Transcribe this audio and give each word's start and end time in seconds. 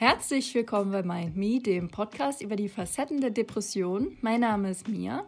Herzlich 0.00 0.54
willkommen 0.54 0.92
bei 0.92 1.02
Mind 1.02 1.36
Me, 1.36 1.58
dem 1.58 1.88
Podcast 1.90 2.40
über 2.40 2.54
die 2.54 2.68
Facetten 2.68 3.20
der 3.20 3.30
Depression. 3.30 4.16
Mein 4.20 4.42
Name 4.42 4.70
ist 4.70 4.86
Mia. 4.86 5.26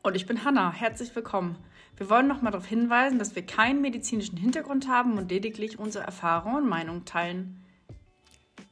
Und 0.00 0.16
ich 0.16 0.24
bin 0.24 0.42
Hanna. 0.42 0.72
Herzlich 0.72 1.14
willkommen. 1.14 1.56
Wir 1.98 2.08
wollen 2.08 2.26
noch 2.26 2.40
mal 2.40 2.50
darauf 2.50 2.64
hinweisen, 2.64 3.18
dass 3.18 3.36
wir 3.36 3.44
keinen 3.44 3.82
medizinischen 3.82 4.38
Hintergrund 4.38 4.88
haben 4.88 5.18
und 5.18 5.30
lediglich 5.30 5.78
unsere 5.78 6.06
Erfahrungen 6.06 6.62
und 6.62 6.66
Meinungen 6.66 7.04
teilen. 7.04 7.62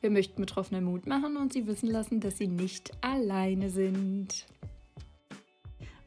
Wir 0.01 0.09
möchten 0.09 0.41
Betroffene 0.41 0.81
Mut 0.81 1.07
machen 1.07 1.37
und 1.37 1.53
sie 1.53 1.67
wissen 1.67 1.91
lassen, 1.91 2.21
dass 2.21 2.39
sie 2.39 2.49
nicht 2.49 2.93
alleine 3.03 3.69
sind. 3.69 4.47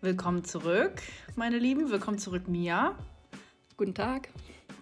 Willkommen 0.01 0.45
zurück, 0.45 0.99
meine 1.35 1.59
Lieben. 1.59 1.91
Willkommen 1.91 2.17
zurück, 2.17 2.47
Mia. 2.47 2.95
Guten 3.77 3.93
Tag. 3.93 4.29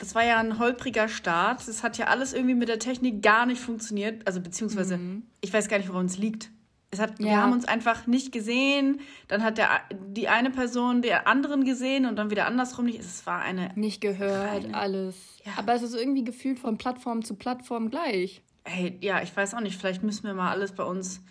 Das 0.05 0.13
war 0.13 0.23
ja 0.23 0.37
ein 0.37 0.59
holpriger 0.59 1.07
Start. 1.07 1.67
Das 1.67 1.81
hat 1.81 1.97
ja 1.97 2.05
alles 2.05 2.31
irgendwie 2.31 2.53
mit 2.53 2.69
der 2.69 2.77
Technik 2.77 3.23
gar 3.23 3.47
nicht 3.47 3.59
funktioniert. 3.59 4.27
Also 4.27 4.39
beziehungsweise, 4.39 4.97
mhm. 4.97 5.23
ich 5.41 5.51
weiß 5.51 5.67
gar 5.67 5.79
nicht, 5.79 5.89
woran 5.89 6.05
es 6.05 6.19
liegt. 6.19 6.51
Es 6.91 6.99
hat, 6.99 7.19
ja. 7.19 7.25
Wir 7.25 7.41
haben 7.41 7.53
uns 7.53 7.65
einfach 7.65 8.05
nicht 8.05 8.31
gesehen. 8.31 8.99
Dann 9.27 9.43
hat 9.43 9.57
der, 9.57 9.67
die 10.07 10.27
eine 10.27 10.51
Person 10.51 11.01
der 11.01 11.27
anderen 11.27 11.65
gesehen 11.65 12.05
und 12.05 12.17
dann 12.17 12.29
wieder 12.29 12.45
andersrum 12.45 12.85
nicht. 12.85 12.99
Es 12.99 13.25
war 13.25 13.41
eine. 13.41 13.71
Nicht 13.73 13.99
gehört, 13.99 14.65
eine, 14.65 14.77
alles. 14.77 15.15
Ja. 15.43 15.53
Aber 15.57 15.73
es 15.73 15.81
ist 15.81 15.95
irgendwie 15.95 16.23
gefühlt 16.23 16.59
von 16.59 16.77
Plattform 16.77 17.25
zu 17.25 17.33
Plattform 17.33 17.89
gleich. 17.89 18.43
Hey, 18.63 18.99
ja, 19.01 19.23
ich 19.23 19.35
weiß 19.35 19.55
auch 19.55 19.61
nicht. 19.61 19.75
Vielleicht 19.75 20.03
müssen 20.03 20.27
wir 20.27 20.35
mal 20.35 20.51
alles 20.51 20.73
bei 20.73 20.83
uns 20.83 21.23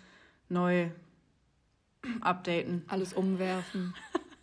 neu 0.49 0.89
updaten. 2.19 2.83
Alles 2.89 3.13
umwerfen. 3.13 3.93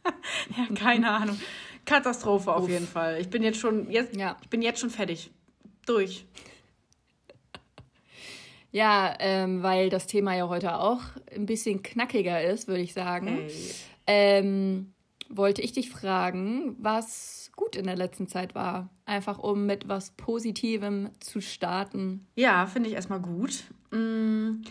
ja, 0.57 0.75
keine 0.75 1.11
Ahnung. 1.11 1.39
Katastrophe 1.85 2.53
auf 2.55 2.65
Uff. 2.65 2.71
jeden 2.71 2.87
Fall. 2.87 3.21
Ich 3.21 3.29
bin 3.29 3.43
jetzt 3.43 3.59
schon 3.59 3.91
jetzt, 3.91 4.17
ja. 4.17 4.37
ich 4.43 4.49
bin 4.49 4.63
jetzt 4.63 4.81
schon 4.81 4.91
fertig. 4.91 5.31
Durch. 5.87 6.25
Ja, 8.71 9.15
ähm, 9.19 9.63
weil 9.63 9.91
das 9.91 10.07
Thema 10.07 10.35
ja 10.35 10.49
heute 10.49 10.79
auch 10.79 11.03
ein 11.35 11.47
bisschen 11.47 11.83
knackiger 11.83 12.43
ist, 12.43 12.69
würde 12.69 12.83
ich 12.83 12.95
sagen. 12.95 13.27
Hey. 13.27 13.51
Ähm, 14.07 14.93
wollte 15.29 15.63
ich 15.63 15.73
dich 15.73 15.91
fragen, 15.91 16.77
was 16.79 17.51
gut 17.57 17.77
in 17.77 17.85
der 17.85 17.97
letzten 17.97 18.29
Zeit 18.29 18.55
war. 18.55 18.91
Einfach 19.05 19.39
um 19.39 19.67
mit 19.67 19.89
was 19.89 20.11
Positivem 20.13 21.11
zu 21.21 21.41
starten. 21.41 22.27
Ja, 22.35 22.67
finde 22.67 22.89
ich 22.89 22.95
erstmal 22.95 23.21
gut. 23.21 23.65
Mm, 23.91 24.63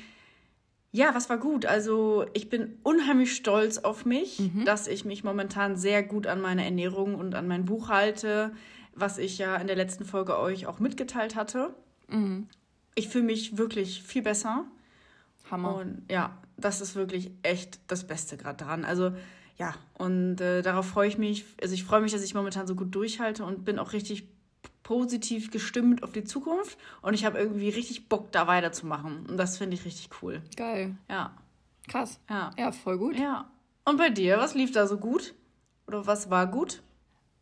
ja, 0.92 1.16
was 1.16 1.30
war 1.30 1.38
gut? 1.38 1.66
Also 1.66 2.26
ich 2.34 2.50
bin 2.50 2.78
unheimlich 2.84 3.36
stolz 3.36 3.78
auf 3.78 4.06
mich, 4.06 4.40
mhm. 4.40 4.66
dass 4.66 4.88
ich 4.88 5.06
mich 5.06 5.24
momentan 5.24 5.78
sehr 5.78 6.04
gut 6.04 6.28
an 6.28 6.42
meine 6.42 6.66
Ernährung 6.66 7.16
und 7.16 7.34
an 7.34 7.48
mein 7.48 7.66
Buch 7.66 7.88
halte, 7.90 8.52
was 8.94 9.18
ich 9.18 9.38
ja 9.38 9.56
in 9.56 9.68
der 9.68 9.78
letzten 9.78 10.04
Folge 10.04 10.38
euch 10.38 10.68
auch 10.68 10.80
mitgeteilt 10.80 11.36
hatte. 11.36 11.74
Mhm. 12.10 12.48
Ich 12.96 13.08
fühle 13.08 13.24
mich 13.24 13.58
wirklich 13.58 14.04
viel 14.04 14.22
besser. 14.22 14.66
Hammer. 15.50 15.76
Und 15.76 16.04
ja, 16.10 16.38
das 16.58 16.82
ist 16.82 16.96
wirklich 16.96 17.32
echt 17.42 17.80
das 17.88 18.06
Beste 18.06 18.36
gerade 18.36 18.64
dran. 18.64 18.84
Also 18.84 19.14
ja, 19.58 19.76
und 19.98 20.42
äh, 20.42 20.62
darauf 20.62 20.88
freue 20.88 21.08
ich 21.08 21.18
mich. 21.18 21.46
Also 21.62 21.74
ich 21.74 21.86
freue 21.86 22.02
mich, 22.02 22.12
dass 22.12 22.24
ich 22.24 22.34
momentan 22.34 22.68
so 22.68 22.76
gut 22.76 22.94
durchhalte 22.94 23.46
und 23.46 23.64
bin 23.64 23.80
auch 23.80 23.94
richtig 23.94 24.28
positiv 24.84 25.52
gestimmt 25.52 26.04
auf 26.04 26.12
die 26.12 26.24
Zukunft 26.24 26.78
und 27.02 27.14
ich 27.14 27.26
habe 27.26 27.38
irgendwie 27.38 27.70
richtig 27.70 28.10
Bock, 28.10 28.32
da 28.32 28.48
weiterzumachen. 28.48 29.26
Und 29.28 29.38
das 29.38 29.58
finde 29.58 29.76
ich 29.76 29.86
richtig 29.86 30.10
cool. 30.22 30.42
Geil. 30.56 30.96
Ja. 31.10 31.36
Krass. 31.88 32.20
Ja. 32.30 32.52
Ja, 32.58 32.72
voll 32.72 32.98
gut. 32.98 33.18
Ja. 33.18 33.50
Und 33.86 33.98
bei 33.98 34.10
dir, 34.10 34.38
was 34.38 34.54
lief 34.54 34.72
da 34.72 34.88
so 34.88 34.98
gut? 34.98 35.34
Oder 35.88 36.06
was 36.08 36.30
war 36.30 36.48
gut? 36.48 36.82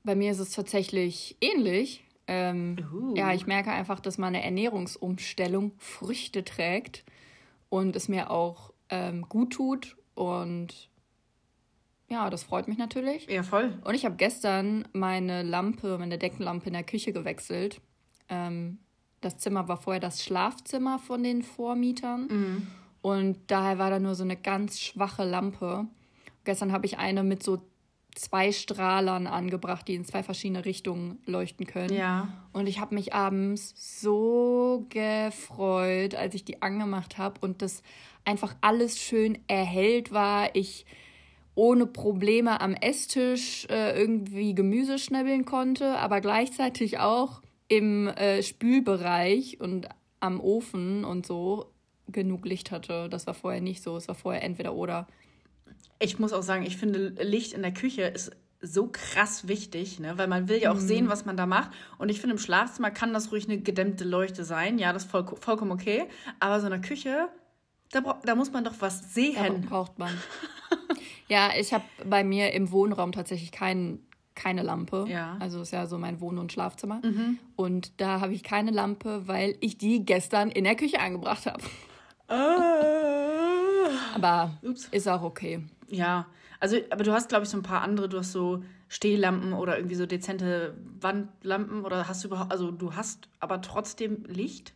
Bei 0.03 0.15
mir 0.15 0.31
ist 0.31 0.39
es 0.39 0.51
tatsächlich 0.51 1.37
ähnlich. 1.41 2.03
Ähm, 2.27 2.77
uh. 2.93 3.15
Ja, 3.15 3.33
ich 3.33 3.47
merke 3.47 3.71
einfach, 3.71 3.99
dass 3.99 4.17
meine 4.17 4.43
Ernährungsumstellung 4.43 5.73
Früchte 5.77 6.43
trägt 6.43 7.03
und 7.69 7.95
es 7.95 8.07
mir 8.07 8.29
auch 8.29 8.73
ähm, 8.89 9.27
gut 9.27 9.53
tut 9.53 9.97
und 10.15 10.89
ja, 12.09 12.29
das 12.29 12.43
freut 12.43 12.67
mich 12.67 12.77
natürlich. 12.77 13.27
Ja, 13.29 13.43
voll. 13.43 13.77
Und 13.83 13.93
ich 13.93 14.05
habe 14.05 14.15
gestern 14.15 14.87
meine 14.93 15.43
Lampe, 15.43 15.97
meine 15.97 16.17
Deckenlampe 16.17 16.67
in 16.67 16.73
der 16.73 16.83
Küche 16.83 17.13
gewechselt. 17.13 17.81
Ähm, 18.29 18.79
das 19.21 19.37
Zimmer 19.37 19.67
war 19.67 19.77
vorher 19.77 19.99
das 19.99 20.23
Schlafzimmer 20.23 20.97
von 20.99 21.23
den 21.23 21.43
Vormietern. 21.43 22.27
Mhm. 22.27 22.67
Und 23.01 23.39
daher 23.47 23.77
war 23.77 23.89
da 23.89 23.99
nur 23.99 24.15
so 24.15 24.23
eine 24.23 24.35
ganz 24.35 24.79
schwache 24.79 25.23
Lampe. 25.23 25.87
Gestern 26.43 26.71
habe 26.71 26.85
ich 26.85 26.97
eine 26.97 27.23
mit 27.23 27.43
so 27.43 27.61
zwei 28.15 28.51
Strahlern 28.51 29.27
angebracht, 29.27 29.87
die 29.87 29.95
in 29.95 30.03
zwei 30.03 30.23
verschiedene 30.23 30.65
Richtungen 30.65 31.19
leuchten 31.25 31.65
können. 31.65 31.95
Ja. 31.95 32.27
Und 32.51 32.67
ich 32.67 32.79
habe 32.79 32.95
mich 32.95 33.13
abends 33.13 34.01
so 34.01 34.85
gefreut, 34.89 36.15
als 36.15 36.33
ich 36.35 36.43
die 36.43 36.61
angemacht 36.61 37.17
habe 37.17 37.39
und 37.41 37.61
das 37.61 37.83
einfach 38.25 38.55
alles 38.61 38.99
schön 38.99 39.37
erhellt 39.47 40.11
war. 40.11 40.55
Ich 40.55 40.85
ohne 41.59 41.85
Probleme 41.87 42.61
am 42.61 42.73
Esstisch 42.73 43.67
äh, 43.69 43.99
irgendwie 43.99 44.55
Gemüse 44.55 44.97
schnibbeln 44.97 45.43
konnte, 45.43 45.97
aber 45.97 46.21
gleichzeitig 46.21 46.99
auch 46.99 47.41
im 47.67 48.07
äh, 48.07 48.41
Spülbereich 48.41 49.59
und 49.59 49.89
am 50.21 50.39
Ofen 50.39 51.03
und 51.03 51.25
so 51.25 51.69
genug 52.07 52.45
Licht 52.45 52.71
hatte. 52.71 53.09
Das 53.09 53.27
war 53.27 53.33
vorher 53.33 53.59
nicht 53.59 53.83
so. 53.83 53.97
Es 53.97 54.07
war 54.07 54.15
vorher 54.15 54.41
entweder 54.41 54.73
oder. 54.73 55.05
Ich 55.99 56.17
muss 56.17 56.31
auch 56.31 56.43
sagen, 56.43 56.65
ich 56.65 56.77
finde 56.77 57.09
Licht 57.21 57.51
in 57.51 57.61
der 57.61 57.73
Küche 57.73 58.03
ist 58.03 58.31
so 58.61 58.87
krass 58.89 59.49
wichtig, 59.49 59.99
ne? 59.99 60.17
weil 60.17 60.27
man 60.27 60.47
will 60.47 60.61
ja 60.61 60.71
auch 60.71 60.75
mhm. 60.75 60.87
sehen, 60.87 61.09
was 61.09 61.25
man 61.25 61.35
da 61.35 61.45
macht. 61.45 61.71
Und 61.97 62.07
ich 62.07 62.21
finde, 62.21 62.35
im 62.35 62.39
Schlafzimmer 62.39 62.89
kann 62.89 63.13
das 63.13 63.33
ruhig 63.33 63.49
eine 63.49 63.59
gedämmte 63.59 64.05
Leuchte 64.05 64.45
sein. 64.45 64.79
Ja, 64.79 64.93
das 64.93 65.03
ist 65.03 65.11
voll, 65.11 65.25
vollkommen 65.41 65.71
okay. 65.71 66.07
Aber 66.39 66.61
so 66.61 66.67
in 66.67 66.71
der 66.71 66.81
Küche, 66.81 67.27
da, 67.91 68.19
da 68.23 68.35
muss 68.35 68.51
man 68.51 68.63
doch 68.63 68.75
was 68.79 69.13
sehen. 69.13 69.35
Ja, 69.35 69.67
braucht 69.67 69.97
man. 69.99 70.11
Ja, 71.27 71.51
ich 71.57 71.73
habe 71.73 71.85
bei 72.05 72.23
mir 72.23 72.53
im 72.53 72.71
Wohnraum 72.71 73.11
tatsächlich 73.11 73.51
kein, 73.51 73.99
keine 74.33 74.63
Lampe. 74.63 75.05
Ja. 75.07 75.37
Also 75.39 75.61
ist 75.61 75.71
ja 75.71 75.85
so 75.85 75.97
mein 75.97 76.19
Wohn- 76.21 76.39
und 76.39 76.51
Schlafzimmer. 76.51 77.01
Mhm. 77.03 77.37
Und 77.55 78.01
da 78.01 78.19
habe 78.19 78.33
ich 78.33 78.43
keine 78.43 78.71
Lampe, 78.71 79.27
weil 79.27 79.55
ich 79.59 79.77
die 79.77 80.03
gestern 80.03 80.49
in 80.49 80.63
der 80.63 80.75
Küche 80.75 80.99
angebracht 80.99 81.45
habe. 81.45 81.61
Ah. 82.27 83.89
Aber 84.15 84.57
Ups. 84.63 84.87
ist 84.91 85.07
auch 85.07 85.21
okay. 85.21 85.63
Ja, 85.87 86.25
also, 86.59 86.77
aber 86.89 87.03
du 87.03 87.13
hast, 87.13 87.29
glaube 87.29 87.43
ich, 87.43 87.49
so 87.49 87.57
ein 87.57 87.63
paar 87.63 87.81
andere, 87.81 88.09
du 88.09 88.17
hast 88.17 88.31
so 88.31 88.63
Stehlampen 88.87 89.53
oder 89.53 89.77
irgendwie 89.77 89.95
so 89.95 90.05
dezente 90.05 90.75
Wandlampen 90.99 91.85
oder 91.85 92.07
hast 92.07 92.23
du 92.23 92.27
überhaupt, 92.27 92.51
also 92.51 92.71
du 92.71 92.95
hast 92.95 93.29
aber 93.39 93.61
trotzdem 93.61 94.25
Licht? 94.25 94.73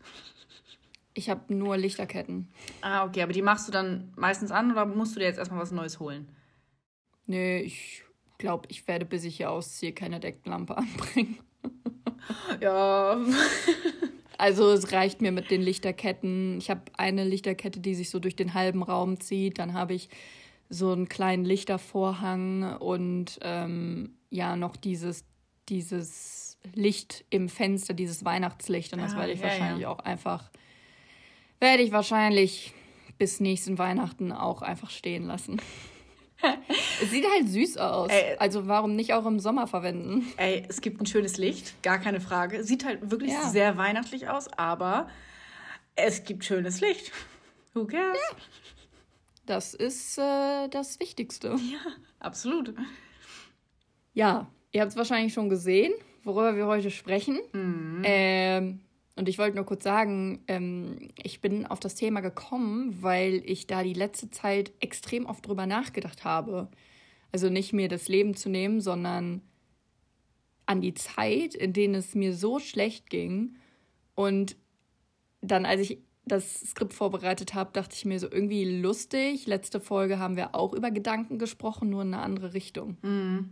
Ich 1.13 1.29
habe 1.29 1.53
nur 1.53 1.77
Lichterketten. 1.77 2.47
Ah, 2.81 3.05
okay, 3.05 3.21
aber 3.21 3.33
die 3.33 3.41
machst 3.41 3.67
du 3.67 3.71
dann 3.71 4.11
meistens 4.15 4.51
an 4.51 4.71
oder 4.71 4.85
musst 4.85 5.15
du 5.15 5.19
dir 5.19 5.25
jetzt 5.25 5.37
erstmal 5.37 5.61
was 5.61 5.71
Neues 5.71 5.99
holen? 5.99 6.29
Nee, 7.27 7.61
ich 7.61 8.03
glaube, 8.37 8.67
ich 8.69 8.87
werde, 8.87 9.05
bis 9.05 9.23
ich 9.23 9.37
hier 9.37 9.51
ausziehe, 9.51 9.93
keine 9.93 10.19
Decklampe 10.19 10.77
anbringen. 10.77 11.37
ja. 12.59 13.17
also 14.37 14.71
es 14.71 14.91
reicht 14.91 15.21
mir 15.21 15.31
mit 15.31 15.51
den 15.51 15.61
Lichterketten. 15.61 16.57
Ich 16.57 16.69
habe 16.69 16.81
eine 16.97 17.23
Lichterkette, 17.23 17.79
die 17.79 17.95
sich 17.95 18.09
so 18.09 18.19
durch 18.19 18.35
den 18.35 18.53
halben 18.53 18.83
Raum 18.83 19.19
zieht. 19.19 19.59
Dann 19.59 19.73
habe 19.73 19.93
ich 19.93 20.09
so 20.69 20.91
einen 20.91 21.07
kleinen 21.07 21.45
Lichtervorhang 21.45 22.77
und 22.77 23.39
ähm, 23.41 24.15
ja, 24.29 24.55
noch 24.55 24.75
dieses, 24.75 25.25
dieses 25.69 26.57
Licht 26.73 27.25
im 27.29 27.49
Fenster, 27.49 27.93
dieses 27.93 28.25
Weihnachtslicht. 28.25 28.93
Und 28.93 28.99
das 28.99 29.13
ah, 29.13 29.19
werde 29.19 29.33
ich 29.33 29.39
ja, 29.39 29.45
wahrscheinlich 29.45 29.83
ja. 29.83 29.89
auch 29.89 29.99
einfach, 29.99 30.49
werde 31.63 31.81
ich 31.81 31.91
wahrscheinlich 31.91 32.75
bis 33.17 33.39
nächsten 33.39 33.79
Weihnachten 33.79 34.31
auch 34.31 34.61
einfach 34.61 34.91
stehen 34.91 35.25
lassen 35.25 35.59
es 37.01 37.11
sieht 37.11 37.25
halt 37.29 37.49
süß 37.49 37.77
aus. 37.77 38.11
Ey, 38.11 38.35
also 38.37 38.67
warum 38.67 38.95
nicht 38.95 39.13
auch 39.13 39.25
im 39.25 39.39
Sommer 39.39 39.67
verwenden? 39.67 40.27
Ey, 40.37 40.63
es 40.67 40.81
gibt 40.81 41.01
ein 41.01 41.05
schönes 41.05 41.37
Licht, 41.37 41.81
gar 41.83 41.99
keine 41.99 42.21
Frage. 42.21 42.63
Sieht 42.63 42.85
halt 42.85 43.11
wirklich 43.11 43.31
ja. 43.31 43.49
sehr 43.49 43.77
weihnachtlich 43.77 44.29
aus, 44.29 44.47
aber 44.53 45.09
es 45.95 46.23
gibt 46.23 46.45
schönes 46.45 46.81
Licht. 46.81 47.11
Who 47.73 47.85
cares? 47.85 48.17
Ja. 48.31 48.37
Das 49.45 49.73
ist 49.73 50.17
äh, 50.17 50.69
das 50.69 50.99
Wichtigste. 50.99 51.49
Ja, 51.49 51.91
absolut. 52.19 52.73
Ja, 54.13 54.47
ihr 54.71 54.81
habt 54.81 54.91
es 54.91 54.97
wahrscheinlich 54.97 55.33
schon 55.33 55.49
gesehen, 55.49 55.93
worüber 56.23 56.55
wir 56.55 56.65
heute 56.65 56.91
sprechen. 56.91 57.39
Mhm. 57.51 58.01
Ähm, 58.05 58.81
und 59.15 59.29
ich 59.29 59.37
wollte 59.37 59.55
nur 59.55 59.65
kurz 59.65 59.83
sagen, 59.83 60.43
ähm, 60.47 61.09
ich 61.21 61.39
bin 61.39 61.67
auf 61.67 61.79
das 61.79 61.95
Thema 61.95 62.21
gekommen, 62.21 62.97
weil 63.01 63.43
ich 63.45 63.67
da 63.67 63.83
die 63.83 63.93
letzte 63.93 64.31
Zeit 64.31 64.71
extrem 64.79 65.25
oft 65.25 65.47
drüber 65.47 65.67
nachgedacht 65.67 66.23
habe. 66.23 66.69
Also 67.31 67.49
nicht 67.49 67.73
mir 67.73 67.89
das 67.89 68.07
Leben 68.07 68.35
zu 68.35 68.49
nehmen, 68.49 68.81
sondern 68.81 69.41
an 70.65 70.81
die 70.81 70.93
Zeit, 70.93 71.53
in 71.53 71.73
denen 71.73 71.95
es 71.95 72.15
mir 72.15 72.33
so 72.33 72.59
schlecht 72.59 73.09
ging. 73.09 73.57
Und 74.15 74.55
dann, 75.41 75.65
als 75.65 75.81
ich 75.81 75.99
das 76.25 76.61
Skript 76.61 76.93
vorbereitet 76.93 77.53
habe, 77.53 77.71
dachte 77.73 77.95
ich 77.95 78.05
mir 78.05 78.19
so 78.19 78.31
irgendwie 78.31 78.79
lustig. 78.79 79.45
Letzte 79.45 79.79
Folge 79.79 80.17
haben 80.17 80.37
wir 80.37 80.55
auch 80.55 80.73
über 80.73 80.89
Gedanken 80.89 81.37
gesprochen, 81.37 81.89
nur 81.89 82.01
in 82.01 82.13
eine 82.13 82.23
andere 82.23 82.53
Richtung. 82.53 82.97
Mhm. 83.01 83.49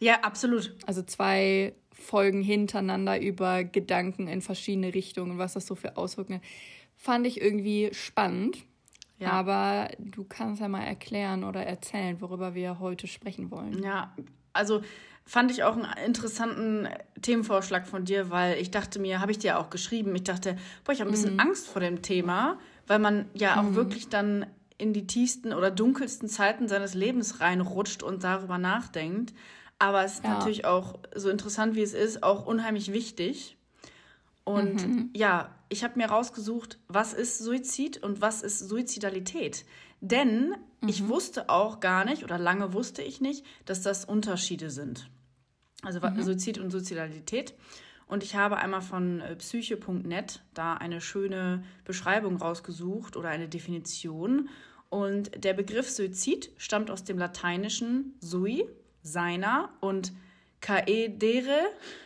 Ja, 0.00 0.20
absolut. 0.20 0.74
Also 0.84 1.02
zwei 1.02 1.74
Folgen 1.92 2.42
hintereinander 2.42 3.20
über 3.20 3.64
Gedanken 3.64 4.28
in 4.28 4.40
verschiedene 4.40 4.94
Richtungen, 4.94 5.38
was 5.38 5.54
das 5.54 5.66
so 5.66 5.74
für 5.74 5.96
Auswirkungen 5.96 6.40
hat. 6.40 6.48
fand 6.96 7.26
ich 7.26 7.40
irgendwie 7.40 7.90
spannend. 7.92 8.58
Ja. 9.18 9.30
Aber 9.30 9.88
du 9.98 10.24
kannst 10.24 10.60
ja 10.60 10.68
mal 10.68 10.82
erklären 10.82 11.44
oder 11.44 11.64
erzählen, 11.64 12.20
worüber 12.20 12.54
wir 12.54 12.80
heute 12.80 13.06
sprechen 13.06 13.52
wollen. 13.52 13.80
Ja, 13.82 14.12
also 14.52 14.82
fand 15.24 15.50
ich 15.52 15.62
auch 15.62 15.76
einen 15.76 15.86
interessanten 16.04 16.88
Themenvorschlag 17.20 17.86
von 17.86 18.04
dir, 18.04 18.30
weil 18.30 18.58
ich 18.58 18.70
dachte 18.70 18.98
mir, 18.98 19.20
habe 19.20 19.30
ich 19.30 19.38
dir 19.38 19.58
auch 19.58 19.70
geschrieben, 19.70 20.14
ich 20.16 20.24
dachte, 20.24 20.56
boah, 20.84 20.92
ich 20.92 21.00
habe 21.00 21.10
ein 21.10 21.12
bisschen 21.12 21.34
mhm. 21.34 21.40
Angst 21.40 21.68
vor 21.68 21.80
dem 21.80 22.02
Thema, 22.02 22.58
weil 22.88 22.98
man 22.98 23.26
ja 23.34 23.60
auch 23.60 23.62
mhm. 23.70 23.74
wirklich 23.76 24.08
dann 24.08 24.46
in 24.78 24.92
die 24.92 25.06
tiefsten 25.06 25.52
oder 25.52 25.70
dunkelsten 25.70 26.28
Zeiten 26.28 26.66
seines 26.66 26.94
Lebens 26.94 27.40
reinrutscht 27.40 28.02
und 28.02 28.24
darüber 28.24 28.58
nachdenkt. 28.58 29.32
Aber 29.82 30.04
es 30.04 30.14
ist 30.14 30.24
ja. 30.24 30.34
natürlich 30.38 30.64
auch 30.64 31.00
so 31.12 31.28
interessant, 31.28 31.74
wie 31.74 31.82
es 31.82 31.92
ist, 31.92 32.22
auch 32.22 32.46
unheimlich 32.46 32.92
wichtig. 32.92 33.56
Und 34.44 34.86
mhm. 34.86 35.10
ja, 35.12 35.52
ich 35.70 35.82
habe 35.82 35.98
mir 35.98 36.06
rausgesucht, 36.06 36.78
was 36.86 37.12
ist 37.12 37.38
Suizid 37.38 38.00
und 38.00 38.20
was 38.20 38.42
ist 38.42 38.60
Suizidalität. 38.60 39.64
Denn 40.00 40.50
mhm. 40.80 40.88
ich 40.88 41.08
wusste 41.08 41.48
auch 41.48 41.80
gar 41.80 42.04
nicht 42.04 42.22
oder 42.22 42.38
lange 42.38 42.72
wusste 42.72 43.02
ich 43.02 43.20
nicht, 43.20 43.44
dass 43.64 43.82
das 43.82 44.04
Unterschiede 44.04 44.70
sind. 44.70 45.10
Also 45.82 45.98
mhm. 45.98 46.22
Suizid 46.22 46.58
und 46.58 46.70
Suizidalität. 46.70 47.52
Und 48.06 48.22
ich 48.22 48.36
habe 48.36 48.58
einmal 48.58 48.82
von 48.82 49.20
äh, 49.20 49.34
psyche.net 49.34 50.42
da 50.54 50.74
eine 50.74 51.00
schöne 51.00 51.64
Beschreibung 51.84 52.36
rausgesucht 52.36 53.16
oder 53.16 53.30
eine 53.30 53.48
Definition. 53.48 54.48
Und 54.90 55.42
der 55.42 55.54
Begriff 55.54 55.90
Suizid 55.90 56.52
stammt 56.56 56.88
aus 56.88 57.02
dem 57.02 57.18
lateinischen 57.18 58.14
sui, 58.20 58.68
seiner, 59.02 59.70
und 59.80 60.12
caedere 60.60 61.60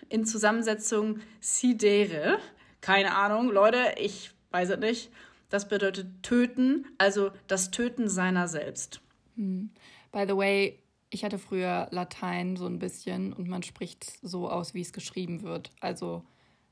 in 0.08 0.25
Zusammensetzung 0.25 1.20
sidere. 1.40 2.38
Keine 2.81 3.14
Ahnung, 3.14 3.50
Leute, 3.50 3.94
ich 3.98 4.32
weiß 4.50 4.70
es 4.70 4.78
nicht. 4.78 5.10
Das 5.48 5.69
bedeutet 5.69 6.22
töten, 6.22 6.87
also 6.98 7.31
das 7.46 7.70
Töten 7.70 8.08
seiner 8.08 8.48
selbst. 8.48 9.00
Hm. 9.37 9.70
By 10.10 10.25
the 10.26 10.37
way, 10.37 10.82
ich 11.10 11.25
hatte 11.25 11.38
früher 11.38 11.87
Latein 11.90 12.56
so 12.56 12.66
ein 12.66 12.78
bisschen 12.78 13.32
und 13.32 13.49
man 13.49 13.62
spricht 13.62 14.19
so 14.22 14.50
aus, 14.50 14.75
wie 14.75 14.81
es 14.81 14.92
geschrieben 14.92 15.42
wird. 15.42 15.70
Also 15.81 16.25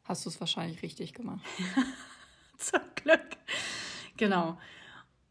hast 0.05 0.25
du 0.25 0.31
es 0.31 0.41
wahrscheinlich 0.41 0.83
richtig 0.83 1.13
gemacht. 1.15 1.45
Zum 2.59 2.81
Glück. 2.97 3.37
Genau. 4.17 4.59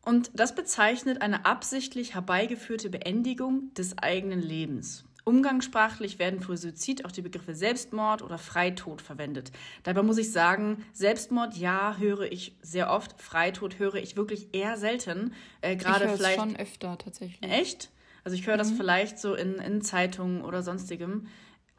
Und 0.05 0.31
das 0.33 0.53
bezeichnet 0.53 1.21
eine 1.21 1.45
absichtlich 1.45 2.13
herbeigeführte 2.13 2.89
Beendigung 2.89 3.73
des 3.73 3.97
eigenen 3.97 4.41
Lebens. 4.41 5.05
Umgangssprachlich 5.25 6.19
werden 6.19 6.41
für 6.41 6.57
Suizid 6.57 7.05
auch 7.05 7.11
die 7.11 7.21
Begriffe 7.21 7.55
Selbstmord 7.55 8.21
oder 8.21 8.37
Freitod 8.37 9.01
verwendet. 9.01 9.53
Dabei 9.83 10.03
muss 10.03 10.17
ich 10.17 10.33
sagen, 10.33 10.83
Selbstmord, 10.91 11.55
ja, 11.55 11.95
höre 11.97 12.29
ich 12.29 12.57
sehr 12.61 12.91
oft. 12.91 13.21
Freitod 13.21 13.79
höre 13.79 13.95
ich 13.95 14.17
wirklich 14.17 14.49
eher 14.53 14.77
selten. 14.77 15.33
Äh, 15.61 15.77
Gerade 15.77 16.09
vielleicht 16.09 16.39
schon 16.39 16.57
öfter 16.57 16.97
tatsächlich. 16.97 17.49
Echt? 17.49 17.89
Also 18.25 18.35
ich 18.35 18.45
höre 18.45 18.55
mhm. 18.55 18.59
das 18.59 18.71
vielleicht 18.71 19.17
so 19.17 19.33
in, 19.33 19.55
in 19.55 19.81
Zeitungen 19.81 20.41
oder 20.41 20.61
sonstigem. 20.61 21.27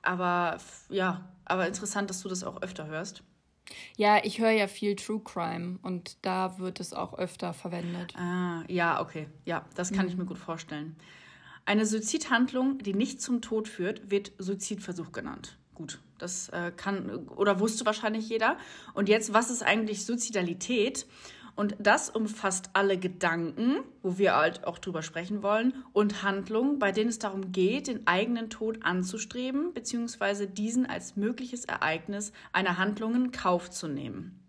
Aber 0.01 0.57
ja, 0.89 1.29
aber 1.45 1.67
interessant, 1.67 2.09
dass 2.09 2.23
du 2.23 2.31
das 2.31 2.45
auch 2.45 2.63
öfter 2.63 2.87
hörst. 2.87 3.23
Ja, 3.97 4.19
ich 4.23 4.41
höre 4.41 4.51
ja 4.51 4.67
viel 4.67 4.97
True 4.97 5.21
Crime 5.25 5.79
und 5.83 6.17
da 6.23 6.59
wird 6.59 6.81
es 6.81 6.93
auch 6.93 7.19
öfter 7.19 7.55
verwendet. 7.55 8.15
Ah, 8.17 8.63
ja, 8.69 9.01
okay. 9.01 9.29
Ja, 9.45 9.65
das 9.75 9.93
kann 9.93 10.07
mhm. 10.07 10.13
ich 10.13 10.17
mir 10.19 10.27
gut 10.27 10.39
vorstellen. 10.39 10.97
Eine 11.65 11.87
Suizidhandlung, 11.87 12.79
die 12.79 12.93
nicht 12.93 13.23
zum 13.23 13.41
Tod 13.41 13.69
führt, 13.69 14.11
wird 14.11 14.33
Suizidversuch 14.39 15.13
genannt. 15.13 15.57
Gut, 15.75 15.99
das 16.19 16.51
äh, 16.51 16.73
kann 16.77 17.27
oder 17.29 17.59
wusste 17.59 17.87
wahrscheinlich 17.87 18.29
jeder. 18.29 18.59
Und 18.93 19.09
jetzt, 19.09 19.33
was 19.33 19.51
ist 19.51 19.63
eigentlich 19.63 20.05
Suizidalität? 20.05 21.07
Und 21.57 21.77
das 21.79 22.11
umfasst 22.11 22.71
alle 22.73 22.99
Gedanken, 22.99 23.77
wo 24.03 24.19
wir 24.19 24.35
halt 24.35 24.67
auch 24.67 24.79
drüber 24.79 25.03
sprechen 25.03 25.43
wollen, 25.43 25.73
und 25.93 26.23
Handlungen, 26.23 26.79
bei 26.79 26.91
denen 26.91 27.11
es 27.11 27.21
darum 27.21 27.53
geht, 27.53 27.87
den 27.87 28.07
eigenen 28.07 28.51
Tod 28.51 28.85
anzustreben, 28.85 29.73
beziehungsweise 29.73 30.49
diesen 30.49 30.87
als 30.87 31.17
mögliches 31.17 31.65
Ereignis 31.65 32.33
einer 32.53 32.77
Handlung 32.79 33.15
in 33.15 33.33
Kauf 33.33 33.71
zu 33.71 33.87
nehmen. 33.87 34.41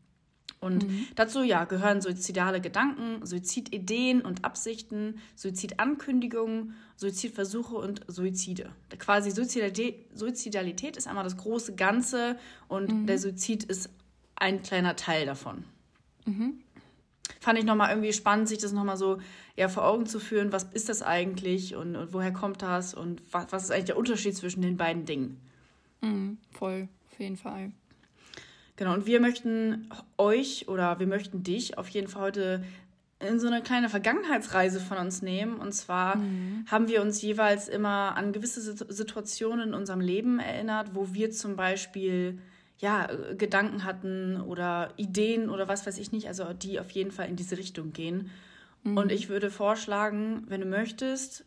Und 0.59 0.87
mhm. 0.87 1.05
dazu 1.13 1.43
ja 1.43 1.65
gehören 1.65 2.01
suizidale 2.01 2.59
Gedanken, 2.59 3.23
Suizidideen 3.23 4.21
und 4.21 4.43
Absichten, 4.43 5.19
Suizidankündigungen, 5.35 6.73
Suizidversuche 6.95 7.75
und 7.75 8.01
Suizide. 8.07 8.71
Quasi 8.97 9.29
Suizidalität, 9.29 10.07
Suizidalität 10.17 10.97
ist 10.97 11.07
einmal 11.07 11.23
das 11.23 11.37
große 11.37 11.75
Ganze 11.75 12.39
und 12.67 12.91
mhm. 12.91 13.05
der 13.05 13.19
Suizid 13.19 13.63
ist 13.65 13.91
ein 14.35 14.63
kleiner 14.63 14.95
Teil 14.95 15.27
davon. 15.27 15.65
Mhm 16.25 16.61
fand 17.39 17.59
ich 17.59 17.65
nochmal 17.65 17.89
irgendwie 17.89 18.13
spannend, 18.13 18.47
sich 18.47 18.57
das 18.57 18.71
nochmal 18.71 18.97
so 18.97 19.19
ja, 19.55 19.69
vor 19.69 19.85
Augen 19.85 20.05
zu 20.05 20.19
führen, 20.19 20.51
was 20.51 20.63
ist 20.63 20.89
das 20.89 21.01
eigentlich 21.01 21.75
und, 21.75 21.95
und 21.95 22.13
woher 22.13 22.33
kommt 22.33 22.61
das 22.61 22.93
und 22.93 23.21
was, 23.31 23.47
was, 23.51 23.63
ist 23.65 23.71
eigentlich 23.71 23.85
der 23.85 23.97
Unterschied 23.97 24.35
zwischen 24.35 24.61
den 24.61 24.77
beiden 24.77 25.05
Dingen. 25.05 25.39
Mhm, 26.01 26.37
voll, 26.51 26.87
auf 27.11 27.19
jeden 27.19 27.37
Fall. 27.37 27.71
Genau, 28.77 28.93
und 28.93 29.05
wir 29.05 29.21
möchten 29.21 29.89
euch 30.17 30.67
oder 30.67 30.99
wir 30.99 31.07
möchten 31.07 31.43
dich 31.43 31.77
auf 31.77 31.87
jeden 31.89 32.07
Fall 32.07 32.23
heute 32.23 32.63
in 33.19 33.39
so 33.39 33.47
eine 33.47 33.61
kleine 33.61 33.89
Vergangenheitsreise 33.89 34.79
von 34.81 34.97
uns 34.97 35.21
nehmen. 35.21 35.57
Und 35.57 35.73
zwar 35.73 36.17
mhm. 36.17 36.65
haben 36.67 36.87
wir 36.89 37.01
uns 37.01 37.21
jeweils 37.21 37.69
immer 37.69 38.15
an 38.17 38.33
gewisse 38.33 38.61
Situationen 38.61 39.69
in 39.69 39.73
unserem 39.73 40.01
Leben 40.01 40.39
erinnert, 40.39 40.93
wo 40.93 41.13
wir 41.13 41.31
zum 41.31 41.55
Beispiel 41.55 42.39
ja, 42.77 43.09
äh, 43.09 43.35
Gedanken 43.35 43.83
hatten 43.83 44.41
oder 44.41 44.93
Ideen 44.97 45.49
oder 45.49 45.67
was 45.67 45.85
weiß 45.85 45.97
ich 45.97 46.11
nicht, 46.11 46.27
also 46.27 46.53
die 46.53 46.79
auf 46.79 46.91
jeden 46.91 47.11
Fall 47.11 47.29
in 47.29 47.35
diese 47.35 47.57
Richtung 47.57 47.93
gehen. 47.93 48.29
Mhm. 48.83 48.97
Und 48.97 49.11
ich 49.11 49.29
würde 49.29 49.49
vorschlagen, 49.49 50.43
wenn 50.47 50.61
du 50.61 50.67
möchtest, 50.67 51.45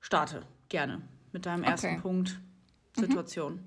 starte 0.00 0.42
gerne 0.68 1.02
mit 1.32 1.46
deinem 1.46 1.62
okay. 1.62 1.70
ersten 1.70 2.00
Punkt 2.00 2.40
mhm. 2.96 3.00
Situation. 3.00 3.52
Mhm. 3.54 3.60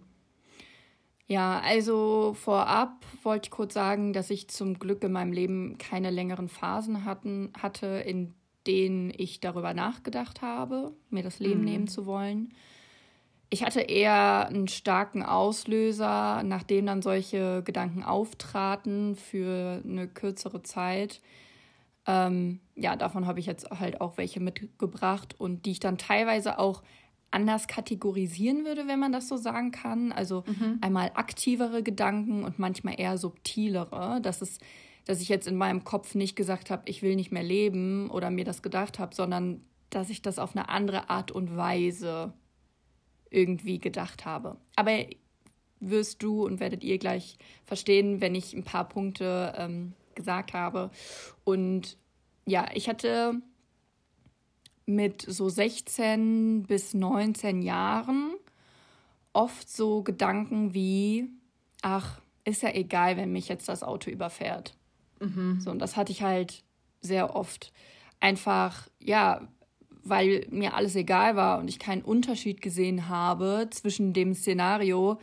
Ja, 1.27 1.61
also 1.63 2.33
vorab 2.33 3.05
wollte 3.21 3.47
ich 3.47 3.51
kurz 3.51 3.75
sagen, 3.75 4.13
dass 4.13 4.31
ich 4.31 4.49
zum 4.49 4.79
Glück 4.79 5.03
in 5.03 5.11
meinem 5.11 5.31
Leben 5.31 5.77
keine 5.77 6.09
längeren 6.09 6.49
Phasen 6.49 7.05
hatten, 7.05 7.53
hatte, 7.61 7.85
in 7.85 8.33
denen 8.65 9.13
ich 9.15 9.39
darüber 9.39 9.75
nachgedacht 9.75 10.41
habe, 10.41 10.91
mir 11.11 11.21
das 11.21 11.39
Leben 11.39 11.59
mhm. 11.59 11.65
nehmen 11.65 11.87
zu 11.87 12.07
wollen 12.07 12.51
ich 13.49 13.63
hatte 13.63 13.81
eher 13.81 14.47
einen 14.47 14.67
starken 14.67 15.23
Auslöser, 15.23 16.43
nachdem 16.43 16.85
dann 16.85 17.01
solche 17.01 17.63
Gedanken 17.63 18.03
auftraten 18.03 19.15
für 19.15 19.81
eine 19.83 20.07
kürzere 20.07 20.61
Zeit. 20.61 21.21
Ähm, 22.05 22.59
ja, 22.75 22.95
davon 22.95 23.25
habe 23.25 23.39
ich 23.39 23.47
jetzt 23.47 23.69
halt 23.71 24.01
auch 24.01 24.17
welche 24.17 24.39
mitgebracht 24.39 25.35
und 25.39 25.65
die 25.65 25.71
ich 25.71 25.79
dann 25.79 25.97
teilweise 25.97 26.59
auch 26.59 26.83
anders 27.31 27.67
kategorisieren 27.67 28.65
würde, 28.65 28.87
wenn 28.87 28.99
man 28.99 29.11
das 29.11 29.27
so 29.27 29.37
sagen 29.37 29.71
kann. 29.71 30.11
Also 30.11 30.43
mhm. 30.45 30.77
einmal 30.81 31.11
aktivere 31.15 31.81
Gedanken 31.81 32.43
und 32.43 32.59
manchmal 32.59 32.99
eher 32.99 33.17
subtilere. 33.17 34.19
Das 34.21 34.41
ist, 34.41 34.61
dass 35.05 35.21
ich 35.21 35.29
jetzt 35.29 35.47
in 35.47 35.55
meinem 35.55 35.83
Kopf 35.83 36.13
nicht 36.13 36.35
gesagt 36.35 36.69
habe, 36.69 36.83
ich 36.85 37.01
will 37.01 37.15
nicht 37.15 37.31
mehr 37.31 37.43
leben 37.43 38.09
oder 38.11 38.29
mir 38.29 38.45
das 38.45 38.61
gedacht 38.61 38.99
habe, 38.99 39.15
sondern 39.15 39.61
dass 39.89 40.11
ich 40.11 40.21
das 40.21 40.37
auf 40.37 40.55
eine 40.55 40.69
andere 40.69 41.09
Art 41.09 41.31
und 41.31 41.57
Weise 41.57 42.33
irgendwie 43.29 43.79
gedacht 43.79 44.25
habe. 44.25 44.57
Aber 44.75 44.91
wirst 45.79 46.23
du 46.23 46.45
und 46.45 46.59
werdet 46.59 46.83
ihr 46.83 46.97
gleich 46.97 47.37
verstehen, 47.65 48.21
wenn 48.21 48.35
ich 48.35 48.53
ein 48.53 48.63
paar 48.63 48.87
Punkte 48.87 49.53
ähm, 49.57 49.93
gesagt 50.15 50.53
habe. 50.53 50.91
Und 51.43 51.97
ja, 52.45 52.67
ich 52.73 52.89
hatte 52.89 53.41
mit 54.85 55.21
so 55.21 55.49
16 55.49 56.63
bis 56.63 56.93
19 56.93 57.61
Jahren 57.61 58.33
oft 59.33 59.69
so 59.69 60.03
Gedanken 60.03 60.73
wie, 60.73 61.29
ach, 61.81 62.19
ist 62.43 62.63
ja 62.63 62.73
egal, 62.73 63.15
wenn 63.15 63.31
mich 63.31 63.47
jetzt 63.47 63.69
das 63.69 63.83
Auto 63.83 64.09
überfährt. 64.09 64.75
Mhm. 65.19 65.59
So, 65.61 65.71
und 65.71 65.79
das 65.79 65.95
hatte 65.95 66.11
ich 66.11 66.23
halt 66.23 66.63
sehr 67.01 67.35
oft. 67.35 67.71
Einfach, 68.19 68.89
ja, 68.99 69.47
weil 70.03 70.45
mir 70.49 70.73
alles 70.73 70.95
egal 70.95 71.35
war 71.35 71.59
und 71.59 71.67
ich 71.67 71.79
keinen 71.79 72.01
Unterschied 72.01 72.61
gesehen 72.61 73.09
habe 73.09 73.67
zwischen 73.71 74.13
dem 74.13 74.33
Szenario, 74.33 75.19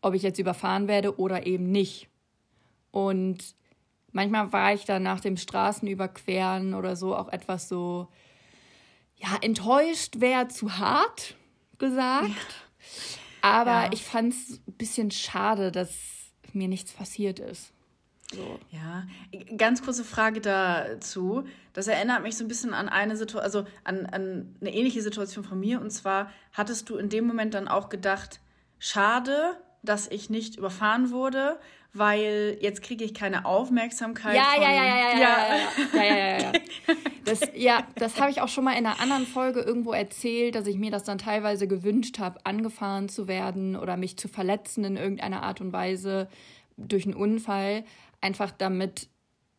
ob 0.00 0.14
ich 0.14 0.22
jetzt 0.22 0.38
überfahren 0.38 0.88
werde 0.88 1.18
oder 1.18 1.46
eben 1.46 1.70
nicht. 1.70 2.08
Und 2.90 3.54
manchmal 4.12 4.52
war 4.52 4.72
ich 4.72 4.84
dann 4.84 5.02
nach 5.02 5.20
dem 5.20 5.36
Straßenüberqueren 5.36 6.74
oder 6.74 6.96
so 6.96 7.16
auch 7.16 7.28
etwas 7.28 7.68
so, 7.68 8.08
ja, 9.16 9.36
enttäuscht 9.42 10.20
wäre 10.20 10.48
zu 10.48 10.78
hart 10.78 11.36
gesagt. 11.78 12.28
Ja. 12.28 12.38
Aber 13.40 13.84
ja. 13.84 13.90
ich 13.92 14.02
fand 14.04 14.32
es 14.32 14.60
ein 14.66 14.72
bisschen 14.74 15.10
schade, 15.10 15.70
dass 15.70 15.94
mir 16.52 16.68
nichts 16.68 16.92
passiert 16.92 17.38
ist. 17.38 17.72
So. 18.32 18.58
Ja, 18.70 19.06
ganz 19.56 19.82
kurze 19.82 20.04
Frage 20.04 20.40
dazu. 20.40 21.44
Das 21.72 21.88
erinnert 21.88 22.22
mich 22.22 22.36
so 22.36 22.44
ein 22.44 22.48
bisschen 22.48 22.74
an 22.74 22.88
eine 22.88 23.16
Situation, 23.16 23.42
also 23.42 23.64
an, 23.84 24.04
an 24.06 24.54
eine 24.60 24.74
ähnliche 24.74 25.00
Situation 25.00 25.44
von 25.44 25.58
mir. 25.58 25.80
Und 25.80 25.90
zwar 25.90 26.30
hattest 26.52 26.90
du 26.90 26.96
in 26.96 27.08
dem 27.08 27.26
Moment 27.26 27.54
dann 27.54 27.68
auch 27.68 27.88
gedacht, 27.88 28.40
schade, 28.78 29.56
dass 29.82 30.08
ich 30.08 30.28
nicht 30.28 30.56
überfahren 30.56 31.10
wurde, 31.10 31.58
weil 31.94 32.58
jetzt 32.60 32.82
kriege 32.82 33.02
ich 33.02 33.14
keine 33.14 33.46
Aufmerksamkeit. 33.46 34.36
Ja, 34.36 34.52
von, 34.52 34.62
ja, 34.62 34.72
ja, 34.72 34.84
ja, 34.84 34.96
ja, 34.96 35.18
ja, 35.18 35.38
ja, 35.94 36.04
ja, 36.04 36.16
ja, 36.16 36.38
ja. 36.42 36.52
Das, 37.24 37.40
ja, 37.54 37.86
das 37.96 38.18
habe 38.20 38.30
ich 38.30 38.40
auch 38.40 38.48
schon 38.48 38.64
mal 38.64 38.72
in 38.72 38.86
einer 38.86 39.00
anderen 39.00 39.26
Folge 39.26 39.60
irgendwo 39.60 39.92
erzählt, 39.92 40.54
dass 40.54 40.66
ich 40.66 40.78
mir 40.78 40.90
das 40.90 41.04
dann 41.04 41.18
teilweise 41.18 41.68
gewünscht 41.68 42.18
habe, 42.18 42.40
angefahren 42.44 43.10
zu 43.10 43.28
werden 43.28 43.76
oder 43.76 43.98
mich 43.98 44.16
zu 44.16 44.28
verletzen 44.28 44.82
in 44.84 44.96
irgendeiner 44.96 45.42
Art 45.42 45.60
und 45.60 45.72
Weise 45.72 46.28
durch 46.78 47.04
einen 47.04 47.14
Unfall, 47.14 47.84
einfach 48.20 48.50
damit 48.50 49.08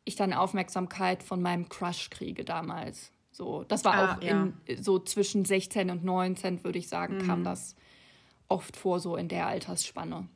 ich 0.05 0.15
dann 0.15 0.33
Aufmerksamkeit 0.33 1.23
von 1.23 1.41
meinem 1.41 1.69
Crush 1.69 2.09
kriege 2.09 2.43
damals. 2.43 3.11
So, 3.31 3.63
das 3.63 3.85
war 3.85 3.93
ah, 3.93 4.13
auch 4.15 4.21
ja. 4.21 4.49
in, 4.65 4.83
so 4.83 4.99
zwischen 4.99 5.45
16 5.45 5.89
und 5.91 6.03
19, 6.03 6.63
würde 6.63 6.79
ich 6.79 6.89
sagen, 6.89 7.19
mhm. 7.19 7.27
kam 7.27 7.43
das 7.43 7.75
oft 8.47 8.75
vor, 8.75 8.99
so 8.99 9.15
in 9.15 9.27
der 9.27 9.47
Altersspanne. 9.47 10.27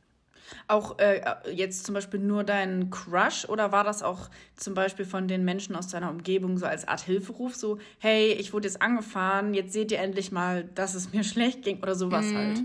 Auch 0.68 1.00
äh, 1.00 1.22
jetzt 1.54 1.86
zum 1.86 1.96
Beispiel 1.96 2.20
nur 2.20 2.44
dein 2.44 2.90
Crush 2.90 3.48
oder 3.50 3.72
war 3.72 3.84
das 3.84 4.04
auch 4.04 4.30
zum 4.56 4.74
Beispiel 4.74 5.06
von 5.06 5.28
den 5.28 5.44
Menschen 5.44 5.76
aus 5.76 5.88
deiner 5.88 6.10
Umgebung 6.10 6.58
so 6.58 6.66
als 6.66 6.88
Art 6.88 7.02
Hilferuf, 7.02 7.56
so, 7.56 7.80
hey, 8.00 8.34
ich 8.34 8.54
wurde 8.54 8.68
jetzt 8.68 8.82
angefahren, 8.82 9.54
jetzt 9.54 9.74
seht 9.74 9.92
ihr 9.92 10.00
endlich 10.00 10.32
mal, 10.32 10.64
dass 10.64 10.96
es 10.96 11.12
mir 11.12 11.24
schlecht 11.24 11.64
ging 11.64 11.80
oder 11.82 11.96
sowas 11.96 12.28
mhm. 12.28 12.38
halt? 12.38 12.62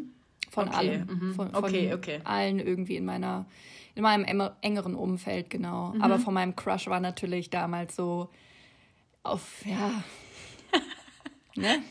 Von 0.51 0.69
okay. 0.69 0.77
allen. 0.77 1.07
Mhm. 1.07 1.35
Von, 1.35 1.51
von 1.53 1.65
okay, 1.65 1.95
okay. 1.95 2.21
allen 2.25 2.59
irgendwie 2.59 2.97
in 2.97 3.05
meiner, 3.05 3.47
in 3.99 4.05
meinem 4.05 4.55
engeren 4.61 4.95
Umfeld, 4.95 5.51
genau. 5.51 5.89
Mhm. 5.89 6.03
Aber 6.03 6.19
von 6.19 6.33
meinem 6.33 6.55
Crush 6.55 6.87
war 6.87 7.01
natürlich 7.01 7.51
damals 7.51 7.97
so 7.97 8.31
auf, 9.25 9.65
ja. 9.67 10.05
ne? 11.57 11.83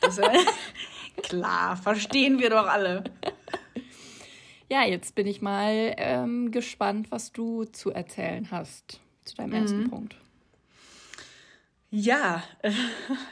Das, 0.00 0.20
klar, 1.22 1.76
verstehen 1.76 2.38
wir 2.38 2.50
doch 2.50 2.66
alle. 2.66 3.04
Ja, 4.68 4.84
jetzt 4.84 5.14
bin 5.14 5.26
ich 5.26 5.40
mal 5.40 5.94
ähm, 5.96 6.50
gespannt, 6.50 7.10
was 7.10 7.32
du 7.32 7.64
zu 7.64 7.90
erzählen 7.90 8.50
hast 8.50 9.00
zu 9.24 9.36
deinem 9.36 9.50
mhm. 9.50 9.54
ersten 9.54 9.90
Punkt. 9.90 10.16
Ja, 11.98 12.42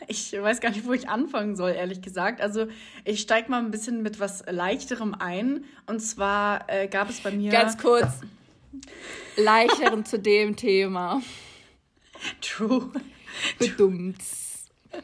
ich 0.09 0.33
weiß 0.33 0.63
gar 0.63 0.71
nicht, 0.71 0.87
wo 0.87 0.95
ich 0.95 1.07
anfangen 1.11 1.55
soll, 1.55 1.73
ehrlich 1.73 2.01
gesagt. 2.01 2.41
Also 2.41 2.67
ich 3.05 3.21
steige 3.21 3.51
mal 3.51 3.59
ein 3.59 3.71
bisschen 3.71 4.03
mit 4.03 4.21
was 4.21 4.43
Leichterem 4.51 5.15
ein. 5.15 5.65
Und 5.87 6.01
zwar 6.01 6.65
äh, 6.71 6.89
gab 6.89 7.11
es 7.11 7.21
bei 7.21 7.31
mir. 7.31 7.53
Ganz 7.53 7.77
kurz. 7.77 8.23
Leichterem 9.37 10.07
zu 10.07 10.19
dem 10.19 10.57
Thema. 10.57 11.21
True. 12.41 12.91
Bedummt. 13.59 14.17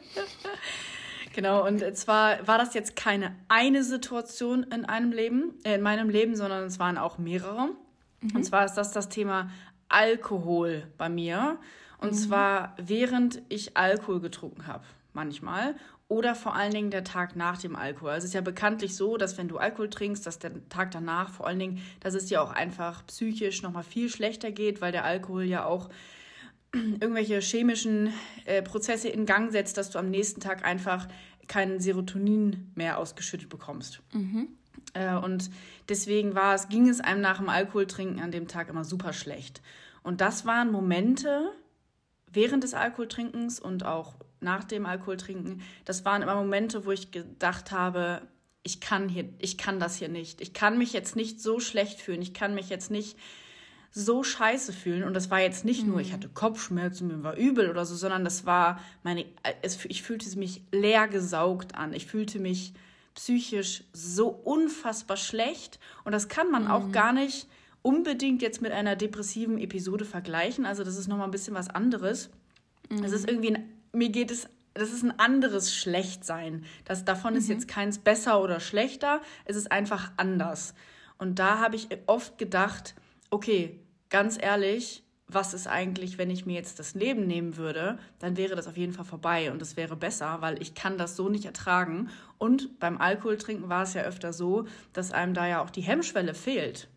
Genau, 1.33 1.65
und 1.65 1.79
zwar 1.95 2.45
war 2.45 2.57
das 2.57 2.73
jetzt 2.73 2.97
keine 2.97 3.33
eine 3.47 3.85
Situation 3.85 4.63
in 4.63 4.83
einem 4.83 5.13
Leben, 5.13 5.53
äh, 5.63 5.75
in 5.75 5.81
meinem 5.81 6.09
Leben, 6.09 6.35
sondern 6.35 6.65
es 6.65 6.77
waren 6.77 6.97
auch 6.97 7.19
mehrere. 7.19 7.69
Mhm. 8.19 8.35
Und 8.35 8.43
zwar 8.43 8.65
ist 8.65 8.73
das 8.73 8.91
das 8.91 9.07
Thema 9.07 9.49
Alkohol 9.87 10.91
bei 10.97 11.07
mir. 11.07 11.57
Und 12.01 12.11
mhm. 12.11 12.17
zwar 12.17 12.75
während 12.77 13.41
ich 13.47 13.77
Alkohol 13.77 14.19
getrunken 14.19 14.67
habe, 14.67 14.83
manchmal. 15.13 15.75
Oder 16.07 16.35
vor 16.35 16.55
allen 16.55 16.73
Dingen 16.73 16.91
der 16.91 17.05
Tag 17.05 17.37
nach 17.37 17.57
dem 17.57 17.77
Alkohol. 17.77 18.09
Also 18.09 18.25
es 18.25 18.31
ist 18.31 18.33
ja 18.33 18.41
bekanntlich 18.41 18.97
so, 18.97 19.15
dass 19.15 19.37
wenn 19.37 19.47
du 19.47 19.57
Alkohol 19.57 19.89
trinkst, 19.89 20.25
dass 20.25 20.39
der 20.39 20.67
Tag 20.67 20.91
danach 20.91 21.29
vor 21.29 21.47
allen 21.47 21.59
Dingen, 21.59 21.81
dass 22.01 22.15
es 22.15 22.25
dir 22.25 22.41
auch 22.41 22.51
einfach 22.51 23.05
psychisch 23.07 23.61
nochmal 23.61 23.83
viel 23.83 24.09
schlechter 24.09 24.51
geht, 24.51 24.81
weil 24.81 24.91
der 24.91 25.05
Alkohol 25.05 25.43
ja 25.43 25.63
auch 25.63 25.89
irgendwelche 26.73 27.39
chemischen 27.39 28.11
äh, 28.43 28.61
Prozesse 28.61 29.07
in 29.07 29.25
Gang 29.25 29.53
setzt, 29.53 29.77
dass 29.77 29.89
du 29.89 29.99
am 29.99 30.09
nächsten 30.09 30.41
Tag 30.41 30.65
einfach 30.65 31.07
kein 31.47 31.79
Serotonin 31.79 32.71
mehr 32.75 32.97
ausgeschüttet 32.97 33.47
bekommst. 33.47 34.01
Mhm. 34.11 34.49
Äh, 34.93 35.15
und 35.15 35.49
deswegen 35.87 36.35
war 36.35 36.55
es, 36.55 36.67
ging 36.67 36.89
es 36.89 36.99
einem 36.99 37.21
nach 37.21 37.37
dem 37.37 37.47
Alkoholtrinken 37.47 38.21
an 38.21 38.31
dem 38.31 38.47
Tag 38.47 38.69
immer 38.69 38.83
super 38.83 39.13
schlecht. 39.13 39.61
Und 40.03 40.19
das 40.19 40.45
waren 40.45 40.71
Momente 40.71 41.51
während 42.33 42.63
des 42.63 42.73
Alkoholtrinkens 42.73 43.59
und 43.59 43.85
auch 43.85 44.15
nach 44.39 44.63
dem 44.63 44.85
Alkoholtrinken. 44.85 45.61
Das 45.85 46.03
waren 46.03 46.21
immer 46.21 46.35
Momente, 46.35 46.85
wo 46.85 46.91
ich 46.91 47.11
gedacht 47.11 47.71
habe, 47.71 48.21
ich 48.63 48.79
kann 48.79 49.09
hier, 49.09 49.29
ich 49.39 49.57
kann 49.57 49.79
das 49.79 49.95
hier 49.95 50.09
nicht. 50.09 50.41
Ich 50.41 50.53
kann 50.53 50.77
mich 50.77 50.93
jetzt 50.93 51.15
nicht 51.15 51.41
so 51.41 51.59
schlecht 51.59 51.99
fühlen. 51.99 52.21
Ich 52.21 52.33
kann 52.33 52.53
mich 52.53 52.69
jetzt 52.69 52.91
nicht 52.91 53.17
so 53.91 54.23
scheiße 54.23 54.73
fühlen. 54.73 55.03
Und 55.03 55.13
das 55.13 55.29
war 55.29 55.41
jetzt 55.41 55.65
nicht 55.65 55.83
mhm. 55.83 55.91
nur, 55.91 55.99
ich 55.99 56.09
mhm. 56.09 56.13
hatte 56.13 56.29
Kopfschmerzen, 56.29 57.07
mir 57.07 57.23
war 57.23 57.35
übel 57.35 57.69
oder 57.69 57.85
so, 57.85 57.95
sondern 57.95 58.23
das 58.23 58.45
war 58.45 58.79
meine, 59.03 59.25
es, 59.61 59.83
ich 59.85 60.03
fühlte 60.03 60.37
mich 60.37 60.63
leer 60.71 61.07
gesaugt 61.07 61.75
an. 61.75 61.93
Ich 61.93 62.05
fühlte 62.05 62.39
mich 62.39 62.73
psychisch 63.15 63.83
so 63.93 64.29
unfassbar 64.29 65.17
schlecht. 65.17 65.79
Und 66.03 66.13
das 66.13 66.29
kann 66.29 66.49
man 66.49 66.65
mhm. 66.65 66.71
auch 66.71 66.91
gar 66.91 67.13
nicht 67.13 67.47
unbedingt 67.81 68.41
jetzt 68.41 68.61
mit 68.61 68.71
einer 68.71 68.95
depressiven 68.95 69.57
Episode 69.57 70.05
vergleichen. 70.05 70.65
Also 70.65 70.83
das 70.83 70.97
ist 70.97 71.07
nochmal 71.07 71.27
ein 71.27 71.31
bisschen 71.31 71.55
was 71.55 71.69
anderes. 71.69 72.29
Mhm. 72.89 73.01
Das 73.01 73.11
ist 73.11 73.27
irgendwie, 73.27 73.55
ein, 73.55 73.69
mir 73.93 74.09
geht 74.09 74.31
es 74.31 74.47
das 74.73 74.93
ist 74.93 75.03
ein 75.03 75.19
anderes 75.19 75.75
Schlechtsein. 75.75 76.63
Das, 76.85 77.03
davon 77.03 77.33
mhm. 77.33 77.39
ist 77.39 77.49
jetzt 77.49 77.67
keins 77.67 77.99
besser 77.99 78.41
oder 78.41 78.59
schlechter. 78.59 79.21
Es 79.45 79.55
ist 79.55 79.71
einfach 79.71 80.11
anders. 80.17 80.73
Und 81.17 81.39
da 81.39 81.59
habe 81.59 81.75
ich 81.75 81.89
oft 82.07 82.37
gedacht, 82.37 82.95
okay, 83.29 83.79
ganz 84.09 84.37
ehrlich, 84.41 85.03
was 85.27 85.53
ist 85.53 85.67
eigentlich, 85.67 86.17
wenn 86.17 86.29
ich 86.29 86.45
mir 86.45 86.55
jetzt 86.55 86.79
das 86.79 86.93
Leben 86.93 87.25
nehmen 87.25 87.57
würde, 87.57 87.97
dann 88.19 88.37
wäre 88.37 88.55
das 88.55 88.67
auf 88.67 88.77
jeden 88.77 88.93
Fall 88.93 89.05
vorbei 89.05 89.51
und 89.51 89.61
es 89.61 89.77
wäre 89.77 89.95
besser, 89.95 90.37
weil 90.41 90.61
ich 90.61 90.73
kann 90.73 90.97
das 90.97 91.15
so 91.15 91.29
nicht 91.29 91.45
ertragen. 91.45 92.09
Und 92.37 92.79
beim 92.79 92.97
Alkoholtrinken 92.97 93.69
war 93.69 93.83
es 93.83 93.93
ja 93.93 94.01
öfter 94.01 94.33
so, 94.33 94.65
dass 94.93 95.11
einem 95.11 95.33
da 95.33 95.47
ja 95.47 95.61
auch 95.61 95.69
die 95.69 95.81
Hemmschwelle 95.81 96.33
fehlt. 96.33 96.89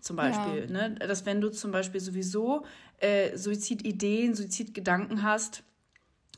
Zum 0.00 0.16
Beispiel. 0.16 0.66
Ja. 0.70 0.88
Ne? 0.88 0.94
Dass 0.96 1.26
wenn 1.26 1.40
du 1.40 1.50
zum 1.50 1.72
Beispiel 1.72 2.00
sowieso 2.00 2.64
äh, 2.98 3.36
Suizidideen, 3.36 4.34
Suizidgedanken 4.34 5.22
hast, 5.22 5.64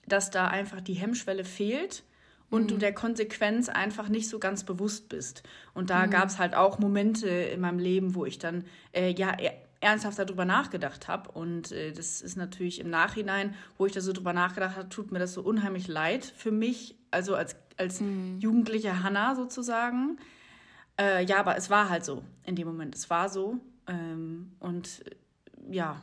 dass 0.07 0.31
da 0.31 0.49
einfach 0.49 0.81
die 0.81 0.95
Hemmschwelle 0.95 1.45
fehlt 1.45 2.05
und 2.51 2.63
mhm. 2.63 2.69
du 2.69 2.77
der 2.79 2.95
Konsequenz 2.95 3.69
einfach 3.69 4.09
nicht 4.09 4.29
so 4.29 4.39
ganz 4.39 4.65
bewusst 4.65 5.09
bist. 5.09 5.43
Und 5.75 5.91
da 5.91 6.07
mhm. 6.07 6.11
gab 6.11 6.29
es 6.29 6.39
halt 6.39 6.55
auch 6.55 6.79
Momente 6.79 7.29
in 7.29 7.61
meinem 7.61 7.79
Leben, 7.79 8.15
wo 8.15 8.25
ich 8.25 8.39
dann 8.39 8.65
äh, 8.93 9.13
ja 9.13 9.37
ernsthaft 9.81 10.19
darüber 10.19 10.45
nachgedacht 10.45 11.09
habe. 11.09 11.31
Und 11.31 11.73
äh, 11.73 11.93
das 11.93 12.21
ist 12.21 12.37
natürlich 12.37 12.81
im 12.81 12.91
Nachhinein, 12.91 13.55
wo 13.77 13.87
ich 13.87 13.93
da 13.93 14.01
so 14.01 14.13
drüber 14.13 14.33
nachgedacht 14.33 14.77
habe, 14.77 14.89
tut 14.89 15.13
mir 15.13 15.19
das 15.19 15.35
so 15.35 15.43
unheimlich 15.43 15.89
leid 15.89 16.25
für 16.25 16.51
mich, 16.51 16.97
also 17.11 17.35
als, 17.35 17.57
als 17.77 18.01
mhm. 18.01 18.39
jugendliche 18.41 19.03
Hanna 19.03 19.35
sozusagen. 19.35 20.19
Äh, 20.99 21.25
ja, 21.25 21.39
aber 21.41 21.57
es 21.57 21.71
war 21.71 21.89
halt 21.89 22.05
so 22.05 22.23
in 22.45 22.57
dem 22.57 22.67
Moment. 22.67 22.95
Es 22.95 23.09
war 23.11 23.29
so. 23.29 23.59
Ähm, 23.87 24.53
und 24.59 25.05
äh, 25.07 25.75
ja, 25.75 26.01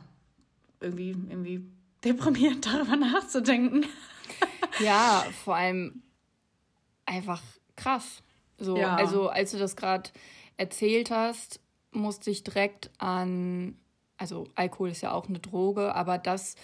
irgendwie, 0.80 1.10
irgendwie 1.10 1.66
deprimiert 2.04 2.66
darüber 2.66 2.96
nachzudenken. 2.96 3.84
ja, 4.80 5.24
vor 5.44 5.56
allem 5.56 6.02
einfach 7.04 7.42
krass. 7.76 8.22
So, 8.58 8.76
ja. 8.76 8.96
also 8.96 9.28
als 9.28 9.52
du 9.52 9.58
das 9.58 9.76
gerade 9.76 10.10
erzählt 10.56 11.10
hast, 11.10 11.60
musste 11.92 12.30
ich 12.30 12.42
direkt 12.42 12.90
an, 12.98 13.76
also 14.16 14.48
Alkohol 14.54 14.90
ist 14.90 15.02
ja 15.02 15.12
auch 15.12 15.28
eine 15.28 15.38
Droge, 15.38 15.94
aber 15.94 16.18
das, 16.18 16.56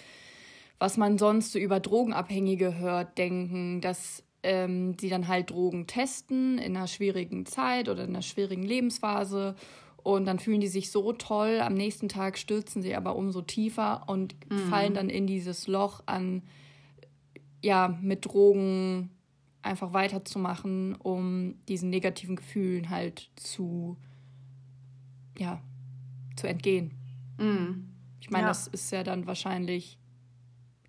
was 0.79 0.97
man 0.97 1.17
sonst 1.17 1.51
so 1.51 1.59
über 1.59 1.79
Drogenabhängige 1.79 2.77
hört, 2.77 3.17
denken, 3.17 3.81
dass 3.81 4.23
ähm, 4.43 4.95
die 4.97 5.09
dann 5.09 5.27
halt 5.27 5.49
Drogen 5.49 5.87
testen 5.87 6.57
in 6.57 6.75
einer 6.75 6.87
schwierigen 6.87 7.45
Zeit 7.45 7.89
oder 7.89 8.03
in 8.03 8.09
einer 8.09 8.21
schwierigen 8.21 8.63
Lebensphase 8.63 9.55
und 10.03 10.25
dann 10.25 10.37
fühlen 10.37 10.59
die 10.59 10.67
sich 10.67 10.91
so 10.91 11.13
toll, 11.13 11.61
am 11.61 11.73
nächsten 11.73 12.09
Tag 12.09 12.37
stürzen 12.37 12.81
sie 12.81 12.93
aber 12.93 13.15
umso 13.15 13.41
tiefer 13.41 14.03
und 14.07 14.35
mhm. 14.49 14.57
fallen 14.69 14.93
dann 14.93 15.09
in 15.09 15.27
dieses 15.27 15.67
Loch 15.67 16.03
an, 16.05 16.43
ja, 17.61 17.97
mit 18.01 18.25
Drogen 18.25 19.09
einfach 19.61 19.93
weiterzumachen, 19.93 20.95
um 20.95 21.55
diesen 21.69 21.89
negativen 21.89 22.35
Gefühlen 22.35 22.89
halt 22.89 23.29
zu, 23.37 23.95
ja, 25.39 25.61
zu 26.35 26.47
entgehen. 26.47 26.91
Mhm. 27.37 27.89
Ich 28.19 28.29
meine, 28.29 28.43
ja. 28.43 28.49
das 28.49 28.67
ist 28.67 28.91
ja 28.91 29.03
dann 29.03 29.25
wahrscheinlich 29.25 29.97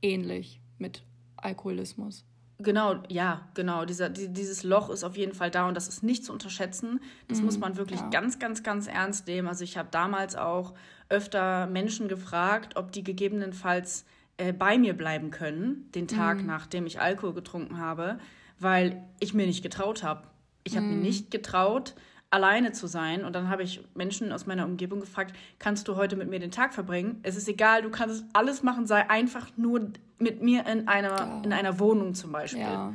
ähnlich 0.02 0.60
mit 0.78 1.04
Alkoholismus. 1.36 2.24
Genau, 2.58 3.02
ja, 3.08 3.48
genau. 3.54 3.84
Dieser, 3.84 4.08
dieses 4.08 4.62
Loch 4.62 4.88
ist 4.90 5.02
auf 5.02 5.16
jeden 5.16 5.34
Fall 5.34 5.50
da 5.50 5.66
und 5.66 5.76
das 5.76 5.88
ist 5.88 6.02
nicht 6.02 6.24
zu 6.24 6.32
unterschätzen. 6.32 7.00
Das 7.28 7.38
mhm, 7.38 7.46
muss 7.46 7.58
man 7.58 7.76
wirklich 7.76 8.00
ja. 8.00 8.08
ganz, 8.10 8.38
ganz, 8.38 8.62
ganz 8.62 8.86
ernst 8.86 9.26
nehmen. 9.26 9.48
Also 9.48 9.64
ich 9.64 9.76
habe 9.76 9.88
damals 9.90 10.36
auch 10.36 10.74
öfter 11.08 11.66
Menschen 11.66 12.08
gefragt, 12.08 12.76
ob 12.76 12.92
die 12.92 13.02
gegebenenfalls 13.02 14.04
äh, 14.36 14.52
bei 14.52 14.78
mir 14.78 14.94
bleiben 14.94 15.30
können, 15.30 15.90
den 15.94 16.06
Tag, 16.06 16.38
mhm. 16.38 16.46
nachdem 16.46 16.86
ich 16.86 17.00
Alkohol 17.00 17.34
getrunken 17.34 17.78
habe 17.78 18.18
weil 18.58 19.02
ich 19.20 19.34
mir 19.34 19.46
nicht 19.46 19.62
getraut 19.62 20.02
habe. 20.02 20.28
Ich 20.64 20.76
habe 20.76 20.86
mhm. 20.86 20.96
mir 20.96 21.02
nicht 21.02 21.30
getraut, 21.30 21.94
alleine 22.34 22.72
zu 22.72 22.88
sein. 22.88 23.24
Und 23.24 23.32
dann 23.34 23.48
habe 23.48 23.62
ich 23.62 23.80
Menschen 23.94 24.32
aus 24.32 24.44
meiner 24.44 24.64
Umgebung 24.64 24.98
gefragt, 24.98 25.36
kannst 25.60 25.86
du 25.86 25.94
heute 25.94 26.16
mit 26.16 26.28
mir 26.28 26.40
den 26.40 26.50
Tag 26.50 26.74
verbringen? 26.74 27.20
Es 27.22 27.36
ist 27.36 27.48
egal, 27.48 27.82
du 27.82 27.90
kannst 27.90 28.24
alles 28.32 28.62
machen, 28.64 28.86
sei 28.86 29.08
einfach 29.08 29.48
nur 29.56 29.92
mit 30.18 30.42
mir 30.42 30.66
in 30.66 30.88
einer, 30.88 31.16
ja. 31.16 31.42
in 31.44 31.52
einer 31.52 31.78
Wohnung 31.78 32.14
zum 32.14 32.32
Beispiel. 32.32 32.62
Ja. 32.62 32.92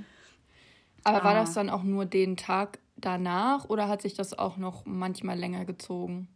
Aber 1.05 1.21
ah. 1.21 1.23
war 1.23 1.33
das 1.35 1.53
dann 1.53 1.69
auch 1.69 1.83
nur 1.83 2.05
den 2.05 2.35
Tag, 2.35 2.79
danach 2.97 3.69
oder 3.69 3.87
hat 3.87 4.01
sich 4.01 4.13
das 4.13 4.37
auch 4.37 4.57
noch 4.57 4.85
manchmal 4.85 5.39
länger 5.39 5.63
gezogen? 5.63 6.27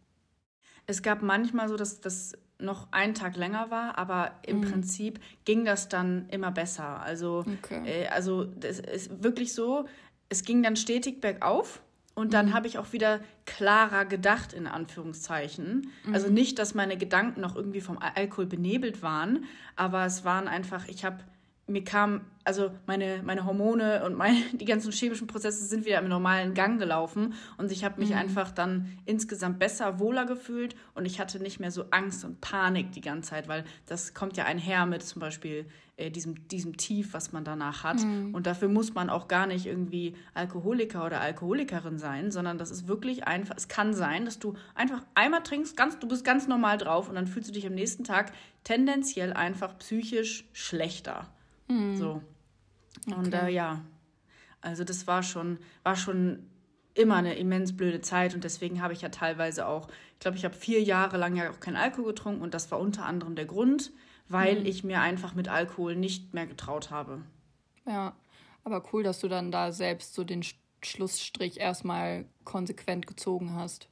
Es 0.86 1.02
gab 1.02 1.20
manchmal 1.20 1.68
so, 1.68 1.76
dass 1.76 2.00
das 2.00 2.32
noch 2.58 2.88
einen 2.90 3.12
Tag 3.12 3.36
länger 3.36 3.70
war, 3.70 3.98
aber 3.98 4.32
im 4.46 4.60
mhm. 4.60 4.70
Prinzip 4.70 5.20
ging 5.44 5.66
das 5.66 5.90
dann 5.90 6.26
immer 6.30 6.50
besser. 6.52 7.00
Also, 7.00 7.44
okay. 7.62 7.82
äh, 7.84 8.06
also 8.08 8.44
das 8.44 8.78
ist 8.78 9.22
wirklich 9.22 9.52
so, 9.52 9.86
es 10.30 10.42
ging 10.42 10.62
dann 10.62 10.76
stetig 10.76 11.20
bergauf 11.20 11.82
und 12.14 12.32
dann 12.32 12.46
mhm. 12.46 12.54
habe 12.54 12.66
ich 12.66 12.78
auch 12.78 12.92
wieder 12.92 13.20
klarer 13.44 14.04
gedacht, 14.04 14.52
in 14.52 14.66
Anführungszeichen. 14.66 15.90
Mhm. 16.04 16.14
Also 16.14 16.30
nicht, 16.30 16.58
dass 16.58 16.74
meine 16.74 16.96
Gedanken 16.96 17.40
noch 17.40 17.56
irgendwie 17.56 17.80
vom 17.80 17.98
Alkohol 17.98 18.46
benebelt 18.46 19.02
waren, 19.02 19.44
aber 19.76 20.04
es 20.06 20.24
waren 20.24 20.48
einfach, 20.48 20.86
ich 20.88 21.04
habe 21.04 21.18
mir 21.66 21.82
kam, 21.82 22.22
also 22.44 22.70
meine, 22.86 23.22
meine 23.24 23.46
Hormone 23.46 24.04
und 24.04 24.16
meine, 24.16 24.36
die 24.52 24.64
ganzen 24.64 24.92
chemischen 24.92 25.26
Prozesse 25.26 25.64
sind 25.64 25.86
wieder 25.86 25.98
im 25.98 26.08
normalen 26.08 26.54
Gang 26.54 26.78
gelaufen 26.78 27.34
und 27.56 27.72
ich 27.72 27.84
habe 27.84 28.00
mich 28.00 28.10
mhm. 28.10 28.16
einfach 28.16 28.50
dann 28.50 28.98
insgesamt 29.06 29.58
besser, 29.58 29.98
wohler 29.98 30.26
gefühlt 30.26 30.76
und 30.94 31.06
ich 31.06 31.20
hatte 31.20 31.40
nicht 31.40 31.60
mehr 31.60 31.70
so 31.70 31.86
Angst 31.90 32.24
und 32.24 32.40
Panik 32.40 32.92
die 32.92 33.00
ganze 33.00 33.30
Zeit, 33.30 33.48
weil 33.48 33.64
das 33.86 34.14
kommt 34.14 34.36
ja 34.36 34.44
einher 34.44 34.84
mit 34.86 35.02
zum 35.02 35.20
Beispiel 35.20 35.66
äh, 35.96 36.10
diesem, 36.10 36.48
diesem 36.48 36.76
Tief, 36.76 37.14
was 37.14 37.32
man 37.32 37.44
danach 37.44 37.84
hat. 37.84 38.02
Mhm. 38.02 38.34
Und 38.34 38.48
dafür 38.48 38.68
muss 38.68 38.94
man 38.94 39.08
auch 39.08 39.28
gar 39.28 39.46
nicht 39.46 39.64
irgendwie 39.64 40.16
Alkoholiker 40.34 41.06
oder 41.06 41.20
Alkoholikerin 41.20 41.98
sein, 41.98 42.32
sondern 42.32 42.58
das 42.58 42.72
ist 42.72 42.88
wirklich 42.88 43.28
einfach, 43.28 43.54
es 43.56 43.68
kann 43.68 43.94
sein, 43.94 44.24
dass 44.24 44.40
du 44.40 44.54
einfach 44.74 45.02
einmal 45.14 45.44
trinkst, 45.44 45.76
ganz, 45.76 45.98
du 46.00 46.08
bist 46.08 46.24
ganz 46.24 46.48
normal 46.48 46.78
drauf 46.78 47.08
und 47.08 47.14
dann 47.14 47.28
fühlst 47.28 47.48
du 47.48 47.52
dich 47.52 47.66
am 47.66 47.74
nächsten 47.74 48.02
Tag 48.02 48.32
tendenziell 48.64 49.32
einfach 49.32 49.78
psychisch 49.78 50.48
schlechter. 50.52 51.28
Mhm. 51.68 51.96
So. 51.96 52.22
Und 53.06 53.34
okay. 53.34 53.46
äh, 53.46 53.54
ja, 53.54 53.84
also 54.60 54.84
das 54.84 55.06
war 55.06 55.22
schon, 55.22 55.58
war 55.82 55.96
schon 55.96 56.46
immer 56.94 57.16
eine 57.16 57.34
immens 57.34 57.76
blöde 57.76 58.00
Zeit 58.00 58.34
und 58.34 58.44
deswegen 58.44 58.80
habe 58.80 58.92
ich 58.92 59.02
ja 59.02 59.08
teilweise 59.08 59.66
auch, 59.66 59.88
ich 60.12 60.20
glaube, 60.20 60.36
ich 60.36 60.44
habe 60.44 60.54
vier 60.54 60.82
Jahre 60.82 61.16
lang 61.16 61.36
ja 61.36 61.50
auch 61.50 61.60
keinen 61.60 61.76
Alkohol 61.76 62.06
getrunken 62.06 62.42
und 62.42 62.54
das 62.54 62.70
war 62.70 62.78
unter 62.78 63.04
anderem 63.04 63.34
der 63.34 63.46
Grund, 63.46 63.92
weil 64.28 64.60
mhm. 64.60 64.66
ich 64.66 64.84
mir 64.84 65.00
einfach 65.00 65.34
mit 65.34 65.48
Alkohol 65.48 65.96
nicht 65.96 66.32
mehr 66.32 66.46
getraut 66.46 66.90
habe. 66.90 67.22
Ja, 67.86 68.14
aber 68.62 68.82
cool, 68.92 69.02
dass 69.02 69.20
du 69.20 69.28
dann 69.28 69.50
da 69.50 69.72
selbst 69.72 70.14
so 70.14 70.24
den 70.24 70.42
Schlussstrich 70.82 71.60
erstmal 71.60 72.24
konsequent 72.44 73.06
gezogen 73.06 73.54
hast. 73.54 73.88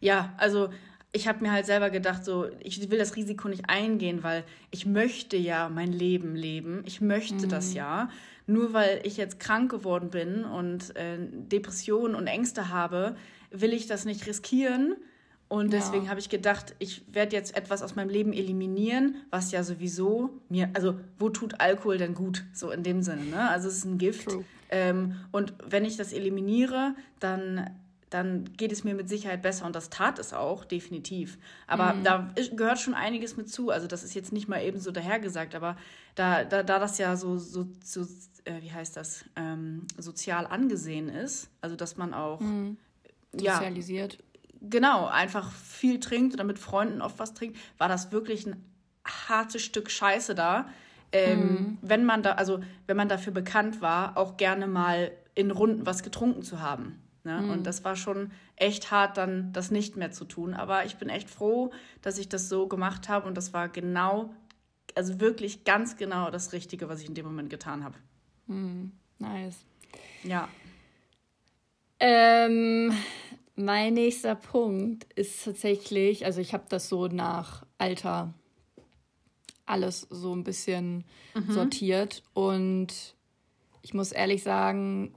Ja, 0.00 0.34
also 0.36 0.70
ich 1.12 1.28
habe 1.28 1.42
mir 1.42 1.52
halt 1.52 1.66
selber 1.66 1.90
gedacht, 1.90 2.24
so, 2.24 2.48
ich 2.60 2.90
will 2.90 2.98
das 2.98 3.16
Risiko 3.16 3.48
nicht 3.48 3.68
eingehen, 3.68 4.22
weil 4.22 4.44
ich 4.70 4.86
möchte 4.86 5.36
ja 5.36 5.68
mein 5.68 5.92
Leben 5.92 6.34
leben. 6.34 6.82
Ich 6.86 7.02
möchte 7.02 7.46
mhm. 7.46 7.48
das 7.50 7.74
ja. 7.74 8.08
Nur 8.46 8.72
weil 8.72 9.00
ich 9.04 9.18
jetzt 9.18 9.38
krank 9.38 9.70
geworden 9.70 10.10
bin 10.10 10.44
und 10.44 10.96
äh, 10.96 11.18
Depressionen 11.20 12.14
und 12.14 12.26
Ängste 12.26 12.70
habe, 12.70 13.14
will 13.50 13.74
ich 13.74 13.86
das 13.86 14.06
nicht 14.06 14.26
riskieren. 14.26 14.96
Und 15.48 15.74
deswegen 15.74 16.04
ja. 16.04 16.10
habe 16.10 16.18
ich 16.18 16.30
gedacht, 16.30 16.74
ich 16.78 17.04
werde 17.12 17.36
jetzt 17.36 17.54
etwas 17.54 17.82
aus 17.82 17.94
meinem 17.94 18.08
Leben 18.08 18.32
eliminieren, 18.32 19.16
was 19.28 19.52
ja 19.52 19.62
sowieso 19.62 20.40
mir, 20.48 20.70
also 20.72 20.98
wo 21.18 21.28
tut 21.28 21.60
Alkohol 21.60 21.98
denn 21.98 22.14
gut? 22.14 22.42
So 22.54 22.70
in 22.70 22.82
dem 22.82 23.02
Sinne, 23.02 23.24
ne? 23.24 23.50
Also 23.50 23.68
es 23.68 23.76
ist 23.76 23.84
ein 23.84 23.98
Gift. 23.98 24.28
Ähm, 24.70 25.16
und 25.30 25.52
wenn 25.62 25.84
ich 25.84 25.98
das 25.98 26.14
eliminiere, 26.14 26.94
dann 27.20 27.68
dann 28.12 28.44
geht 28.56 28.72
es 28.72 28.84
mir 28.84 28.94
mit 28.94 29.08
Sicherheit 29.08 29.40
besser 29.40 29.64
und 29.64 29.74
das 29.74 29.88
tat 29.88 30.18
es 30.18 30.34
auch, 30.34 30.64
definitiv. 30.64 31.38
Aber 31.66 31.94
mhm. 31.94 32.04
da 32.04 32.30
gehört 32.54 32.78
schon 32.78 32.92
einiges 32.92 33.36
mit 33.36 33.48
zu. 33.48 33.70
Also 33.70 33.86
das 33.86 34.04
ist 34.04 34.14
jetzt 34.14 34.32
nicht 34.32 34.48
mal 34.48 34.62
eben 34.62 34.78
so 34.78 34.90
dahergesagt, 34.90 35.54
aber 35.54 35.76
da, 36.14 36.44
da, 36.44 36.62
da 36.62 36.78
das 36.78 36.98
ja 36.98 37.16
so, 37.16 37.38
so, 37.38 37.66
so 37.82 38.02
äh, 38.44 38.60
wie 38.60 38.70
heißt 38.70 38.96
das, 38.96 39.24
ähm, 39.36 39.86
sozial 39.96 40.46
angesehen 40.46 41.08
ist, 41.08 41.48
also 41.62 41.74
dass 41.74 41.96
man 41.96 42.12
auch 42.12 42.40
mhm. 42.40 42.76
sozialisiert. 43.32 44.14
Ja, 44.14 44.40
genau, 44.68 45.06
einfach 45.06 45.50
viel 45.50 45.98
trinkt 45.98 46.34
oder 46.34 46.44
mit 46.44 46.58
Freunden 46.58 47.00
oft 47.00 47.18
was 47.18 47.32
trinkt, 47.32 47.58
war 47.78 47.88
das 47.88 48.12
wirklich 48.12 48.46
ein 48.46 48.62
hartes 49.06 49.62
Stück 49.62 49.90
Scheiße 49.90 50.34
da. 50.34 50.68
Ähm, 51.12 51.40
mhm. 51.40 51.78
Wenn 51.80 52.04
man 52.04 52.22
da, 52.22 52.32
also 52.32 52.60
wenn 52.86 52.96
man 52.98 53.08
dafür 53.08 53.32
bekannt 53.32 53.80
war, 53.80 54.18
auch 54.18 54.36
gerne 54.36 54.66
mal 54.66 55.12
in 55.34 55.50
Runden 55.50 55.86
was 55.86 56.02
getrunken 56.02 56.42
zu 56.42 56.60
haben. 56.60 56.98
Ne? 57.24 57.40
Mhm. 57.42 57.50
Und 57.50 57.66
das 57.66 57.84
war 57.84 57.96
schon 57.96 58.32
echt 58.56 58.90
hart, 58.90 59.16
dann 59.16 59.52
das 59.52 59.70
nicht 59.70 59.96
mehr 59.96 60.10
zu 60.10 60.24
tun. 60.24 60.54
Aber 60.54 60.84
ich 60.84 60.96
bin 60.96 61.08
echt 61.08 61.30
froh, 61.30 61.72
dass 62.00 62.18
ich 62.18 62.28
das 62.28 62.48
so 62.48 62.66
gemacht 62.66 63.08
habe. 63.08 63.28
Und 63.28 63.36
das 63.36 63.52
war 63.52 63.68
genau, 63.68 64.34
also 64.94 65.20
wirklich 65.20 65.64
ganz 65.64 65.96
genau 65.96 66.30
das 66.30 66.52
Richtige, 66.52 66.88
was 66.88 67.00
ich 67.00 67.08
in 67.08 67.14
dem 67.14 67.26
Moment 67.26 67.50
getan 67.50 67.84
habe. 67.84 67.96
Mhm. 68.46 68.92
Nice. 69.18 69.64
Ja. 70.24 70.48
Ähm, 72.00 72.92
mein 73.54 73.94
nächster 73.94 74.34
Punkt 74.34 75.12
ist 75.14 75.44
tatsächlich, 75.44 76.24
also 76.24 76.40
ich 76.40 76.52
habe 76.52 76.64
das 76.68 76.88
so 76.88 77.06
nach 77.06 77.64
Alter 77.78 78.34
alles 79.66 80.06
so 80.10 80.34
ein 80.34 80.42
bisschen 80.42 81.04
mhm. 81.34 81.52
sortiert 81.52 82.22
und 82.34 83.14
ich 83.82 83.94
muss 83.94 84.12
ehrlich 84.12 84.42
sagen, 84.42 85.14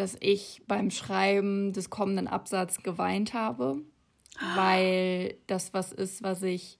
dass 0.00 0.16
ich 0.20 0.62
beim 0.66 0.90
Schreiben 0.90 1.74
des 1.74 1.90
kommenden 1.90 2.26
Absatzes 2.26 2.82
geweint 2.82 3.34
habe, 3.34 3.82
weil 4.56 5.36
das 5.46 5.74
was 5.74 5.92
ist, 5.92 6.22
was 6.22 6.42
ich 6.42 6.78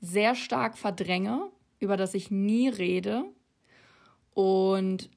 sehr 0.00 0.34
stark 0.34 0.78
verdränge, 0.78 1.50
über 1.78 1.98
das 1.98 2.14
ich 2.14 2.30
nie 2.30 2.68
rede. 2.68 3.24
Und 4.32 5.10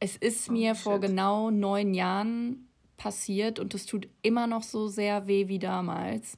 es 0.00 0.16
ist 0.16 0.48
oh, 0.48 0.52
mir 0.52 0.74
shit. 0.74 0.82
vor 0.82 0.98
genau 0.98 1.50
neun 1.52 1.94
Jahren 1.94 2.68
passiert 2.96 3.60
und 3.60 3.74
es 3.74 3.86
tut 3.86 4.08
immer 4.22 4.48
noch 4.48 4.64
so 4.64 4.88
sehr 4.88 5.28
weh 5.28 5.46
wie 5.46 5.60
damals. 5.60 6.36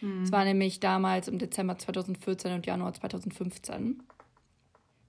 Hm. 0.00 0.24
Es 0.24 0.32
war 0.32 0.44
nämlich 0.44 0.80
damals 0.80 1.28
im 1.28 1.38
Dezember 1.38 1.78
2014 1.78 2.54
und 2.54 2.66
Januar 2.66 2.92
2015. 2.92 4.02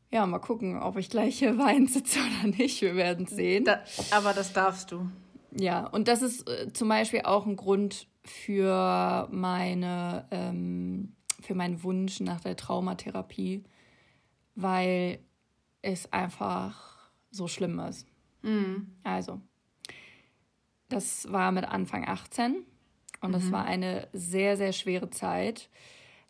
Ja, 0.09 0.25
mal 0.25 0.39
gucken, 0.39 0.81
ob 0.81 0.97
ich 0.97 1.09
gleich 1.09 1.39
hier 1.39 1.57
weinen 1.57 1.87
sitze 1.87 2.19
oder 2.19 2.55
nicht. 2.55 2.81
Wir 2.81 2.95
werden 2.95 3.25
sehen. 3.25 3.65
Da, 3.65 3.83
aber 4.11 4.33
das 4.33 4.53
darfst 4.53 4.91
du. 4.91 5.09
Ja, 5.51 5.87
und 5.87 6.07
das 6.07 6.21
ist 6.21 6.47
äh, 6.49 6.71
zum 6.73 6.89
Beispiel 6.89 7.21
auch 7.23 7.45
ein 7.45 7.55
Grund 7.55 8.07
für 8.23 9.27
meine, 9.31 10.27
ähm, 10.31 11.15
für 11.41 11.55
meinen 11.55 11.83
Wunsch 11.83 12.19
nach 12.19 12.41
der 12.41 12.55
Traumatherapie, 12.55 13.63
weil 14.55 15.19
es 15.81 16.11
einfach 16.11 17.11
so 17.31 17.47
schlimm 17.47 17.79
ist. 17.79 18.07
Mhm. 18.41 18.95
Also, 19.03 19.41
das 20.89 21.31
war 21.31 21.51
mit 21.51 21.65
Anfang 21.65 22.07
18 22.07 22.63
und 23.21 23.29
mhm. 23.29 23.33
das 23.33 23.51
war 23.51 23.65
eine 23.65 24.07
sehr, 24.13 24.57
sehr 24.57 24.73
schwere 24.73 25.09
Zeit. 25.09 25.69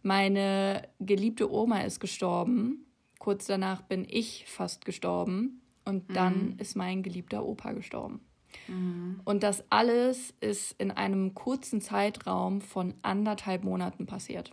Meine 0.03 0.87
geliebte 0.99 1.51
Oma 1.51 1.81
ist 1.81 1.99
gestorben 1.99 2.86
kurz 3.19 3.45
danach 3.45 3.81
bin 3.81 4.05
ich 4.09 4.45
fast 4.47 4.85
gestorben 4.85 5.61
und 5.85 6.15
dann 6.15 6.51
mhm. 6.51 6.59
ist 6.59 6.75
mein 6.75 7.03
geliebter 7.03 7.45
Opa 7.45 7.71
gestorben. 7.71 8.21
Mhm. 8.67 9.21
Und 9.23 9.43
das 9.43 9.63
alles 9.69 10.33
ist 10.39 10.73
in 10.79 10.91
einem 10.91 11.33
kurzen 11.33 11.81
Zeitraum 11.81 12.61
von 12.61 12.93
anderthalb 13.01 13.63
Monaten 13.63 14.05
passiert. 14.05 14.51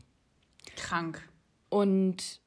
Krank. 0.77 1.29
Und 1.69 2.41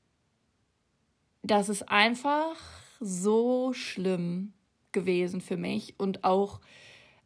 das 1.44 1.70
ist 1.70 1.90
einfach 1.90 2.56
so 3.00 3.74
schlimm 3.74 4.54
gewesen 4.92 5.42
für 5.42 5.58
mich 5.58 5.96
und 5.98 6.24
auch 6.24 6.60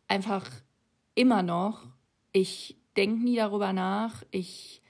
einfach 0.07 0.49
immer 1.15 1.43
noch. 1.43 1.87
Ich 2.31 2.77
denke 2.97 3.23
nie 3.23 3.35
darüber 3.35 3.73
nach. 3.73 4.23
Ich 4.31 4.80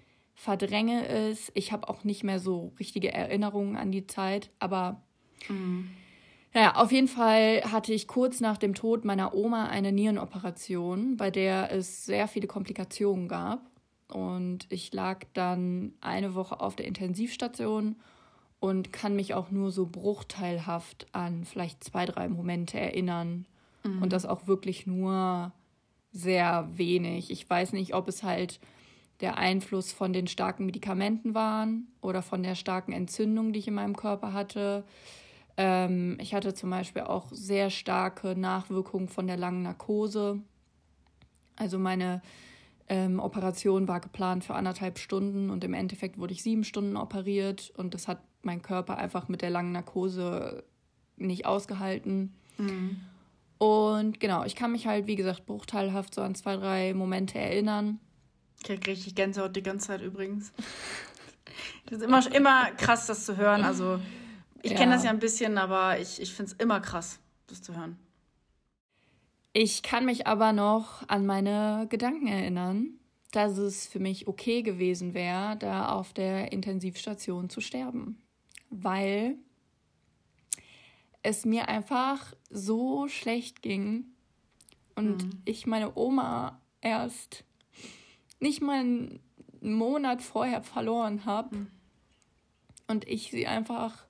verdränge 0.41 1.07
es. 1.07 1.51
Ich 1.53 1.71
habe 1.71 1.87
auch 1.87 2.03
nicht 2.03 2.23
mehr 2.23 2.39
so 2.39 2.73
richtige 2.79 3.13
Erinnerungen 3.13 3.75
an 3.75 3.91
die 3.91 4.07
Zeit, 4.07 4.49
aber 4.57 5.03
mhm. 5.47 5.91
naja, 6.51 6.77
auf 6.77 6.91
jeden 6.91 7.07
Fall 7.07 7.61
hatte 7.71 7.93
ich 7.93 8.07
kurz 8.07 8.39
nach 8.39 8.57
dem 8.57 8.73
Tod 8.73 9.05
meiner 9.05 9.35
Oma 9.35 9.67
eine 9.67 9.91
Nierenoperation, 9.91 11.15
bei 11.15 11.29
der 11.29 11.71
es 11.71 12.05
sehr 12.05 12.27
viele 12.27 12.47
Komplikationen 12.47 13.27
gab. 13.27 13.61
Und 14.07 14.65
ich 14.69 14.91
lag 14.91 15.25
dann 15.33 15.93
eine 16.01 16.33
Woche 16.33 16.59
auf 16.59 16.75
der 16.75 16.87
Intensivstation 16.87 17.97
und 18.59 18.91
kann 18.91 19.15
mich 19.15 19.35
auch 19.35 19.51
nur 19.51 19.69
so 19.69 19.85
bruchteilhaft 19.85 21.05
an 21.11 21.45
vielleicht 21.45 21.83
zwei, 21.83 22.07
drei 22.07 22.27
Momente 22.27 22.79
erinnern. 22.79 23.45
Mhm. 23.83 24.01
Und 24.01 24.11
das 24.11 24.25
auch 24.25 24.47
wirklich 24.47 24.87
nur 24.87 25.51
sehr 26.11 26.67
wenig. 26.73 27.29
Ich 27.29 27.47
weiß 27.47 27.73
nicht, 27.73 27.93
ob 27.93 28.07
es 28.07 28.23
halt 28.23 28.59
der 29.21 29.37
Einfluss 29.37 29.91
von 29.91 30.13
den 30.13 30.27
starken 30.27 30.65
Medikamenten 30.65 31.33
waren 31.33 31.87
oder 32.01 32.21
von 32.21 32.43
der 32.43 32.55
starken 32.55 32.91
Entzündung, 32.91 33.53
die 33.53 33.59
ich 33.59 33.67
in 33.67 33.75
meinem 33.75 33.95
Körper 33.95 34.33
hatte. 34.33 34.83
Ähm, 35.57 36.17
ich 36.19 36.33
hatte 36.33 36.53
zum 36.53 36.69
Beispiel 36.69 37.03
auch 37.03 37.27
sehr 37.31 37.69
starke 37.69 38.35
Nachwirkungen 38.35 39.07
von 39.07 39.27
der 39.27 39.37
langen 39.37 39.63
Narkose. 39.63 40.41
Also 41.55 41.77
meine 41.77 42.21
ähm, 42.89 43.19
Operation 43.19 43.87
war 43.87 43.99
geplant 43.99 44.43
für 44.43 44.55
anderthalb 44.55 44.97
Stunden 44.97 45.49
und 45.49 45.63
im 45.63 45.73
Endeffekt 45.73 46.17
wurde 46.17 46.33
ich 46.33 46.43
sieben 46.43 46.63
Stunden 46.63 46.97
operiert 46.97 47.71
und 47.77 47.93
das 47.93 48.07
hat 48.07 48.21
mein 48.41 48.61
Körper 48.61 48.97
einfach 48.97 49.27
mit 49.27 49.41
der 49.41 49.49
langen 49.49 49.71
Narkose 49.71 50.63
nicht 51.17 51.45
ausgehalten. 51.45 52.33
Mhm. 52.57 52.97
Und 53.59 54.19
genau, 54.19 54.43
ich 54.43 54.55
kann 54.55 54.71
mich 54.71 54.87
halt, 54.87 55.05
wie 55.05 55.15
gesagt, 55.15 55.45
bruchteilhaft 55.45 56.15
so 56.15 56.21
an 56.21 56.33
zwei, 56.33 56.55
drei 56.55 56.95
Momente 56.95 57.37
erinnern. 57.37 57.99
Ich 58.61 58.67
krieg 58.67 58.85
richtig 58.85 59.15
Gänsehaut 59.15 59.55
die 59.55 59.63
ganze 59.63 59.87
Zeit 59.87 60.01
übrigens. 60.01 60.53
Das 61.87 61.97
ist 61.97 62.03
immer, 62.03 62.35
immer 62.35 62.71
krass, 62.73 63.07
das 63.07 63.25
zu 63.25 63.35
hören. 63.35 63.63
Also, 63.63 63.99
ich 64.61 64.73
ja. 64.73 64.77
kenne 64.77 64.93
das 64.93 65.03
ja 65.03 65.09
ein 65.09 65.17
bisschen, 65.17 65.57
aber 65.57 65.99
ich, 65.99 66.21
ich 66.21 66.31
finde 66.31 66.51
es 66.51 66.57
immer 66.59 66.79
krass, 66.79 67.19
das 67.47 67.63
zu 67.63 67.75
hören. 67.75 67.97
Ich 69.51 69.81
kann 69.81 70.05
mich 70.05 70.27
aber 70.27 70.53
noch 70.53 71.09
an 71.09 71.25
meine 71.25 71.87
Gedanken 71.89 72.27
erinnern, 72.27 72.99
dass 73.31 73.57
es 73.57 73.87
für 73.87 73.99
mich 73.99 74.27
okay 74.27 74.61
gewesen 74.61 75.15
wäre, 75.15 75.57
da 75.57 75.89
auf 75.89 76.13
der 76.13 76.51
Intensivstation 76.51 77.49
zu 77.49 77.61
sterben. 77.61 78.21
Weil 78.69 79.37
es 81.23 81.45
mir 81.45 81.67
einfach 81.67 82.35
so 82.51 83.07
schlecht 83.07 83.63
ging 83.63 84.05
und 84.93 85.23
mhm. 85.23 85.41
ich 85.45 85.65
meine 85.65 85.97
Oma 85.97 86.61
erst 86.79 87.43
nicht 88.41 88.61
mal 88.61 88.79
einen 88.79 89.21
Monat 89.61 90.21
vorher 90.21 90.63
verloren 90.63 91.25
habe 91.25 91.55
mhm. 91.55 91.67
und 92.87 93.07
ich 93.07 93.31
sie 93.31 93.47
einfach 93.47 94.05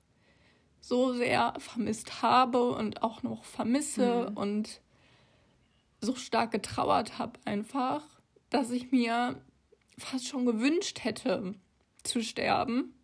so 0.80 1.14
sehr 1.14 1.54
vermisst 1.58 2.22
habe 2.22 2.70
und 2.70 3.02
auch 3.02 3.22
noch 3.22 3.44
vermisse 3.44 4.28
mhm. 4.30 4.36
und 4.36 4.80
so 6.00 6.16
stark 6.16 6.50
getrauert 6.50 7.18
habe 7.18 7.38
einfach, 7.44 8.02
dass 8.50 8.70
ich 8.70 8.90
mir 8.90 9.40
fast 9.96 10.26
schon 10.26 10.44
gewünscht 10.44 11.04
hätte 11.04 11.54
zu 12.02 12.22
sterben, 12.22 12.94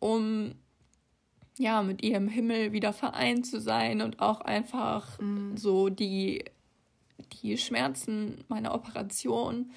um 0.00 0.56
ja, 1.58 1.82
mit 1.82 2.02
ihr 2.02 2.16
im 2.16 2.28
Himmel 2.28 2.72
wieder 2.72 2.92
vereint 2.92 3.46
zu 3.46 3.60
sein 3.60 4.02
und 4.02 4.20
auch 4.20 4.40
einfach 4.40 5.18
mhm. 5.20 5.56
so 5.56 5.88
die, 5.88 6.44
die 7.42 7.56
Schmerzen 7.58 8.44
meiner 8.48 8.74
Operation, 8.74 9.70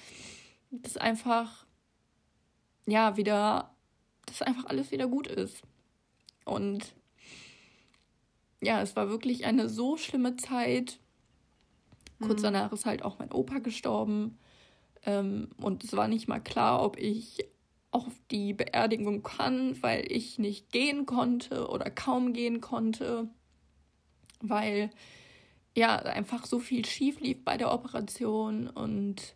das 0.70 0.96
einfach, 0.96 1.66
ja, 2.86 3.16
wieder, 3.16 3.74
dass 4.26 4.42
einfach 4.42 4.66
alles 4.66 4.90
wieder 4.90 5.08
gut 5.08 5.26
ist. 5.26 5.62
Und 6.44 6.94
ja, 8.62 8.82
es 8.82 8.94
war 8.96 9.08
wirklich 9.08 9.44
eine 9.44 9.68
so 9.68 9.96
schlimme 9.96 10.36
Zeit. 10.36 10.98
Kurz 12.20 12.40
mhm. 12.40 12.44
danach 12.44 12.72
ist 12.72 12.86
halt 12.86 13.02
auch 13.02 13.18
mein 13.18 13.32
Opa 13.32 13.58
gestorben. 13.58 14.38
Ähm, 15.04 15.48
und 15.56 15.82
es 15.84 15.96
war 15.96 16.08
nicht 16.08 16.28
mal 16.28 16.40
klar, 16.40 16.82
ob 16.84 16.98
ich 16.98 17.38
auf 17.90 18.12
die 18.30 18.52
Beerdigung 18.52 19.22
kann, 19.22 19.82
weil 19.82 20.10
ich 20.10 20.38
nicht 20.38 20.70
gehen 20.70 21.06
konnte 21.06 21.68
oder 21.68 21.90
kaum 21.90 22.32
gehen 22.32 22.60
konnte, 22.60 23.28
weil 24.40 24.90
ja 25.76 25.96
einfach 25.96 26.46
so 26.46 26.58
viel 26.58 26.84
schief 26.84 27.20
lief 27.20 27.44
bei 27.44 27.56
der 27.56 27.72
Operation 27.72 28.68
und 28.68 29.34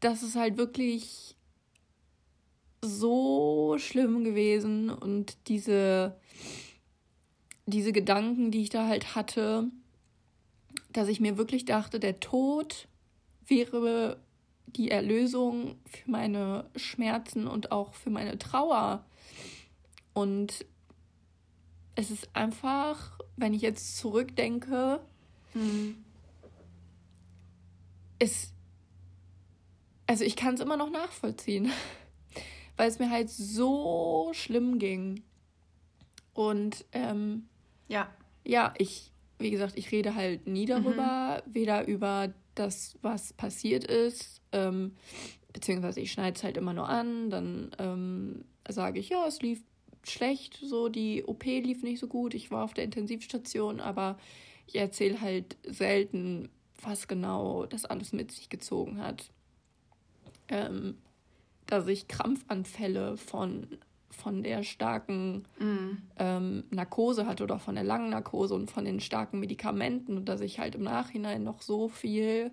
das 0.00 0.22
ist 0.22 0.36
halt 0.36 0.56
wirklich 0.56 1.36
so 2.82 3.76
schlimm 3.78 4.24
gewesen 4.24 4.90
und 4.90 5.36
diese 5.48 6.16
diese 7.66 7.92
Gedanken, 7.92 8.50
die 8.50 8.62
ich 8.62 8.70
da 8.70 8.88
halt 8.88 9.14
hatte, 9.14 9.70
dass 10.92 11.08
ich 11.08 11.20
mir 11.20 11.38
wirklich 11.38 11.64
dachte, 11.64 12.00
der 12.00 12.20
Tod 12.20 12.88
wäre 13.46 14.20
die 14.66 14.90
Erlösung 14.90 15.76
für 15.86 16.10
meine 16.10 16.70
Schmerzen 16.76 17.46
und 17.46 17.72
auch 17.72 17.94
für 17.94 18.10
meine 18.10 18.38
Trauer. 18.38 19.04
Und 20.12 20.64
es 21.94 22.10
ist 22.10 22.28
einfach, 22.34 23.18
wenn 23.36 23.54
ich 23.54 23.62
jetzt 23.62 23.96
zurückdenke, 23.98 25.00
mhm. 25.54 25.96
es, 28.18 28.52
also 30.06 30.24
ich 30.24 30.36
kann 30.36 30.54
es 30.54 30.60
immer 30.60 30.76
noch 30.76 30.90
nachvollziehen, 30.90 31.70
weil 32.76 32.88
es 32.88 32.98
mir 32.98 33.10
halt 33.10 33.30
so 33.30 34.30
schlimm 34.32 34.78
ging. 34.78 35.22
Und 36.34 36.86
ähm, 36.92 37.48
ja, 37.88 38.10
ja, 38.44 38.72
ich, 38.78 39.12
wie 39.38 39.50
gesagt, 39.50 39.76
ich 39.76 39.92
rede 39.92 40.14
halt 40.14 40.46
nie 40.46 40.66
darüber, 40.66 41.42
mhm. 41.46 41.54
weder 41.54 41.86
über 41.86 42.32
das, 42.54 42.98
was 43.02 43.32
passiert 43.34 43.84
ist, 43.84 44.40
ähm, 44.52 44.96
beziehungsweise 45.52 46.00
ich 46.00 46.12
schneide 46.12 46.36
es 46.36 46.42
halt 46.42 46.56
immer 46.56 46.72
nur 46.72 46.88
an, 46.88 47.30
dann 47.30 47.70
ähm, 47.78 48.44
sage 48.68 48.98
ich, 48.98 49.10
ja, 49.10 49.26
es 49.26 49.42
lief 49.42 49.62
schlecht, 50.04 50.58
so 50.62 50.88
die 50.88 51.24
OP 51.24 51.44
lief 51.44 51.82
nicht 51.82 52.00
so 52.00 52.06
gut, 52.06 52.34
ich 52.34 52.50
war 52.50 52.64
auf 52.64 52.74
der 52.74 52.84
Intensivstation, 52.84 53.80
aber 53.80 54.18
ich 54.66 54.76
erzähle 54.76 55.20
halt 55.20 55.56
selten, 55.64 56.48
was 56.80 57.08
genau 57.08 57.66
das 57.66 57.84
alles 57.84 58.12
mit 58.12 58.32
sich 58.32 58.48
gezogen 58.48 58.98
hat. 58.98 59.30
Ähm, 60.48 60.96
dass 61.66 61.86
ich 61.86 62.08
Krampfanfälle 62.08 63.16
von, 63.16 63.66
von 64.10 64.42
der 64.42 64.62
starken 64.62 65.46
mm. 65.58 65.90
ähm, 66.18 66.64
Narkose 66.70 67.26
hatte 67.26 67.44
oder 67.44 67.58
von 67.58 67.76
der 67.76 67.84
langen 67.84 68.10
Narkose 68.10 68.54
und 68.54 68.70
von 68.70 68.84
den 68.84 69.00
starken 69.00 69.40
Medikamenten 69.40 70.18
und 70.18 70.28
dass 70.28 70.40
ich 70.40 70.58
halt 70.58 70.74
im 70.74 70.82
Nachhinein 70.82 71.42
noch 71.42 71.62
so 71.62 71.88
viel 71.88 72.50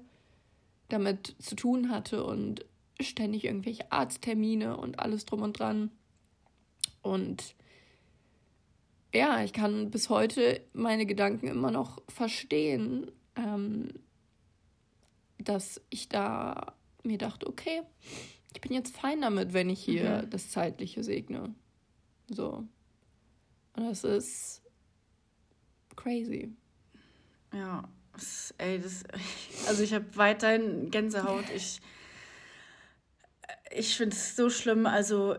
damit 0.87 1.35
zu 1.39 1.55
tun 1.55 1.89
hatte 1.89 2.23
und 2.23 2.65
ständig 2.99 3.45
irgendwelche 3.45 3.91
Arzttermine 3.91 4.77
und 4.77 4.99
alles 4.99 5.25
drum 5.25 5.41
und 5.41 5.59
dran. 5.59 5.91
Und 7.01 7.55
ja, 9.13 9.43
ich 9.43 9.53
kann 9.53 9.89
bis 9.91 10.09
heute 10.09 10.61
meine 10.73 11.05
Gedanken 11.05 11.47
immer 11.47 11.71
noch 11.71 12.01
verstehen, 12.09 13.11
ähm, 13.35 13.89
dass 15.37 15.81
ich 15.89 16.09
da 16.09 16.75
mir 17.03 17.17
dachte, 17.17 17.47
okay, 17.47 17.81
ich 18.53 18.61
bin 18.61 18.73
jetzt 18.73 18.95
fein 18.95 19.21
damit, 19.21 19.53
wenn 19.53 19.69
ich 19.69 19.83
hier 19.83 20.23
mhm. 20.23 20.29
das 20.29 20.49
Zeitliche 20.49 21.03
segne. 21.03 21.53
So. 22.29 22.65
Und 23.75 23.85
das 23.85 24.03
ist 24.03 24.61
crazy. 25.95 26.51
Ja, 27.53 27.87
ey, 28.57 28.79
das, 28.79 29.03
also 29.67 29.83
ich 29.83 29.93
habe 29.93 30.05
weiterhin 30.15 30.91
Gänsehaut. 30.91 31.45
Ich, 31.55 31.79
ich 33.71 33.95
finde 33.95 34.15
es 34.15 34.35
so 34.35 34.49
schlimm. 34.49 34.85
Also, 34.85 35.35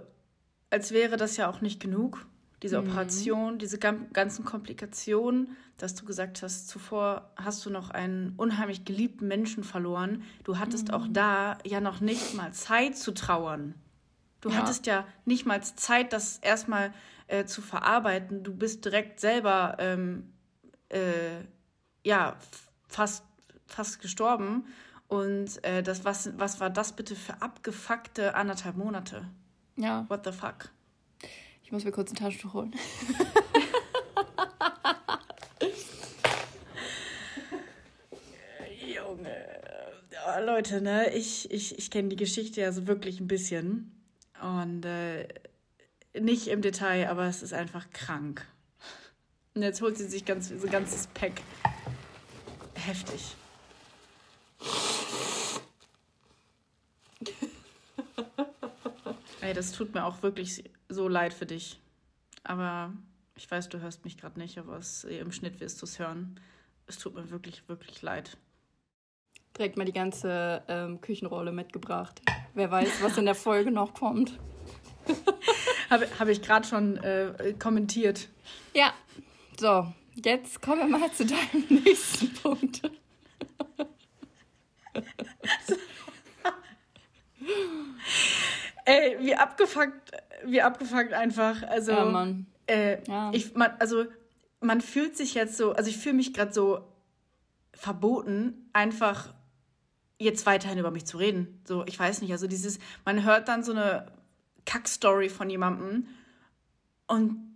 als 0.71 0.93
wäre 0.93 1.17
das 1.17 1.37
ja 1.37 1.49
auch 1.51 1.61
nicht 1.61 1.81
genug. 1.81 2.27
Diese 2.63 2.81
mhm. 2.81 2.89
Operation, 2.89 3.59
diese 3.59 3.79
ganzen 3.79 4.45
Komplikationen, 4.45 5.57
dass 5.79 5.95
du 5.95 6.05
gesagt 6.05 6.43
hast, 6.43 6.69
zuvor 6.69 7.31
hast 7.37 7.65
du 7.65 7.71
noch 7.71 7.91
einen 7.91 8.35
unheimlich 8.37 8.85
geliebten 8.85 9.27
Menschen 9.29 9.65
verloren. 9.65 10.23
Du 10.45 10.59
hattest 10.59 10.89
mhm. 10.89 10.95
auch 10.95 11.07
da 11.11 11.59
ja 11.65 11.81
noch 11.81 12.01
nicht 12.01 12.35
mal 12.35 12.53
Zeit 12.53 12.97
zu 12.97 13.13
trauern. 13.13 13.75
Du 14.41 14.51
ja. 14.51 14.57
hattest 14.57 14.87
ja 14.87 15.07
nicht 15.25 15.47
mal 15.47 15.63
Zeit, 15.63 16.13
das 16.13 16.39
erstmal 16.39 16.93
äh, 17.29 17.45
zu 17.45 17.63
verarbeiten. 17.63 18.43
Du 18.43 18.55
bist 18.55 18.85
direkt 18.85 19.21
selber, 19.21 19.77
ähm, 19.79 20.33
äh, 20.91 21.45
ja, 22.05 22.37
fast, 22.89 23.25
fast 23.67 24.01
gestorben. 24.01 24.67
Und 25.09 25.63
äh, 25.65 25.83
das, 25.83 26.05
was, 26.05 26.39
was 26.39 26.61
war 26.61 26.71
das 26.71 26.95
bitte 26.95 27.17
für 27.17 27.41
abgefuckte 27.43 28.35
anderthalb 28.35 28.77
Monate? 28.77 29.27
Ja. 29.81 30.05
What 30.09 30.25
the 30.27 30.33
fuck? 30.33 30.71
Ich 31.65 31.73
muss 31.73 31.85
mir 31.85 31.93
kurz 31.93 32.13
ein 32.13 32.17
Taschentuch 32.17 32.53
holen. 32.53 32.75
Junge. 38.95 39.35
Ja, 40.13 40.41
Leute, 40.41 40.83
ne, 40.83 41.15
ich, 41.15 41.51
ich, 41.51 41.79
ich 41.79 41.91
kenne 41.91 42.11
die 42.11 42.17
Geschichte 42.17 42.61
ja 42.61 42.73
so 42.73 42.87
wirklich 42.87 43.21
ein 43.21 43.29
bisschen. 43.29 43.91
Und 44.43 44.85
äh, 44.85 45.27
nicht 46.19 46.49
im 46.49 46.61
Detail, 46.61 47.09
aber 47.09 47.25
es 47.25 47.43
ist 47.43 47.55
einfach 47.55 47.89
krank. 47.91 48.47
Und 49.55 49.63
jetzt 49.63 49.81
holt 49.81 49.97
sie 49.97 50.09
sich 50.09 50.27
ganz, 50.27 50.49
so 50.49 50.67
ein 50.67 50.71
ganzes 50.71 51.07
Pack 51.07 51.41
heftig. 52.75 53.35
Ey, 59.51 59.57
das 59.57 59.73
tut 59.73 59.95
mir 59.95 60.05
auch 60.05 60.23
wirklich 60.23 60.63
so 60.89 61.09
leid 61.09 61.35
für 61.35 61.45
dich. 61.45 61.81
Aber 62.45 62.93
ich 63.35 63.51
weiß, 63.51 63.69
du 63.69 63.81
hörst 63.81 64.05
mich 64.05 64.17
gerade 64.17 64.39
nicht, 64.39 64.59
aber 64.59 64.77
es, 64.77 65.03
im 65.03 65.33
Schnitt 65.33 65.59
wirst 65.59 65.83
du 65.83 65.87
es 65.87 65.99
hören. 65.99 66.39
Es 66.87 66.99
tut 66.99 67.17
mir 67.17 67.31
wirklich, 67.31 67.69
wirklich 67.69 68.01
leid. 68.01 68.37
Direkt 69.59 69.77
mal 69.77 69.87
die 69.87 69.93
ganze 69.93 70.63
ähm, 70.69 71.01
Küchenrolle 71.01 71.51
mitgebracht. 71.51 72.23
Wer 72.55 72.71
weiß, 72.71 73.03
was 73.03 73.19
in 73.19 73.25
der 73.25 73.35
Folge 73.35 73.73
noch 73.73 73.93
kommt. 73.93 74.39
Habe 75.91 76.07
hab 76.17 76.29
ich 76.29 76.43
gerade 76.43 76.65
schon 76.65 76.99
äh, 76.99 77.53
kommentiert. 77.59 78.29
Ja, 78.73 78.95
so, 79.59 79.93
Jetzt 80.15 80.63
kommen 80.63 80.93
wir 80.93 80.99
mal 80.99 81.13
zu 81.13 81.27
deinem 81.27 81.67
nächsten 81.85 82.33
Punkt. 82.35 82.83
Ey, 88.91 89.17
wie 89.21 89.37
abgefuckt, 89.37 90.11
wie 90.45 90.63
abgefuckt 90.63 91.13
einfach. 91.13 91.63
Also, 91.63 91.93
ja, 91.93 92.05
Mann. 92.05 92.47
Äh, 92.67 92.99
ja. 93.09 93.31
ich, 93.33 93.55
man, 93.55 93.71
also 93.79 94.05
man 94.61 94.81
fühlt 94.81 95.17
sich 95.17 95.35
jetzt 95.35 95.57
so, 95.57 95.73
also 95.73 95.89
ich 95.89 95.97
fühle 95.97 96.17
mich 96.17 96.35
gerade 96.35 96.53
so 96.53 96.81
verboten, 97.73 98.69
einfach 98.73 99.33
jetzt 100.19 100.45
weiterhin 100.45 100.79
über 100.79 100.91
mich 100.91 101.07
zu 101.07 101.19
reden. 101.19 101.63
So, 101.65 101.85
ich 101.87 101.99
weiß 101.99 102.21
nicht, 102.21 102.33
also 102.33 102.49
dieses, 102.49 102.79
man 103.05 103.25
hört 103.25 103.49
dann 103.49 103.63
so 103.63 103.73
eine 103.73 104.07
Kackstory 104.67 105.29
von 105.29 105.49
jemandem 105.49 106.09
und 107.07 107.51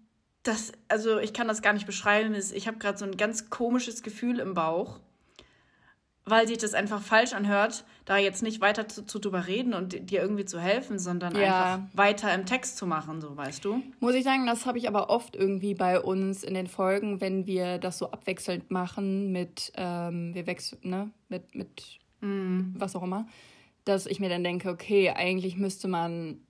das, 0.44 0.72
also 0.88 1.18
ich 1.18 1.32
kann 1.32 1.48
das 1.48 1.62
gar 1.62 1.72
nicht 1.72 1.86
beschreiben. 1.86 2.34
Ich 2.34 2.66
habe 2.66 2.78
gerade 2.78 2.98
so 2.98 3.04
ein 3.04 3.16
ganz 3.16 3.50
komisches 3.50 4.02
Gefühl 4.02 4.38
im 4.38 4.54
Bauch, 4.54 5.00
weil 6.26 6.46
sich 6.46 6.58
das 6.58 6.74
einfach 6.74 7.02
falsch 7.02 7.32
anhört, 7.32 7.84
da 8.04 8.18
jetzt 8.18 8.42
nicht 8.42 8.60
weiter 8.60 8.86
zu, 8.86 9.06
zu 9.06 9.18
drüber 9.18 9.46
reden 9.46 9.72
und 9.72 10.10
dir 10.10 10.20
irgendwie 10.20 10.44
zu 10.44 10.60
helfen, 10.60 10.98
sondern 10.98 11.34
ja. 11.36 11.74
einfach 11.74 11.96
weiter 11.96 12.34
im 12.34 12.44
Text 12.44 12.76
zu 12.76 12.86
machen, 12.86 13.20
so 13.20 13.36
weißt 13.36 13.64
du. 13.64 13.82
Muss 14.00 14.14
ich 14.14 14.24
sagen, 14.24 14.46
das 14.46 14.66
habe 14.66 14.78
ich 14.78 14.88
aber 14.88 15.08
oft 15.08 15.34
irgendwie 15.34 15.74
bei 15.74 16.00
uns 16.00 16.44
in 16.44 16.54
den 16.54 16.66
Folgen, 16.66 17.20
wenn 17.20 17.46
wir 17.46 17.78
das 17.78 17.98
so 17.98 18.10
abwechselnd 18.10 18.70
machen 18.70 19.32
mit, 19.32 19.72
ähm, 19.76 20.34
wir 20.34 20.46
wechseln, 20.46 20.80
ne, 20.82 21.10
mit, 21.28 21.54
mit 21.54 21.98
mm. 22.20 22.74
was 22.74 22.94
auch 22.94 23.02
immer, 23.02 23.26
dass 23.86 24.06
ich 24.06 24.20
mir 24.20 24.28
dann 24.28 24.44
denke, 24.44 24.68
okay, 24.68 25.10
eigentlich 25.10 25.56
müsste 25.56 25.88
man 25.88 26.40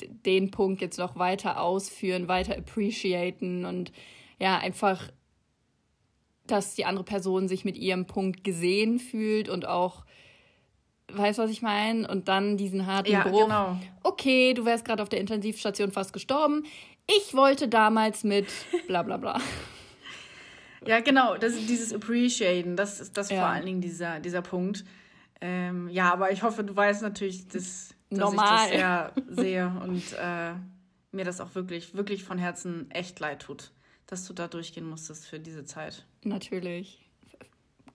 den 0.00 0.50
Punkt 0.50 0.80
jetzt 0.82 0.98
noch 0.98 1.16
weiter 1.16 1.60
ausführen, 1.60 2.28
weiter 2.28 2.56
appreciaten 2.56 3.64
und 3.64 3.90
ja, 4.38 4.58
einfach, 4.58 5.10
dass 6.46 6.74
die 6.74 6.84
andere 6.84 7.04
Person 7.04 7.48
sich 7.48 7.64
mit 7.64 7.76
ihrem 7.76 8.06
Punkt 8.06 8.44
gesehen 8.44 8.98
fühlt 8.98 9.48
und 9.48 9.66
auch 9.66 10.04
weißt 11.12 11.38
was 11.38 11.50
ich 11.50 11.62
meine? 11.62 12.08
Und 12.08 12.28
dann 12.28 12.56
diesen 12.56 12.86
harten 12.86 13.10
ja, 13.10 13.22
Bruch. 13.22 13.44
Genau. 13.44 13.78
Okay, 14.02 14.54
du 14.54 14.64
wärst 14.64 14.84
gerade 14.84 15.02
auf 15.02 15.08
der 15.08 15.20
Intensivstation 15.20 15.90
fast 15.90 16.12
gestorben. 16.12 16.64
Ich 17.06 17.34
wollte 17.34 17.68
damals 17.68 18.24
mit 18.24 18.48
bla 18.86 19.02
bla 19.02 19.16
bla. 19.16 19.40
Ja, 20.86 21.00
genau, 21.00 21.36
das, 21.36 21.54
dieses 21.66 21.92
Appreciaten, 21.92 22.76
das 22.76 23.00
ist 23.00 23.16
das 23.16 23.30
ja. 23.30 23.38
vor 23.38 23.48
allen 23.48 23.66
Dingen 23.66 23.80
dieser, 23.80 24.20
dieser 24.20 24.42
Punkt. 24.42 24.84
Ähm, 25.40 25.88
ja, 25.88 26.12
aber 26.12 26.30
ich 26.32 26.42
hoffe, 26.42 26.64
du 26.64 26.74
weißt 26.74 27.02
natürlich, 27.02 27.48
dass, 27.48 27.94
dass 28.10 28.18
Normal. 28.18 28.66
ich 28.66 28.72
das 28.72 28.80
sehr 28.80 29.12
sehe 29.28 29.80
und 29.82 30.02
äh, 30.20 30.52
mir 31.12 31.24
das 31.24 31.40
auch 31.40 31.54
wirklich, 31.54 31.94
wirklich 31.94 32.24
von 32.24 32.38
Herzen 32.38 32.90
echt 32.90 33.20
leid 33.20 33.42
tut, 33.42 33.72
dass 34.06 34.24
du 34.26 34.32
da 34.32 34.48
durchgehen 34.48 34.88
musstest 34.88 35.26
für 35.26 35.40
diese 35.40 35.64
Zeit. 35.64 36.04
Natürlich. 36.22 37.07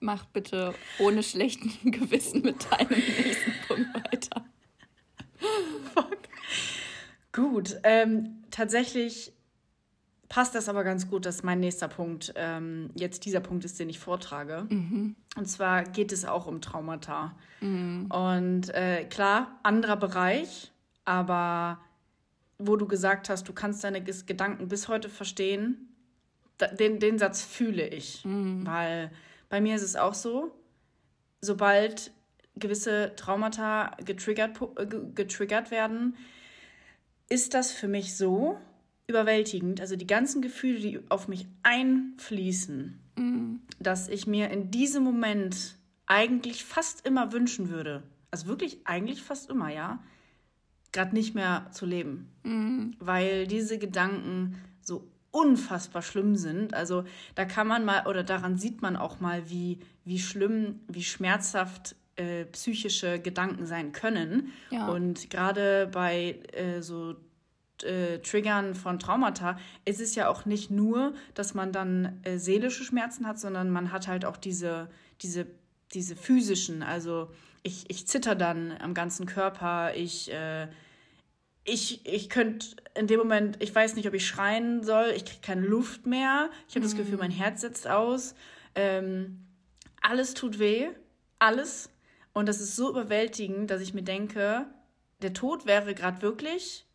Mach 0.04 0.26
bitte 0.26 0.74
ohne 0.98 1.22
schlechten 1.22 1.70
Gewissen 1.90 2.42
mit 2.42 2.70
deinem 2.70 2.90
nächsten 2.90 3.52
Punkt 3.66 3.94
weiter. 3.94 4.44
Fuck. 5.94 6.18
Gut, 7.32 7.78
ähm, 7.84 8.44
tatsächlich 8.50 9.32
passt 10.28 10.54
das 10.54 10.68
aber 10.68 10.84
ganz 10.84 11.08
gut, 11.08 11.24
dass 11.24 11.42
mein 11.42 11.60
nächster 11.60 11.88
Punkt 11.88 12.34
ähm, 12.36 12.90
jetzt 12.94 13.24
dieser 13.24 13.40
Punkt 13.40 13.64
ist, 13.64 13.80
den 13.80 13.88
ich 13.88 13.98
vortrage. 13.98 14.66
Mhm. 14.68 15.16
Und 15.36 15.46
zwar 15.46 15.84
geht 15.84 16.12
es 16.12 16.26
auch 16.26 16.46
um 16.46 16.60
Traumata. 16.60 17.34
Mhm. 17.62 18.06
Und 18.10 18.74
äh, 18.74 19.04
klar, 19.04 19.58
anderer 19.62 19.96
Bereich, 19.96 20.70
aber 21.06 21.78
wo 22.58 22.76
du 22.76 22.86
gesagt 22.86 23.30
hast, 23.30 23.48
du 23.48 23.54
kannst 23.54 23.82
deine 23.84 24.02
Gedanken 24.02 24.68
bis 24.68 24.88
heute 24.88 25.08
verstehen, 25.08 25.88
den, 26.78 26.98
den 26.98 27.18
Satz 27.18 27.42
fühle 27.42 27.88
ich. 27.88 28.22
Mhm. 28.26 28.66
Weil 28.66 29.10
bei 29.54 29.60
mir 29.60 29.76
ist 29.76 29.84
es 29.84 29.94
auch 29.94 30.14
so, 30.14 30.50
sobald 31.40 32.10
gewisse 32.56 33.12
Traumata 33.14 33.96
getriggert, 34.04 34.60
äh, 34.76 34.84
getriggert 35.14 35.70
werden, 35.70 36.16
ist 37.28 37.54
das 37.54 37.70
für 37.70 37.86
mich 37.86 38.16
so, 38.16 38.58
überwältigend. 39.06 39.80
Also 39.80 39.94
die 39.94 40.08
ganzen 40.08 40.42
Gefühle, 40.42 40.80
die 40.80 41.00
auf 41.08 41.28
mich 41.28 41.46
einfließen, 41.62 42.98
mhm. 43.14 43.60
dass 43.78 44.08
ich 44.08 44.26
mir 44.26 44.50
in 44.50 44.72
diesem 44.72 45.04
Moment 45.04 45.76
eigentlich 46.06 46.64
fast 46.64 47.06
immer 47.06 47.30
wünschen 47.30 47.70
würde, 47.70 48.02
also 48.32 48.48
wirklich 48.48 48.80
eigentlich 48.82 49.22
fast 49.22 49.50
immer, 49.50 49.68
ja, 49.68 50.02
gerade 50.90 51.14
nicht 51.14 51.36
mehr 51.36 51.68
zu 51.70 51.86
leben. 51.86 52.28
Mhm. 52.42 52.96
Weil 52.98 53.46
diese 53.46 53.78
Gedanken 53.78 54.60
unfassbar 55.34 56.02
schlimm 56.02 56.36
sind. 56.36 56.74
Also 56.74 57.04
da 57.34 57.44
kann 57.44 57.66
man 57.66 57.84
mal 57.84 58.06
oder 58.06 58.22
daran 58.22 58.56
sieht 58.56 58.82
man 58.82 58.96
auch 58.96 59.18
mal, 59.18 59.50
wie, 59.50 59.80
wie 60.04 60.20
schlimm, 60.20 60.80
wie 60.86 61.02
schmerzhaft 61.02 61.96
äh, 62.14 62.44
psychische 62.46 63.18
Gedanken 63.18 63.66
sein 63.66 63.90
können. 63.90 64.52
Ja. 64.70 64.86
Und 64.86 65.30
gerade 65.30 65.88
bei 65.90 66.38
äh, 66.52 66.80
so 66.80 67.16
äh, 67.82 68.20
Triggern 68.20 68.76
von 68.76 69.00
Traumata 69.00 69.58
ist 69.84 70.00
es 70.00 70.14
ja 70.14 70.28
auch 70.28 70.44
nicht 70.44 70.70
nur, 70.70 71.14
dass 71.34 71.52
man 71.52 71.72
dann 71.72 72.20
äh, 72.22 72.38
seelische 72.38 72.84
Schmerzen 72.84 73.26
hat, 73.26 73.40
sondern 73.40 73.70
man 73.70 73.90
hat 73.90 74.06
halt 74.06 74.24
auch 74.24 74.36
diese, 74.36 74.88
diese, 75.20 75.46
diese 75.94 76.14
physischen. 76.14 76.84
Also 76.84 77.28
ich, 77.64 77.86
ich 77.88 78.06
zitter 78.06 78.36
dann 78.36 78.72
am 78.78 78.94
ganzen 78.94 79.26
Körper, 79.26 79.96
ich, 79.96 80.32
äh, 80.32 80.68
ich, 81.64 82.06
ich 82.06 82.28
könnte 82.28 82.68
in 82.94 83.06
dem 83.06 83.18
Moment, 83.18 83.56
ich 83.60 83.74
weiß 83.74 83.96
nicht, 83.96 84.06
ob 84.06 84.14
ich 84.14 84.26
schreien 84.26 84.84
soll, 84.84 85.12
ich 85.16 85.24
kriege 85.24 85.40
keine 85.40 85.66
Luft 85.66 86.06
mehr, 86.06 86.50
ich 86.68 86.74
habe 86.74 86.80
mhm. 86.80 86.90
das 86.90 86.96
Gefühl, 86.96 87.18
mein 87.18 87.30
Herz 87.30 87.62
setzt 87.62 87.88
aus. 87.88 88.34
Ähm, 88.74 89.46
alles 90.00 90.34
tut 90.34 90.58
weh, 90.58 90.88
alles. 91.38 91.90
Und 92.32 92.48
das 92.48 92.60
ist 92.60 92.76
so 92.76 92.90
überwältigend, 92.90 93.70
dass 93.70 93.80
ich 93.80 93.94
mir 93.94 94.02
denke, 94.02 94.66
der 95.22 95.32
Tod 95.32 95.66
wäre 95.66 95.94
gerade 95.94 96.20
wirklich 96.22 96.86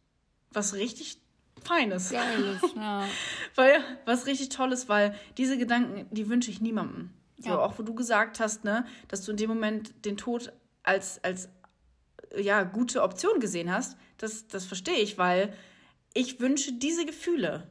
was 0.51 0.75
richtig 0.75 1.17
Feines. 1.63 2.12
Geiles, 2.12 2.62
ja. 2.75 3.05
weil, 3.55 3.84
was 4.05 4.25
richtig 4.25 4.49
Tolles, 4.49 4.88
weil 4.89 5.15
diese 5.38 5.58
Gedanken, 5.58 6.08
die 6.12 6.29
wünsche 6.29 6.51
ich 6.51 6.62
niemandem. 6.62 7.12
So, 7.38 7.49
ja. 7.49 7.60
auch 7.60 7.79
wo 7.79 7.84
du 7.84 7.93
gesagt 7.93 8.39
hast, 8.39 8.63
ne, 8.63 8.86
dass 9.08 9.23
du 9.23 9.32
in 9.32 9.38
dem 9.38 9.49
Moment 9.49 10.05
den 10.05 10.17
Tod 10.17 10.51
als, 10.84 11.23
als 11.23 11.49
ja, 12.38 12.63
gute 12.63 13.01
Option 13.01 13.39
gesehen 13.39 13.71
hast, 13.71 13.97
das, 14.19 14.47
das 14.47 14.65
verstehe 14.65 14.99
ich, 14.99 15.17
weil 15.17 15.53
ich 16.13 16.39
wünsche 16.39 16.73
diese 16.73 17.05
Gefühle 17.05 17.67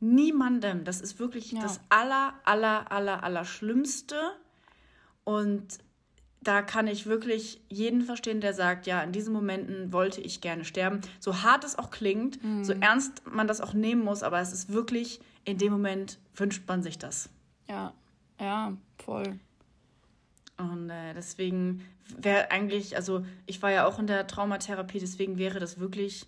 niemandem. 0.00 0.84
Das 0.84 1.00
ist 1.00 1.18
wirklich 1.18 1.52
ja. 1.52 1.62
das 1.62 1.80
aller, 1.88 2.34
aller, 2.44 2.90
aller, 2.92 3.22
aller 3.22 3.44
Schlimmste. 3.44 4.16
Und 5.24 5.78
da 6.42 6.62
kann 6.62 6.86
ich 6.86 7.06
wirklich 7.06 7.60
jeden 7.68 8.02
verstehen, 8.02 8.40
der 8.40 8.52
sagt, 8.52 8.86
ja, 8.86 9.02
in 9.02 9.12
diesen 9.12 9.32
Momenten 9.32 9.92
wollte 9.92 10.20
ich 10.20 10.40
gerne 10.40 10.64
sterben. 10.64 11.00
So 11.18 11.42
hart 11.42 11.64
es 11.64 11.78
auch 11.78 11.90
klingt, 11.90 12.42
mhm. 12.44 12.64
so 12.64 12.74
ernst 12.74 13.22
man 13.26 13.48
das 13.48 13.60
auch 13.60 13.72
nehmen 13.72 14.04
muss, 14.04 14.22
aber 14.22 14.40
es 14.40 14.52
ist 14.52 14.72
wirklich, 14.72 15.20
in 15.44 15.56
dem 15.56 15.72
Moment 15.72 16.18
wünscht 16.36 16.68
man 16.68 16.82
sich 16.82 16.98
das. 16.98 17.30
Ja, 17.66 17.94
ja, 18.38 18.76
voll. 18.98 19.38
Und 20.58 20.90
äh, 20.90 21.14
deswegen 21.14 21.82
wäre 22.18 22.50
eigentlich, 22.50 22.96
also 22.96 23.24
ich 23.46 23.62
war 23.62 23.70
ja 23.70 23.86
auch 23.86 23.98
in 23.98 24.06
der 24.06 24.26
Traumatherapie, 24.26 24.98
deswegen 24.98 25.38
wäre 25.38 25.58
das 25.58 25.78
wirklich 25.78 26.26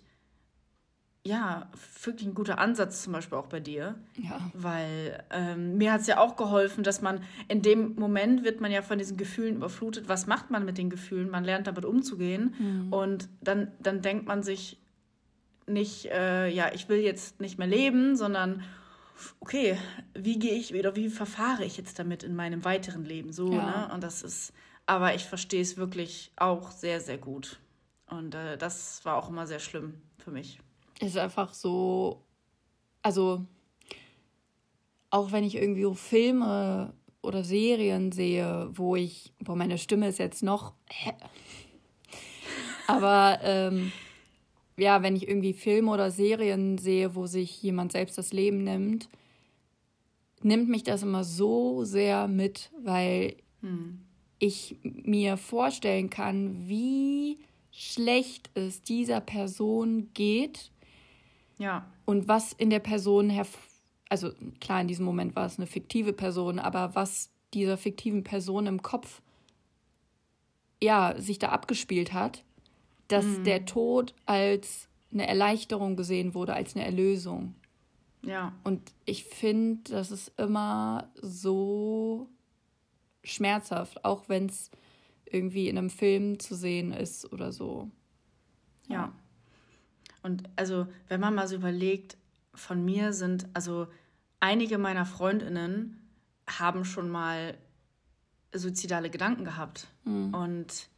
ja, 1.27 1.69
wirklich 2.03 2.25
ein 2.25 2.33
guter 2.33 2.57
Ansatz 2.57 3.03
zum 3.03 3.11
Beispiel 3.11 3.37
auch 3.37 3.47
bei 3.47 3.59
dir. 3.59 3.95
Ja. 4.15 4.39
Weil 4.53 5.23
ähm, 5.29 5.77
mir 5.77 5.91
hat 5.91 6.01
es 6.01 6.07
ja 6.07 6.19
auch 6.19 6.37
geholfen, 6.37 6.83
dass 6.83 7.01
man 7.01 7.21
in 7.49 7.61
dem 7.61 7.95
Moment 7.95 8.43
wird 8.45 8.61
man 8.61 8.71
ja 8.71 8.81
von 8.81 8.97
diesen 8.97 9.17
Gefühlen 9.17 9.57
überflutet. 9.57 10.07
Was 10.07 10.25
macht 10.25 10.51
man 10.51 10.63
mit 10.63 10.77
den 10.77 10.89
Gefühlen? 10.89 11.29
Man 11.29 11.43
lernt 11.43 11.67
damit 11.67 11.83
umzugehen. 11.83 12.55
Mhm. 12.57 12.93
Und 12.93 13.29
dann, 13.41 13.71
dann 13.79 14.01
denkt 14.01 14.25
man 14.25 14.41
sich 14.41 14.79
nicht, 15.67 16.05
äh, 16.05 16.47
ja, 16.47 16.71
ich 16.73 16.87
will 16.87 16.99
jetzt 16.99 17.41
nicht 17.41 17.57
mehr 17.57 17.67
leben, 17.67 18.15
sondern 18.15 18.63
okay, 19.41 19.77
wie 20.13 20.39
gehe 20.39 20.53
ich 20.53 20.73
oder 20.73 20.95
wie 20.95 21.09
verfahre 21.09 21.65
ich 21.65 21.75
jetzt 21.75 21.99
damit 21.99 22.23
in 22.23 22.35
meinem 22.35 22.63
weiteren 22.63 23.03
Leben? 23.03 23.33
So, 23.33 23.51
ja. 23.51 23.87
ne? 23.87 23.93
Und 23.93 24.01
das 24.01 24.21
ist, 24.21 24.53
aber 24.87 25.13
ich 25.13 25.25
verstehe 25.25 25.61
es 25.61 25.77
wirklich 25.77 26.31
auch 26.35 26.71
sehr, 26.71 26.99
sehr 26.99 27.19
gut. 27.19 27.59
Und 28.09 28.33
äh, 28.33 28.57
das 28.57 29.05
war 29.05 29.17
auch 29.17 29.29
immer 29.29 29.45
sehr 29.45 29.59
schlimm 29.59 30.01
für 30.17 30.31
mich 30.31 30.59
ist 30.99 31.17
einfach 31.17 31.53
so, 31.53 32.23
also 33.01 33.45
auch 35.09 35.31
wenn 35.31 35.43
ich 35.43 35.55
irgendwie 35.55 35.93
Filme 35.95 36.93
oder 37.21 37.43
Serien 37.43 38.11
sehe, 38.11 38.69
wo 38.73 38.95
ich, 38.95 39.33
boah, 39.39 39.55
meine 39.55 39.77
Stimme 39.77 40.07
ist 40.07 40.19
jetzt 40.19 40.43
noch, 40.43 40.73
aber 42.87 43.39
ähm, 43.43 43.91
ja, 44.77 45.01
wenn 45.01 45.15
ich 45.15 45.27
irgendwie 45.27 45.53
Filme 45.53 45.91
oder 45.91 46.11
Serien 46.11 46.77
sehe, 46.77 47.15
wo 47.15 47.25
sich 47.25 47.61
jemand 47.61 47.91
selbst 47.91 48.17
das 48.17 48.33
Leben 48.33 48.63
nimmt, 48.63 49.09
nimmt 50.41 50.69
mich 50.69 50.83
das 50.83 51.03
immer 51.03 51.23
so 51.23 51.83
sehr 51.83 52.27
mit, 52.27 52.71
weil 52.83 53.37
hm. 53.61 54.06
Ich 54.39 54.77
mir 54.83 55.37
vorstellen 55.37 56.09
kann, 56.09 56.67
wie 56.67 57.39
schlecht 57.71 58.49
es 58.55 58.83
dieser 58.83 59.21
Person 59.21 60.09
geht 60.13 60.71
ja. 61.57 61.85
Und 62.05 62.27
was 62.27 62.53
in 62.53 62.69
der 62.69 62.79
Person 62.79 63.29
herv 63.29 63.57
also 64.09 64.31
klar, 64.61 64.79
in 64.79 64.87
diesem 64.87 65.05
Moment 65.05 65.35
war 65.35 65.45
es 65.45 65.57
eine 65.57 65.67
fiktive 65.67 66.13
Person, 66.13 66.59
aber 66.59 66.95
was 66.95 67.29
dieser 67.53 67.77
fiktiven 67.77 68.23
Person 68.23 68.65
im 68.65 68.81
Kopf 68.81 69.21
ja 70.81 71.13
sich 71.17 71.39
da 71.39 71.49
abgespielt 71.49 72.13
hat, 72.13 72.43
dass 73.09 73.25
mhm. 73.25 73.43
der 73.43 73.65
Tod 73.65 74.13
als 74.25 74.87
eine 75.11 75.27
Erleichterung 75.27 75.97
gesehen 75.97 76.33
wurde, 76.33 76.53
als 76.53 76.75
eine 76.75 76.85
Erlösung. 76.85 77.55
Ja. 78.21 78.53
Und 78.63 78.93
ich 79.03 79.25
finde, 79.25 79.91
das 79.91 80.11
ist 80.11 80.31
immer 80.37 81.09
so 81.21 82.29
schmerzhaft, 83.33 84.03
auch 84.05 84.29
wenn 84.29 84.47
es 84.47 84.71
irgendwie 85.25 85.69
in 85.69 85.77
einem 85.77 85.89
Film 85.89 86.39
zu 86.39 86.55
sehen 86.55 86.91
ist 86.91 87.31
oder 87.31 87.51
so. 87.51 87.89
Ja. 88.87 88.95
ja. 88.95 89.13
Und 90.23 90.43
also, 90.55 90.87
wenn 91.07 91.19
man 91.19 91.35
mal 91.35 91.47
so 91.47 91.55
überlegt, 91.55 92.17
von 92.53 92.83
mir 92.83 93.13
sind, 93.13 93.47
also 93.53 93.87
einige 94.39 94.77
meiner 94.77 95.05
Freundinnen 95.05 96.09
haben 96.47 96.85
schon 96.85 97.09
mal 97.09 97.57
suizidale 98.53 99.09
Gedanken 99.09 99.45
gehabt. 99.45 99.87
Mhm. 100.03 100.33
Und 100.33 100.89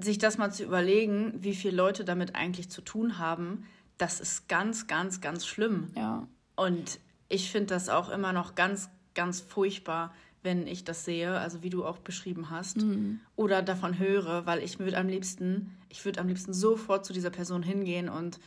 sich 0.00 0.18
das 0.18 0.38
mal 0.38 0.52
zu 0.52 0.64
überlegen, 0.64 1.34
wie 1.42 1.54
viele 1.54 1.76
Leute 1.76 2.04
damit 2.04 2.34
eigentlich 2.34 2.70
zu 2.70 2.80
tun 2.80 3.18
haben, 3.18 3.64
das 3.96 4.20
ist 4.20 4.48
ganz, 4.48 4.86
ganz, 4.86 5.20
ganz 5.20 5.46
schlimm. 5.46 5.90
Ja. 5.94 6.26
Und 6.56 6.98
ich 7.28 7.50
finde 7.50 7.68
das 7.74 7.88
auch 7.88 8.08
immer 8.08 8.32
noch 8.32 8.54
ganz, 8.54 8.90
ganz 9.14 9.40
furchtbar, 9.40 10.14
wenn 10.42 10.66
ich 10.66 10.84
das 10.84 11.04
sehe, 11.04 11.38
also 11.38 11.62
wie 11.62 11.70
du 11.70 11.84
auch 11.84 11.98
beschrieben 11.98 12.50
hast, 12.50 12.78
mhm. 12.78 13.20
oder 13.36 13.62
davon 13.62 13.98
höre, 13.98 14.46
weil 14.46 14.62
ich 14.62 14.78
würde 14.78 14.96
am 14.96 15.08
liebsten, 15.08 15.76
ich 15.88 16.04
würde 16.04 16.20
am 16.20 16.28
liebsten 16.28 16.54
sofort 16.54 17.04
zu 17.04 17.12
dieser 17.12 17.30
Person 17.30 17.62
hingehen 17.62 18.08
und 18.08 18.38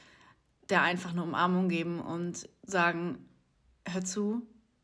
der 0.69 0.81
einfach 0.81 1.11
eine 1.11 1.23
Umarmung 1.23 1.69
geben 1.69 1.99
und 1.99 2.47
sagen, 2.63 3.17
hör 3.85 4.03
zu, 4.03 4.41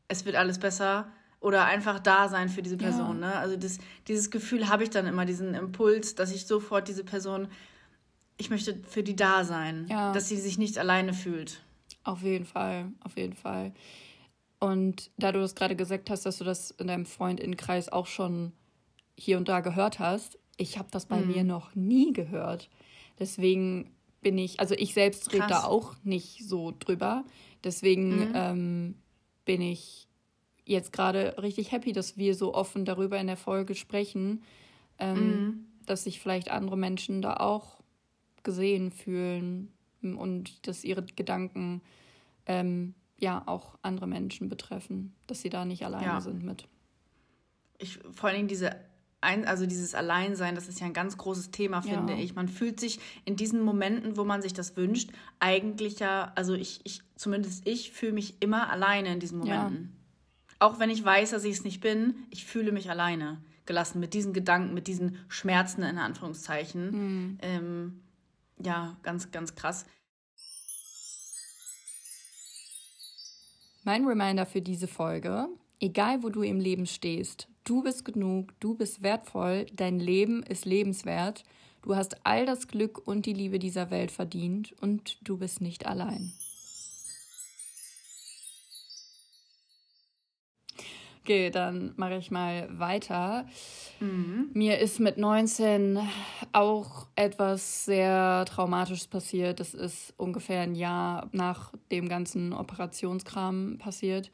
es 0.08 0.26
wird 0.26 0.36
alles 0.36 0.60
besser 0.60 1.08
oder 1.40 1.66
einfach 1.66 2.00
da 2.00 2.30
sein 2.30 2.50
für 2.50 2.62
diese 2.62 2.78
Person. 2.78 3.22
Ja. 3.22 3.28
Ne? 3.28 3.36
Also 3.36 3.56
das, 3.56 3.78
dieses 4.08 4.32
Gefühl 4.32 4.70
habe 4.70 4.84
ich 4.84 4.90
dann 4.90 5.08
immer, 5.08 5.26
diesen 5.26 5.54
Impuls, 5.54 6.16
dass 6.16 6.32
ich 6.32 6.46
sofort 6.46 6.88
diese 6.88 7.04
Person, 7.04 7.48
ich 8.38 8.50
möchte 8.50 8.78
für 8.88 9.04
die 9.04 9.16
da 9.16 9.44
sein, 9.44 9.86
ja. 9.90 10.12
dass 10.12 10.28
sie 10.28 10.38
sich 10.38 10.58
nicht 10.58 10.78
alleine 10.78 11.14
fühlt. 11.14 11.62
Auf 12.04 12.22
jeden 12.22 12.46
Fall, 12.46 12.92
auf 13.02 13.18
jeden 13.18 13.36
Fall. 13.36 13.74
Und 14.60 15.12
da 15.18 15.32
du 15.32 15.40
das 15.40 15.56
gerade 15.56 15.76
gesagt 15.76 16.10
hast, 16.10 16.26
dass 16.26 16.40
du 16.40 16.44
das 16.44 16.72
in 16.72 16.88
deinem 16.88 17.06
Freundinnenkreis 17.06 17.90
auch 17.90 18.08
schon 18.08 18.54
hier 19.16 19.38
und 19.38 19.48
da 19.48 19.60
gehört 19.60 20.00
hast, 20.00 20.40
ich 20.58 20.78
habe 20.78 20.90
das 20.92 21.06
bei 21.06 21.20
mhm. 21.20 21.28
mir 21.28 21.44
noch 21.44 21.76
nie 21.76 22.14
gehört. 22.14 22.70
Deswegen 23.20 23.92
bin 24.22 24.38
ich, 24.38 24.60
also 24.60 24.74
ich 24.76 24.94
selbst 24.94 25.32
rede 25.34 25.46
da 25.48 25.64
auch 25.64 25.94
nicht 26.04 26.48
so 26.48 26.74
drüber. 26.78 27.24
Deswegen 27.64 28.30
mhm. 28.30 28.32
ähm, 28.34 28.96
bin 29.46 29.62
ich 29.62 30.08
jetzt 30.66 30.92
gerade 30.92 31.36
richtig 31.42 31.72
happy, 31.72 31.94
dass 31.94 32.18
wir 32.18 32.36
so 32.36 32.54
offen 32.54 32.84
darüber 32.84 33.20
in 33.20 33.28
der 33.28 33.38
Folge 33.38 33.76
sprechen, 33.76 34.44
ähm, 35.00 35.16
mhm. 35.18 35.66
dass 35.86 36.04
sich 36.04 36.20
vielleicht 36.20 36.50
andere 36.50 36.78
Menschen 36.78 37.22
da 37.22 37.36
auch 37.38 37.78
gesehen 38.44 38.92
fühlen 38.92 39.72
und 40.02 40.68
dass 40.68 40.84
ihre 40.84 41.04
Gedanken 41.04 41.82
ähm, 42.46 42.94
ja 43.18 43.44
auch 43.46 43.78
andere 43.82 44.08
Menschen 44.08 44.50
betreffen, 44.50 45.16
dass 45.28 45.42
sie 45.42 45.50
da 45.50 45.66
nicht 45.66 45.86
alleine 45.86 46.06
ja. 46.06 46.22
sind 46.22 46.44
mit. 46.44 46.68
Ich 47.80 48.00
vor 48.12 48.30
allen 48.30 48.38
Dingen 48.38 48.48
diese 48.48 48.76
ein, 49.20 49.48
also 49.48 49.66
dieses 49.66 49.96
Alleinsein, 49.96 50.54
das 50.56 50.68
ist 50.68 50.80
ja 50.80 50.86
ein 50.86 50.94
ganz 50.94 51.18
großes 51.18 51.50
Thema, 51.50 51.82
finde 51.82 52.14
ja. 52.14 52.20
ich. 52.20 52.36
Man 52.36 52.48
fühlt 52.48 52.80
sich 52.80 53.00
in 53.26 53.36
diesen 53.36 53.62
Momenten, 53.62 54.16
wo 54.16 54.24
man 54.24 54.42
sich 54.42 54.54
das 54.54 54.78
wünscht, 54.78 55.10
eigentlich 55.40 56.00
ja, 56.00 56.32
also 56.36 56.54
ich, 56.54 56.82
ich 56.84 57.02
zumindest 57.16 57.68
ich 57.68 57.92
fühle 57.92 58.14
mich 58.14 58.36
immer 58.42 58.70
alleine 58.70 59.12
in 59.12 59.20
diesen 59.20 59.40
Momenten. 59.40 59.96
Ja. 60.50 60.58
Auch 60.60 60.80
wenn 60.80 60.90
ich 60.90 61.04
weiß, 61.04 61.32
dass 61.32 61.44
ich 61.44 61.58
es 61.58 61.64
nicht 61.64 61.82
bin, 61.82 62.16
ich 62.30 62.46
fühle 62.46 62.72
mich 62.72 62.90
alleine 62.90 63.42
gelassen 63.66 64.00
mit 64.00 64.14
diesen 64.14 64.34
Gedanken, 64.34 64.74
mit 64.74 64.88
diesen 64.88 65.18
Schmerzen 65.28 65.84
in 65.84 65.98
Anführungszeichen. 65.98 66.92
Mhm. 66.92 67.38
Ähm, 67.42 68.02
ja, 68.64 68.98
ganz, 69.04 69.32
ganz 69.32 69.56
krass. 69.56 69.86
Mein 73.88 74.04
Reminder 74.04 74.46
für 74.46 74.62
diese 74.62 74.86
Folge, 74.86 75.48
egal 75.80 76.22
wo 76.22 76.28
du 76.28 76.42
im 76.42 76.60
Leben 76.60 76.86
stehst, 76.86 77.48
du 77.64 77.84
bist 77.84 78.04
genug, 78.04 78.52
du 78.60 78.76
bist 78.76 79.02
wertvoll, 79.02 79.66
dein 79.72 79.98
Leben 79.98 80.44
ist 80.44 80.66
lebenswert, 80.66 81.46
du 81.84 81.96
hast 81.96 82.18
all 82.26 82.46
das 82.46 82.68
Glück 82.68 83.08
und 83.08 83.26
die 83.26 83.32
Liebe 83.32 83.60
dieser 83.60 83.90
Welt 83.90 84.12
verdient 84.12 84.76
und 84.82 85.26
du 85.26 85.38
bist 85.38 85.62
nicht 85.62 85.86
allein. 85.88 86.34
Okay, 91.28 91.50
dann 91.50 91.92
mache 91.98 92.16
ich 92.16 92.32
mal 92.32 92.70
weiter. 92.72 93.46
Mhm. 94.00 94.50
Mir 94.54 94.80
ist 94.80 95.02
mit 95.02 95.18
19 95.18 96.00
auch 96.54 97.08
etwas 97.18 97.84
sehr 97.84 98.46
Traumatisches 98.48 99.08
passiert. 99.08 99.60
Das 99.60 99.74
ist 99.74 100.14
ungefähr 100.16 100.62
ein 100.62 100.74
Jahr 100.74 101.28
nach 101.34 101.74
dem 101.92 102.08
ganzen 102.08 102.54
Operationskram 102.54 103.78
passiert, 103.78 104.32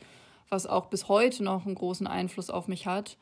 was 0.49 0.67
auch 0.67 0.85
bis 0.85 1.07
heute 1.07 1.43
noch 1.43 1.65
einen 1.65 1.73
großen 1.73 2.05
Einfluss 2.05 2.51
auf 2.51 2.67
mich 2.67 2.85
hat 2.85 3.17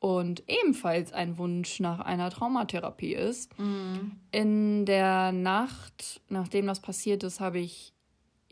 und 0.00 0.42
ebenfalls 0.48 1.12
ein 1.12 1.38
Wunsch 1.38 1.78
nach 1.78 2.00
einer 2.00 2.28
Traumatherapie 2.28 3.14
ist. 3.14 3.56
Mhm. 3.56 4.18
In 4.32 4.84
der 4.84 5.30
Nacht, 5.30 6.22
nachdem 6.28 6.66
das 6.66 6.80
passiert 6.80 7.22
ist, 7.22 7.38
habe 7.38 7.60
ich 7.60 7.92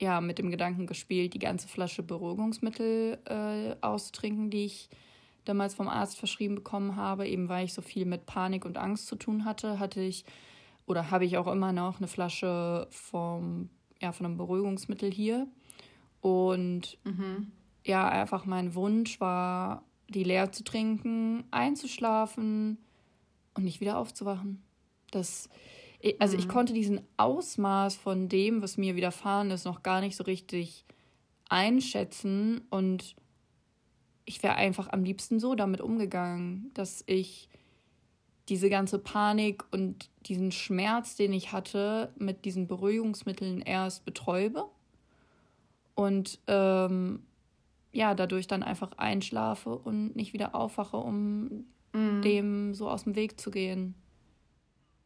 ja 0.01 0.21
mit 0.21 0.39
dem 0.39 0.51
Gedanken 0.51 0.87
gespielt, 0.87 1.35
die 1.35 1.39
ganze 1.39 1.69
Flasche 1.69 2.03
Beruhigungsmittel 2.03 3.19
äh, 3.27 3.77
auszutrinken, 3.81 4.51
die 4.51 4.65
ich 4.65 4.89
damals 5.45 5.75
vom 5.75 5.89
Arzt 5.89 6.19
verschrieben 6.19 6.57
bekommen 6.57 6.97
habe. 6.97 7.29
Eben 7.29 7.49
weil 7.49 7.67
ich 7.67 7.75
so 7.75 7.83
viel 7.83 8.07
mit 8.07 8.27
Panik 8.27 8.65
und 8.65 8.79
Angst 8.79 9.07
zu 9.07 9.17
tun 9.17 9.45
hatte, 9.45 9.79
hatte 9.79 10.01
ich 10.01 10.25
oder 10.87 11.11
habe 11.11 11.25
ich 11.25 11.37
auch 11.37 11.47
immer 11.47 11.73
noch 11.73 11.99
eine 11.99 12.09
Flasche 12.09 12.89
vom, 12.91 13.69
ja, 14.01 14.13
von 14.13 14.27
einem 14.27 14.37
Beruhigungsmittel 14.37 15.11
hier. 15.11 15.47
Und 16.21 16.99
mhm. 17.05 17.53
ja, 17.85 18.09
einfach 18.09 18.45
mein 18.45 18.75
Wunsch 18.75 19.21
war, 19.21 19.85
die 20.09 20.25
leer 20.25 20.51
zu 20.51 20.65
trinken, 20.65 21.45
einzuschlafen 21.51 22.79
und 23.55 23.65
nicht 23.65 23.81
wieder 23.81 23.99
aufzuwachen. 23.99 24.63
Das 25.11 25.49
also 26.19 26.35
mhm. 26.35 26.41
ich 26.41 26.49
konnte 26.49 26.73
diesen 26.73 27.01
Ausmaß 27.17 27.97
von 27.97 28.29
dem, 28.29 28.63
was 28.63 28.77
mir 28.77 28.97
widerfahren 28.97 29.51
ist, 29.51 29.65
noch 29.65 29.83
gar 29.83 30.01
nicht 30.01 30.17
so 30.17 30.25
richtig 30.25 30.85
einschätzen 31.49 32.63
und 32.71 33.17
ich 34.25 34.43
wäre 34.43 34.55
einfach 34.55 34.89
am 34.93 35.03
liebsten 35.03 35.41
so 35.41 35.55
damit 35.55 35.81
umgegangen, 35.81 36.71
dass 36.75 37.03
ich 37.07 37.49
diese 38.49 38.71
ganze 38.71 38.99
Panik 38.99 39.65
und 39.73 40.09
diesen 40.27 40.53
Schmerz, 40.53 41.17
den 41.17 41.33
ich 41.33 41.53
hatte, 41.53 42.13
mit 42.19 42.45
diesen 42.45 42.67
Beruhigungsmitteln 42.67 43.61
erst 43.61 44.05
betäube 44.05 44.67
und 45.95 46.39
ähm, 46.47 47.23
ja, 47.93 48.15
dadurch 48.15 48.47
dann 48.47 48.63
einfach 48.63 48.93
einschlafe 48.97 49.77
und 49.77 50.15
nicht 50.15 50.33
wieder 50.33 50.55
aufwache, 50.55 50.97
um 50.97 51.65
mhm. 51.93 52.23
dem 52.23 52.75
so 52.75 52.89
aus 52.89 53.05
dem 53.05 53.17
Weg 53.17 53.41
zu 53.41 53.51
gehen. 53.51 53.95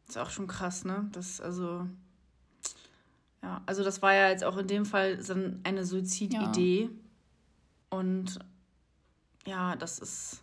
Ist 0.07 0.17
auch 0.17 0.29
schon 0.29 0.47
krass, 0.47 0.85
ne? 0.85 1.09
Das, 1.11 1.41
also. 1.41 1.87
Ja, 3.41 3.61
also 3.65 3.83
das 3.83 4.01
war 4.01 4.13
ja 4.13 4.29
jetzt 4.29 4.43
auch 4.43 4.57
in 4.57 4.67
dem 4.67 4.85
Fall 4.85 5.19
eine 5.63 5.85
Suizididee. 5.85 6.83
Ja. 6.83 6.89
Und 7.97 8.39
ja, 9.45 9.75
das 9.75 9.99
ist 9.99 10.41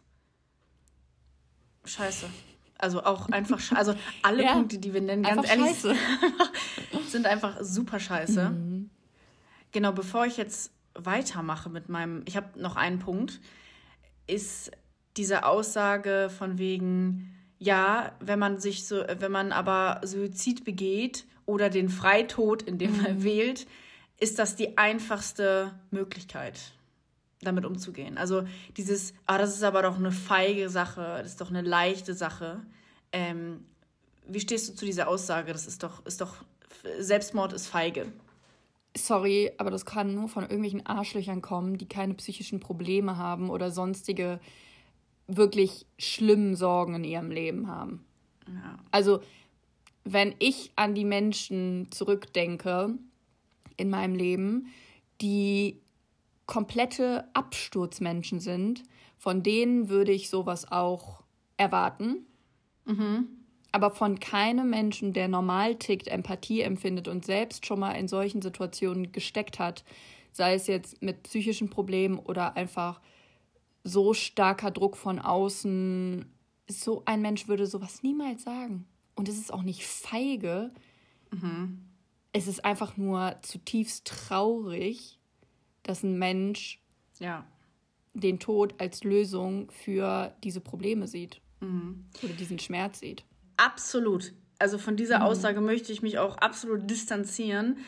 scheiße. 1.85 2.29
Also 2.79 3.05
auch 3.05 3.29
einfach 3.29 3.61
scheiße. 3.61 3.77
Also 3.77 3.95
alle 4.23 4.45
ja, 4.45 4.53
Punkte, 4.55 4.79
die 4.79 4.93
wir 4.93 5.01
nennen, 5.01 5.23
ganz 5.23 5.49
ehrlich, 5.49 5.85
sind 7.09 7.27
einfach 7.27 7.59
super 7.61 8.01
scheiße. 8.01 8.51
Mhm. 8.51 8.91
Genau, 9.73 9.93
bevor 9.93 10.27
ich 10.27 10.37
jetzt 10.37 10.73
weitermache 10.95 11.71
mit 11.71 11.89
meinem, 11.89 12.23
ich 12.27 12.37
habe 12.37 12.61
noch 12.61 12.77
einen 12.77 12.99
Punkt, 12.99 13.41
ist 14.27 14.71
diese 15.17 15.45
Aussage 15.45 16.31
von 16.37 16.59
wegen, 16.59 17.35
ja, 17.63 18.11
wenn 18.19 18.41
man 18.41 18.59
sich 18.59 18.89
so, 18.89 19.05
wenn 19.19 19.31
man 19.31 19.53
aber 19.53 20.01
Suizid 20.05 20.65
begeht 20.65 21.27
oder 21.47 21.71
den 21.71 21.89
Freitod 21.89 22.63
in 22.63 22.77
dem 22.77 22.93
Fall 22.93 23.15
mhm. 23.15 23.23
wählt, 23.23 23.67
ist 24.19 24.41
das 24.41 24.57
die 24.57 24.77
einfachste 24.79 25.73
Möglichkeit, 25.93 26.59
damit 27.41 27.65
umzugehen. 27.65 28.19
Also 28.19 28.43
dieses, 28.77 29.15
ah, 29.27 29.39
das 29.39 29.55
ist 29.55 29.63
aber 29.63 29.83
doch 29.83 29.97
eine 29.97 30.11
feige 30.11 30.69
Sache, 30.71 31.21
das 31.23 31.33
ist 31.33 31.41
doch 31.41 31.51
eine 31.51 31.63
leichte 31.63 32.15
Sache. 32.15 32.63
Ähm, 33.13 33.65
wie 34.27 34.41
stehst 34.41 34.69
du 34.69 34.75
zu 34.75 34.85
dieser 34.85 35.07
Aussage? 35.07 35.53
Das 35.53 35.69
ist 35.69 35.85
doch, 35.85 36.05
ist 36.05 36.21
doch, 36.21 36.45
Selbstmord 36.99 37.53
ist 37.53 37.69
feige. 37.69 38.11
Sorry, 38.97 39.53
aber 39.59 39.71
das 39.71 39.87
kann 39.87 40.15
nur 40.15 40.29
von 40.29 40.43
irgendwelchen 40.43 40.85
Arschlöchern 40.85 41.43
kommen, 41.43 41.79
die 41.79 41.89
keine 41.89 42.15
psychischen 42.15 42.59
Probleme 42.59 43.19
haben 43.19 43.51
oder 43.51 43.71
sonstige 43.71 44.41
wirklich 45.27 45.87
schlimmen 45.99 46.57
Sorgen 46.57 46.95
in 46.97 47.05
ihrem 47.05 47.31
Leben 47.31 47.69
haben. 47.69 48.05
Ja. 48.47 48.79
Also, 48.91 49.21
wenn 50.05 50.35
ich 50.39 50.73
an 50.77 50.95
die 50.95 51.05
Menschen 51.05 51.89
zurückdenke 51.91 52.99
in 53.77 53.91
meinem 53.91 54.15
Leben, 54.15 54.67
die 55.21 55.81
komplette 56.47 57.29
Absturzmenschen 57.35 58.41
sind, 58.41 58.83
von 59.17 59.43
denen 59.43 59.89
würde 59.89 60.13
ich 60.13 60.29
sowas 60.29 60.71
auch 60.71 61.23
erwarten. 61.57 62.27
Mhm. 62.85 63.29
Aber 63.71 63.91
von 63.91 64.21
keinem 64.21 64.69
Menschen, 64.69 65.13
der 65.13 65.29
normal 65.29 65.77
tickt, 65.77 66.09
Empathie 66.09 66.61
empfindet 66.61 67.09
und 67.09 67.25
selbst 67.25 67.65
schon 67.65 67.81
mal 67.81 67.93
in 67.93 68.09
solchen 68.09 68.43
Situationen 68.43 69.13
gesteckt 69.13 69.59
hat, 69.59 69.85
sei 70.33 70.55
es 70.55 70.67
jetzt 70.67 71.01
mit 71.01 71.23
psychischen 71.23 71.71
Problemen 71.71 72.19
oder 72.19 72.57
einfach 72.57 73.01
so 73.85 74.15
starker 74.15 74.71
Druck 74.71 74.97
von 74.97 75.19
außen. 75.19 76.27
So 76.69 77.03
ein 77.05 77.23
Mensch 77.23 77.49
würde 77.49 77.67
sowas 77.67 78.03
niemals 78.03 78.45
sagen. 78.45 78.87
Und 79.15 79.29
es 79.29 79.39
ist 79.39 79.53
auch 79.53 79.63
nicht 79.63 79.85
feige. 79.85 80.73
Mhm. 81.31 81.85
Es 82.33 82.47
ist 82.47 82.65
einfach 82.65 82.97
nur 82.97 83.37
zutiefst 83.43 84.07
traurig, 84.07 85.19
dass 85.83 86.03
ein 86.03 86.19
Mensch 86.19 86.81
ja. 87.19 87.45
den 88.15 88.39
Tod 88.39 88.75
als 88.81 89.05
Lösung 89.05 89.71
für 89.71 90.35
diese 90.43 90.61
Probleme 90.61 91.07
sieht. 91.07 91.41
Mhm. 91.61 92.07
Oder 92.23 92.33
diesen 92.33 92.59
Schmerz 92.59 93.01
sieht. 93.01 93.25
Absolut. 93.57 94.33
Also 94.59 94.79
von 94.79 94.97
dieser 94.97 95.19
mhm. 95.19 95.25
Aussage 95.25 95.61
möchte 95.61 95.93
ich 95.93 96.03
mich 96.03 96.19
auch 96.19 96.37
absolut 96.39 96.89
distanzieren. 96.89 97.79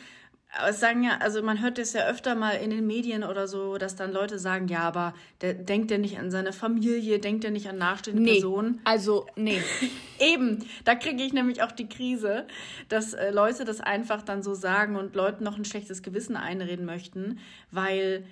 Aber 0.57 0.69
es 0.69 0.79
sagen 0.79 1.03
ja, 1.03 1.17
also 1.19 1.41
man 1.41 1.61
hört 1.61 1.77
das 1.77 1.93
ja 1.93 2.07
öfter 2.07 2.35
mal 2.35 2.51
in 2.51 2.69
den 2.69 2.87
Medien 2.87 3.23
oder 3.23 3.47
so, 3.47 3.77
dass 3.77 3.95
dann 3.95 4.11
Leute 4.11 4.39
sagen, 4.39 4.67
ja, 4.67 4.81
aber 4.81 5.13
der 5.41 5.53
denkt 5.53 5.91
ja 5.91 5.97
nicht 5.97 6.17
an 6.17 6.31
seine 6.31 6.53
Familie, 6.53 7.19
denkt 7.19 7.43
ja 7.43 7.51
nicht 7.51 7.67
an 7.67 7.77
nachstehende 7.77 8.21
nee, 8.21 8.33
Personen. 8.33 8.81
Also, 8.83 9.27
nee. 9.35 9.61
Eben, 10.19 10.65
da 10.85 10.95
kriege 10.95 11.23
ich 11.23 11.33
nämlich 11.33 11.61
auch 11.61 11.71
die 11.71 11.89
Krise, 11.89 12.47
dass 12.87 13.13
äh, 13.13 13.31
Leute 13.31 13.65
das 13.65 13.81
einfach 13.81 14.21
dann 14.21 14.43
so 14.43 14.53
sagen 14.53 14.95
und 14.95 15.15
Leuten 15.15 15.43
noch 15.43 15.57
ein 15.57 15.65
schlechtes 15.65 16.03
Gewissen 16.03 16.37
einreden 16.37 16.85
möchten, 16.85 17.39
weil 17.71 18.25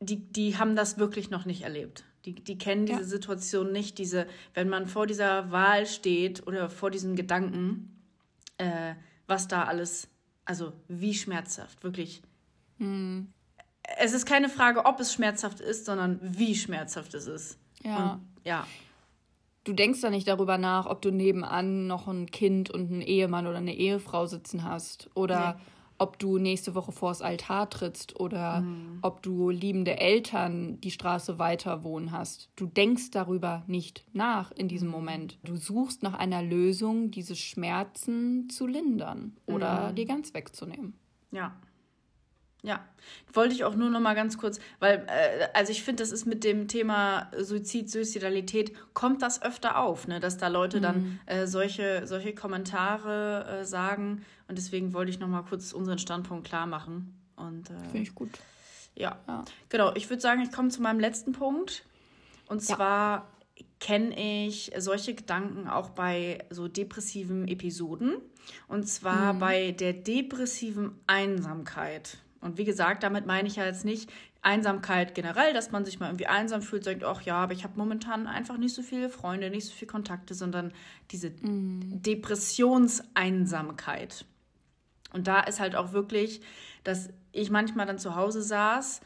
die, 0.00 0.16
die 0.16 0.58
haben 0.58 0.76
das 0.76 0.98
wirklich 0.98 1.30
noch 1.30 1.44
nicht 1.44 1.62
erlebt. 1.62 2.04
Die, 2.26 2.34
die 2.34 2.58
kennen 2.58 2.84
diese 2.84 3.00
ja. 3.00 3.06
Situation 3.06 3.72
nicht, 3.72 3.96
diese, 3.98 4.26
wenn 4.52 4.68
man 4.68 4.86
vor 4.86 5.06
dieser 5.06 5.50
Wahl 5.50 5.86
steht 5.86 6.46
oder 6.46 6.68
vor 6.68 6.90
diesen 6.90 7.16
Gedanken, 7.16 8.02
äh, 8.58 8.94
was 9.26 9.48
da 9.48 9.64
alles, 9.64 10.08
also 10.50 10.72
wie 10.88 11.14
schmerzhaft, 11.14 11.84
wirklich. 11.84 12.22
Mhm. 12.78 13.28
Es 13.98 14.12
ist 14.12 14.26
keine 14.26 14.48
Frage, 14.48 14.84
ob 14.84 14.98
es 14.98 15.14
schmerzhaft 15.14 15.60
ist, 15.60 15.84
sondern 15.84 16.18
wie 16.20 16.56
schmerzhaft 16.56 17.14
es 17.14 17.28
ist. 17.28 17.56
Ja. 17.84 18.14
Und, 18.14 18.20
ja. 18.44 18.66
Du 19.62 19.72
denkst 19.72 20.00
da 20.00 20.10
nicht 20.10 20.26
darüber 20.26 20.58
nach, 20.58 20.86
ob 20.86 21.02
du 21.02 21.12
nebenan 21.12 21.86
noch 21.86 22.08
ein 22.08 22.26
Kind 22.32 22.68
und 22.68 22.90
einen 22.90 23.00
Ehemann 23.00 23.46
oder 23.46 23.58
eine 23.58 23.76
Ehefrau 23.76 24.26
sitzen 24.26 24.64
hast 24.64 25.08
oder 25.14 25.54
nee 25.56 25.64
ob 26.00 26.18
du 26.18 26.38
nächste 26.38 26.74
Woche 26.74 26.92
vors 26.92 27.20
Altar 27.20 27.68
trittst 27.68 28.18
oder 28.18 28.62
mhm. 28.62 28.98
ob 29.02 29.22
du 29.22 29.50
liebende 29.50 30.00
Eltern 30.00 30.80
die 30.80 30.90
Straße 30.90 31.38
weiter 31.38 31.84
wohnen 31.84 32.10
hast. 32.10 32.48
Du 32.56 32.64
denkst 32.66 33.10
darüber 33.10 33.62
nicht 33.66 34.06
nach 34.14 34.50
in 34.50 34.66
diesem 34.66 34.88
mhm. 34.88 34.94
Moment. 34.94 35.38
Du 35.44 35.56
suchst 35.56 36.02
nach 36.02 36.14
einer 36.14 36.42
Lösung, 36.42 37.10
diese 37.10 37.36
Schmerzen 37.36 38.48
zu 38.48 38.66
lindern 38.66 39.36
oder 39.44 39.90
mhm. 39.90 39.96
dir 39.96 40.06
ganz 40.06 40.32
wegzunehmen. 40.32 40.94
Ja. 41.32 41.54
Ja, 42.62 42.84
wollte 43.32 43.54
ich 43.54 43.64
auch 43.64 43.74
nur 43.74 43.88
noch 43.88 44.00
mal 44.00 44.14
ganz 44.14 44.36
kurz, 44.36 44.60
weil, 44.80 45.06
äh, 45.08 45.48
also 45.54 45.72
ich 45.72 45.82
finde, 45.82 46.02
das 46.02 46.12
ist 46.12 46.26
mit 46.26 46.44
dem 46.44 46.68
Thema 46.68 47.30
Suizid, 47.38 47.90
Suizidalität, 47.90 48.74
kommt 48.92 49.22
das 49.22 49.40
öfter 49.42 49.78
auf, 49.78 50.06
ne? 50.06 50.20
dass 50.20 50.36
da 50.36 50.48
Leute 50.48 50.78
mhm. 50.78 50.82
dann 50.82 51.20
äh, 51.26 51.46
solche, 51.46 52.06
solche 52.06 52.34
Kommentare 52.34 53.60
äh, 53.60 53.64
sagen. 53.64 54.24
Und 54.48 54.58
deswegen 54.58 54.92
wollte 54.92 55.10
ich 55.10 55.20
noch 55.20 55.28
mal 55.28 55.42
kurz 55.42 55.72
unseren 55.72 55.98
Standpunkt 55.98 56.46
klar 56.46 56.66
machen. 56.66 57.14
Und, 57.36 57.70
äh, 57.70 57.78
finde 57.84 58.02
ich 58.02 58.14
gut. 58.14 58.38
Ja. 58.94 59.18
ja. 59.26 59.44
genau. 59.68 59.94
Ich 59.94 60.10
würde 60.10 60.20
sagen, 60.20 60.42
ich 60.42 60.52
komme 60.52 60.68
zu 60.68 60.82
meinem 60.82 61.00
letzten 61.00 61.32
Punkt. 61.32 61.84
Und 62.46 62.60
zwar 62.60 63.28
ja. 63.56 63.64
kenne 63.78 64.46
ich 64.46 64.72
solche 64.76 65.14
Gedanken 65.14 65.68
auch 65.68 65.90
bei 65.90 66.44
so 66.50 66.68
depressiven 66.68 67.48
Episoden. 67.48 68.16
Und 68.68 68.88
zwar 68.88 69.34
mhm. 69.34 69.38
bei 69.38 69.70
der 69.72 69.92
depressiven 69.92 70.98
Einsamkeit. 71.06 72.18
Und 72.40 72.58
wie 72.58 72.64
gesagt, 72.64 73.02
damit 73.02 73.26
meine 73.26 73.48
ich 73.48 73.56
ja 73.56 73.66
jetzt 73.66 73.84
nicht 73.84 74.08
Einsamkeit 74.42 75.14
generell, 75.14 75.52
dass 75.52 75.70
man 75.70 75.84
sich 75.84 76.00
mal 76.00 76.06
irgendwie 76.06 76.26
einsam 76.26 76.62
fühlt, 76.62 76.84
sagt, 76.84 77.04
ach 77.04 77.20
ja, 77.22 77.36
aber 77.36 77.52
ich 77.52 77.62
habe 77.64 77.76
momentan 77.76 78.26
einfach 78.26 78.56
nicht 78.56 78.74
so 78.74 78.80
viele 78.82 79.10
Freunde, 79.10 79.50
nicht 79.50 79.66
so 79.66 79.72
viele 79.72 79.90
Kontakte, 79.90 80.32
sondern 80.34 80.72
diese 81.10 81.28
mm. 81.30 82.00
Depressionseinsamkeit. 82.02 84.24
Und 85.12 85.26
da 85.26 85.40
ist 85.40 85.60
halt 85.60 85.76
auch 85.76 85.92
wirklich, 85.92 86.40
dass 86.84 87.10
ich 87.32 87.50
manchmal 87.50 87.84
dann 87.84 87.98
zu 87.98 88.14
Hause 88.14 88.42
saß, 88.42 89.02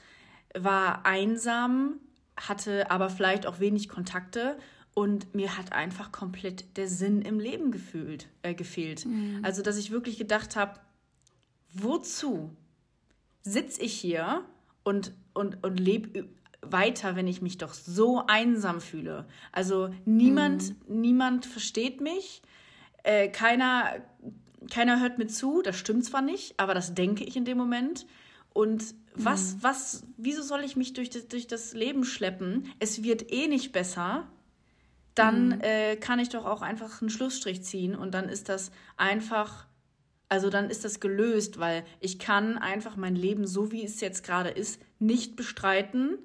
war 0.57 1.05
einsam, 1.05 1.95
hatte 2.37 2.89
aber 2.91 3.11
vielleicht 3.11 3.47
auch 3.47 3.59
wenig 3.59 3.89
Kontakte 3.89 4.57
und 4.95 5.35
mir 5.35 5.59
hat 5.59 5.73
einfach 5.73 6.13
komplett 6.13 6.77
der 6.77 6.87
Sinn 6.89 7.23
im 7.23 7.41
Leben 7.41 7.73
gefühlt, 7.73 8.29
äh, 8.43 8.55
gefehlt. 8.55 9.07
Mm. 9.07 9.41
Also, 9.43 9.63
dass 9.63 9.77
ich 9.77 9.91
wirklich 9.91 10.19
gedacht 10.19 10.55
habe, 10.55 10.79
wozu? 11.73 12.57
Sitze 13.45 13.83
ich 13.83 13.93
hier 13.93 14.43
und, 14.83 15.13
und, 15.35 15.63
und 15.63 15.79
lebe 15.79 16.29
weiter, 16.63 17.15
wenn 17.15 17.27
ich 17.27 17.43
mich 17.43 17.59
doch 17.59 17.75
so 17.75 18.25
einsam 18.27 18.81
fühle. 18.81 19.27
Also 19.53 19.95
niemand, 20.05 20.71
mhm. 20.89 21.01
niemand 21.01 21.47
versteht 21.47 22.01
mich, 22.01 22.43
äh, 23.03 23.29
keiner, 23.29 23.93
keiner 24.71 25.01
hört 25.01 25.19
mir 25.19 25.27
zu, 25.27 25.63
das 25.63 25.77
stimmt 25.77 26.05
zwar 26.05 26.23
nicht, 26.23 26.59
aber 26.59 26.75
das 26.75 26.95
denke 26.95 27.25
ich 27.25 27.37
in 27.37 27.45
dem 27.45 27.59
Moment. 27.59 28.07
Und 28.55 28.95
was, 29.15 29.55
mhm. 29.55 29.63
was, 29.63 30.07
wieso 30.17 30.43
soll 30.43 30.65
ich 30.65 30.77
mich 30.77 30.95
durch 30.95 31.11
das, 31.11 31.29
durch 31.29 31.47
das 31.47 31.75
Leben 31.75 32.05
schleppen? 32.05 32.71
Es 32.79 33.03
wird 33.03 33.31
eh 33.31 33.47
nicht 33.47 33.73
besser. 33.73 34.27
Dann 35.15 35.49
mhm. 35.49 35.61
äh, 35.61 35.97
kann 35.97 36.19
ich 36.19 36.31
doch 36.31 36.45
auch 36.45 36.63
einfach 36.63 37.01
einen 37.01 37.11
Schlussstrich 37.11 37.63
ziehen 37.63 37.95
und 37.95 38.13
dann 38.13 38.29
ist 38.29 38.49
das 38.49 38.73
einfach 38.97 39.67
also 40.29 40.51
dann 40.51 40.71
ist 40.71 40.85
das 40.85 41.01
gelöst, 41.01 41.59
weil 41.59 41.85
ich 42.01 42.19
kann 42.19 42.59
einfach 42.59 42.97
mein 42.97 43.15
Leben 43.15 43.47
so 43.47 43.73
wie 43.73 43.85
es 43.85 44.01
jetzt 44.01 44.25
gerade 44.25 44.51
ist 44.51 44.81
nicht 44.99 45.37
bestreiten, 45.37 46.19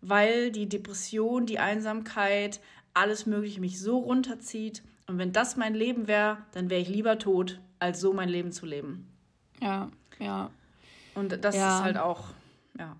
weil 0.00 0.50
die 0.50 0.68
Depression, 0.68 1.46
die 1.46 1.58
Einsamkeit, 1.58 2.60
alles 2.94 3.26
Mögliche 3.26 3.60
mich 3.60 3.80
so 3.80 3.98
runterzieht. 3.98 4.82
Und 5.06 5.18
wenn 5.18 5.32
das 5.32 5.56
mein 5.56 5.74
Leben 5.74 6.06
wäre, 6.06 6.38
dann 6.52 6.70
wäre 6.70 6.80
ich 6.80 6.88
lieber 6.88 7.18
tot, 7.18 7.60
als 7.78 8.00
so 8.00 8.12
mein 8.12 8.28
Leben 8.28 8.52
zu 8.52 8.66
leben. 8.66 9.08
Ja, 9.60 9.90
ja. 10.18 10.50
Und 11.14 11.44
das 11.44 11.56
ja. 11.56 11.76
ist 11.78 11.84
halt 11.84 11.98
auch, 11.98 12.28
ja. 12.78 12.96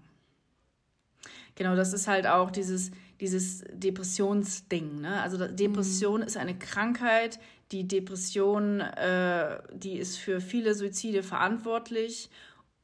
Genau, 1.55 1.77
das 1.77 1.93
ist 1.93 2.09
halt 2.09 2.27
auch 2.27 2.51
dieses, 2.51 2.91
dieses 3.21 3.65
Depressionsding. 3.71 5.01
Ne? 5.01 5.21
Also 5.21 5.47
Depression 5.47 6.21
mhm. 6.21 6.27
ist 6.27 6.37
eine 6.37 6.59
Krankheit, 6.59 7.39
die 7.73 7.87
Depression, 7.87 8.81
äh, 8.81 9.61
die 9.73 9.97
ist 9.97 10.16
für 10.18 10.41
viele 10.41 10.75
Suizide 10.75 11.23
verantwortlich. 11.23 12.31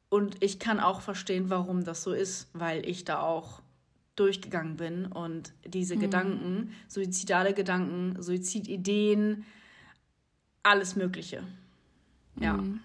Und 0.09 0.43
ich 0.43 0.59
kann 0.59 0.78
auch 0.78 1.01
verstehen, 1.01 1.51
warum 1.51 1.84
das 1.84 2.03
so 2.03 2.12
ist, 2.12 2.49
weil 2.53 2.89
ich 2.89 3.05
da 3.05 3.20
auch 3.20 3.61
durchgegangen 4.14 4.76
bin 4.76 5.07
und 5.07 5.53
diese 5.64 5.97
mhm. 5.97 6.01
Gedanken, 6.01 6.74
suizidale 6.89 7.53
Gedanken, 7.53 8.20
Suizidideen, 8.22 9.45
alles 10.62 10.97
Mögliche. 10.97 11.43
Ja. 12.41 12.55
Mhm. 12.55 12.80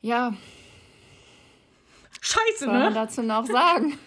Ja. 0.00 0.34
Scheiße, 2.20 2.66
Was 2.66 2.72
ne? 2.72 2.78
man 2.78 2.94
dazu 2.94 3.22
noch 3.22 3.46
sagen? 3.46 3.98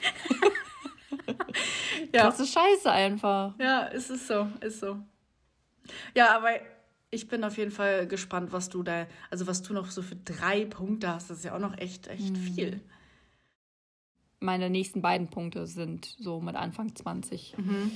ja. 2.14 2.24
Das 2.24 2.40
ist 2.40 2.54
scheiße 2.54 2.92
einfach. 2.92 3.54
Ja, 3.60 3.84
ist 3.86 4.10
es 4.10 4.28
so, 4.28 4.48
ist 4.62 4.80
so. 4.80 4.98
Ja, 6.16 6.36
aber 6.36 6.50
ich 7.12 7.28
bin 7.28 7.44
auf 7.44 7.58
jeden 7.58 7.72
Fall 7.72 8.08
gespannt, 8.08 8.52
was 8.52 8.70
du 8.70 8.84
da, 8.84 9.08
also 9.30 9.48
was 9.48 9.62
du 9.62 9.74
noch 9.74 9.90
so 9.90 10.02
für 10.02 10.16
drei 10.16 10.66
Punkte 10.66 11.10
hast. 11.10 11.30
Das 11.30 11.40
ist 11.40 11.46
ja 11.46 11.56
auch 11.56 11.60
noch 11.60 11.78
echt, 11.78 12.08
echt 12.08 12.34
mhm. 12.34 12.36
viel. 12.36 12.82
Meine 14.40 14.70
nächsten 14.70 15.02
beiden 15.02 15.30
Punkte 15.30 15.66
sind 15.66 16.06
so 16.20 16.42
mit 16.42 16.56
Anfang 16.56 16.94
20 16.96 17.56
mhm. 17.58 17.92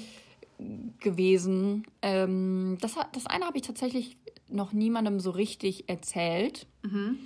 gewesen. 0.99 1.85
Ähm, 2.01 2.77
das, 2.81 2.95
das 3.11 3.25
eine 3.25 3.45
habe 3.45 3.57
ich 3.57 3.63
tatsächlich 3.63 4.17
noch 4.47 4.73
niemandem 4.73 5.19
so 5.19 5.31
richtig 5.31 5.89
erzählt. 5.89 6.65
Mhm. 6.81 7.19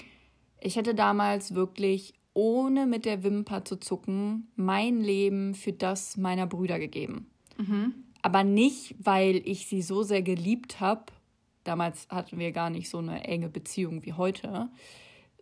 Ich 0.60 0.76
hätte 0.76 0.96
damals 0.96 1.54
wirklich, 1.54 2.14
ohne 2.34 2.88
mit 2.88 3.06
der 3.06 3.24
Wimper 3.24 3.64
zu 3.66 3.78
zucken, 3.78 4.48
mein 4.56 5.02
Leben 5.02 5.54
für 5.54 5.74
das 5.74 6.18
meiner 6.18 6.48
Brüder 6.48 6.80
gegeben. 6.80 7.28
Mhm. 7.58 7.94
Aber 8.24 8.44
nicht, 8.44 8.96
weil 8.98 9.36
ich 9.46 9.68
sie 9.68 9.84
so 9.84 10.02
sehr 10.02 10.24
geliebt 10.24 10.80
habe. 10.80 11.06
Damals 11.64 12.08
hatten 12.10 12.40
wir 12.40 12.52
gar 12.52 12.70
nicht 12.70 12.90
so 12.90 12.98
eine 12.98 13.24
enge 13.26 13.50
Beziehung 13.50 14.04
wie 14.04 14.14
heute, 14.14 14.70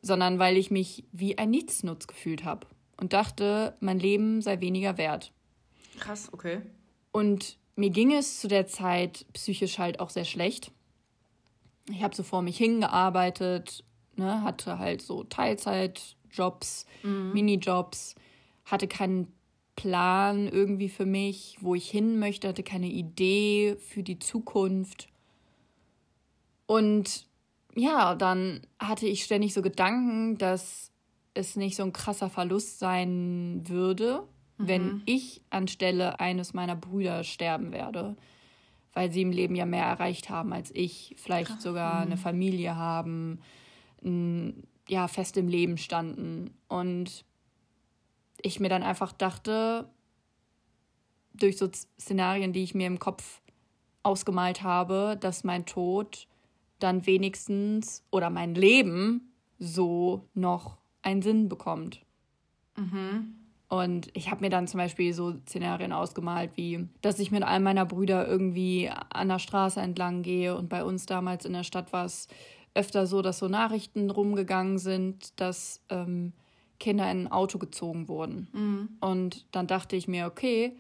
sondern 0.02 0.40
weil 0.40 0.58
ich 0.58 0.70
mich 0.72 1.06
wie 1.12 1.38
ein 1.38 1.52
Nichtsnutz 1.52 2.08
gefühlt 2.08 2.44
habe 2.44 2.68
und 2.98 3.14
dachte, 3.14 3.78
mein 3.80 4.00
Leben 4.00 4.42
sei 4.42 4.60
weniger 4.60 4.98
wert. 4.98 5.32
Krass, 6.00 6.30
okay. 6.34 6.62
Und 7.12 7.58
mir 7.76 7.92
ging 7.92 8.12
es 8.14 8.40
zu 8.40 8.48
der 8.48 8.68
Zeit 8.68 9.26
psychisch 9.34 9.80
halt 9.80 10.00
auch 10.00 10.10
sehr 10.10 10.26
schlecht. 10.26 10.72
Ich 11.90 12.04
habe 12.04 12.16
so 12.16 12.24
vor 12.24 12.42
mich 12.42 12.58
hingearbeitet, 12.58 13.84
ne, 14.16 14.44
hatte 14.44 14.80
halt 14.80 15.02
so 15.02 15.24
Teilzeitjobs, 15.24 16.86
mhm. 17.04 17.34
Minijobs, 17.34 18.16
hatte 18.66 18.88
keinen 18.88 19.34
Plan 19.76 20.48
irgendwie 20.48 20.90
für 20.90 21.06
mich, 21.06 21.58
wo 21.62 21.76
ich 21.76 21.90
hin 21.90 22.20
möchte, 22.20 22.48
hatte 22.48 22.64
keine 22.64 22.90
Idee 22.90 23.78
für 23.80 24.04
die 24.04 24.20
Zukunft. 24.20 25.08
Und 26.66 27.26
ja, 27.76 28.16
dann 28.16 28.62
hatte 28.80 29.08
ich 29.08 29.24
ständig 29.24 29.54
so 29.54 29.62
Gedanken, 29.62 30.38
dass 30.38 30.92
es 31.34 31.56
nicht 31.56 31.76
so 31.76 31.84
ein 31.84 31.94
krasser 31.94 32.30
Verlust 32.30 32.80
sein 32.80 33.64
würde, 33.66 34.24
mhm. 34.58 34.68
wenn 34.68 35.02
ich 35.06 35.42
anstelle 35.50 36.20
eines 36.20 36.54
meiner 36.54 36.76
Brüder 36.76 37.24
sterben 37.24 37.72
werde. 37.72 38.18
Weil 38.94 39.10
sie 39.12 39.22
im 39.22 39.32
Leben 39.32 39.56
ja 39.56 39.66
mehr 39.66 39.86
erreicht 39.86 40.30
haben 40.30 40.52
als 40.52 40.70
ich, 40.76 41.16
vielleicht 41.18 41.52
Krass. 41.52 41.64
sogar 41.64 41.96
mhm. 41.96 42.12
eine 42.12 42.18
Familie 42.18 42.76
haben, 42.76 43.40
ja, 44.90 45.08
fest 45.08 45.38
im 45.38 45.48
Leben 45.48 45.78
standen. 45.78 46.54
Und 46.68 47.24
ich 48.44 48.60
mir 48.60 48.70
dann 48.70 48.84
einfach 48.84 49.12
dachte, 49.12 49.90
durch 51.34 51.58
so 51.58 51.70
Szenarien, 52.00 52.54
die 52.54 52.64
ich 52.64 52.76
mir 52.76 52.88
im 52.88 53.00
Kopf 53.00 53.42
ausgemalt 54.04 54.64
habe, 54.64 55.18
dass 55.20 55.44
mein 55.44 55.66
Tod 55.66 56.28
dann 56.80 57.06
wenigstens 57.06 58.04
oder 58.12 58.30
mein 58.30 58.56
Leben 58.56 59.34
so 59.60 60.28
noch 60.34 60.78
einen 61.02 61.22
Sinn 61.22 61.50
bekommt. 61.50 62.02
Mhm. 62.76 63.36
Und 63.68 64.10
ich 64.14 64.30
habe 64.30 64.42
mir 64.42 64.50
dann 64.50 64.68
zum 64.68 64.80
Beispiel 64.80 65.14
so 65.14 65.36
Szenarien 65.48 65.94
ausgemalt, 65.94 66.52
wie, 66.56 66.90
dass 67.02 67.20
ich 67.20 67.32
mit 67.32 67.44
all 67.44 67.62
meiner 67.62 67.86
Brüder 67.86 68.28
irgendwie 68.28 68.90
an 68.90 69.30
der 69.30 69.40
Straße 69.40 69.80
entlang 69.80 70.24
gehe. 70.24 70.58
Und 70.58 70.68
bei 70.68 70.84
uns 70.84 71.06
damals 71.06 71.46
in 71.46 71.54
der 71.54 71.64
Stadt 71.64 71.94
war 71.94 72.04
es 72.04 72.28
öfter 72.74 73.06
so, 73.06 73.22
dass 73.22 73.40
so 73.40 73.48
Nachrichten 73.48 74.10
rumgegangen 74.10 74.78
sind, 74.78 75.40
dass 75.40 75.82
ähm, 75.90 76.34
Kinder 76.82 77.10
in 77.10 77.28
ein 77.28 77.32
Auto 77.32 77.60
gezogen 77.60 78.10
wurden. 78.10 78.50
Mhm. 78.52 78.90
Und 79.00 79.46
dann 79.52 79.68
dachte 79.68 79.96
ich 79.96 80.10
mir, 80.10 80.26
okay, 80.26 80.76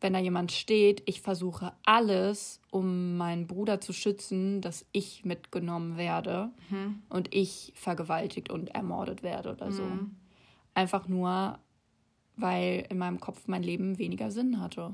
wenn 0.00 0.12
da 0.12 0.18
jemand 0.18 0.52
steht, 0.52 1.02
ich 1.06 1.20
versuche 1.20 1.72
alles, 1.84 2.60
um 2.70 3.16
meinen 3.16 3.46
Bruder 3.46 3.80
zu 3.80 3.92
schützen, 3.92 4.60
dass 4.60 4.86
ich 4.92 5.24
mitgenommen 5.24 5.96
werde 5.96 6.50
mhm. 6.70 7.02
und 7.08 7.34
ich 7.34 7.72
vergewaltigt 7.74 8.50
und 8.50 8.68
ermordet 8.74 9.22
werde 9.22 9.52
oder 9.52 9.72
so. 9.72 9.82
Mhm. 9.82 10.16
Einfach 10.74 11.08
nur, 11.08 11.58
weil 12.36 12.86
in 12.88 12.98
meinem 12.98 13.20
Kopf 13.20 13.42
mein 13.46 13.62
Leben 13.62 13.98
weniger 13.98 14.30
Sinn 14.30 14.60
hatte. 14.60 14.92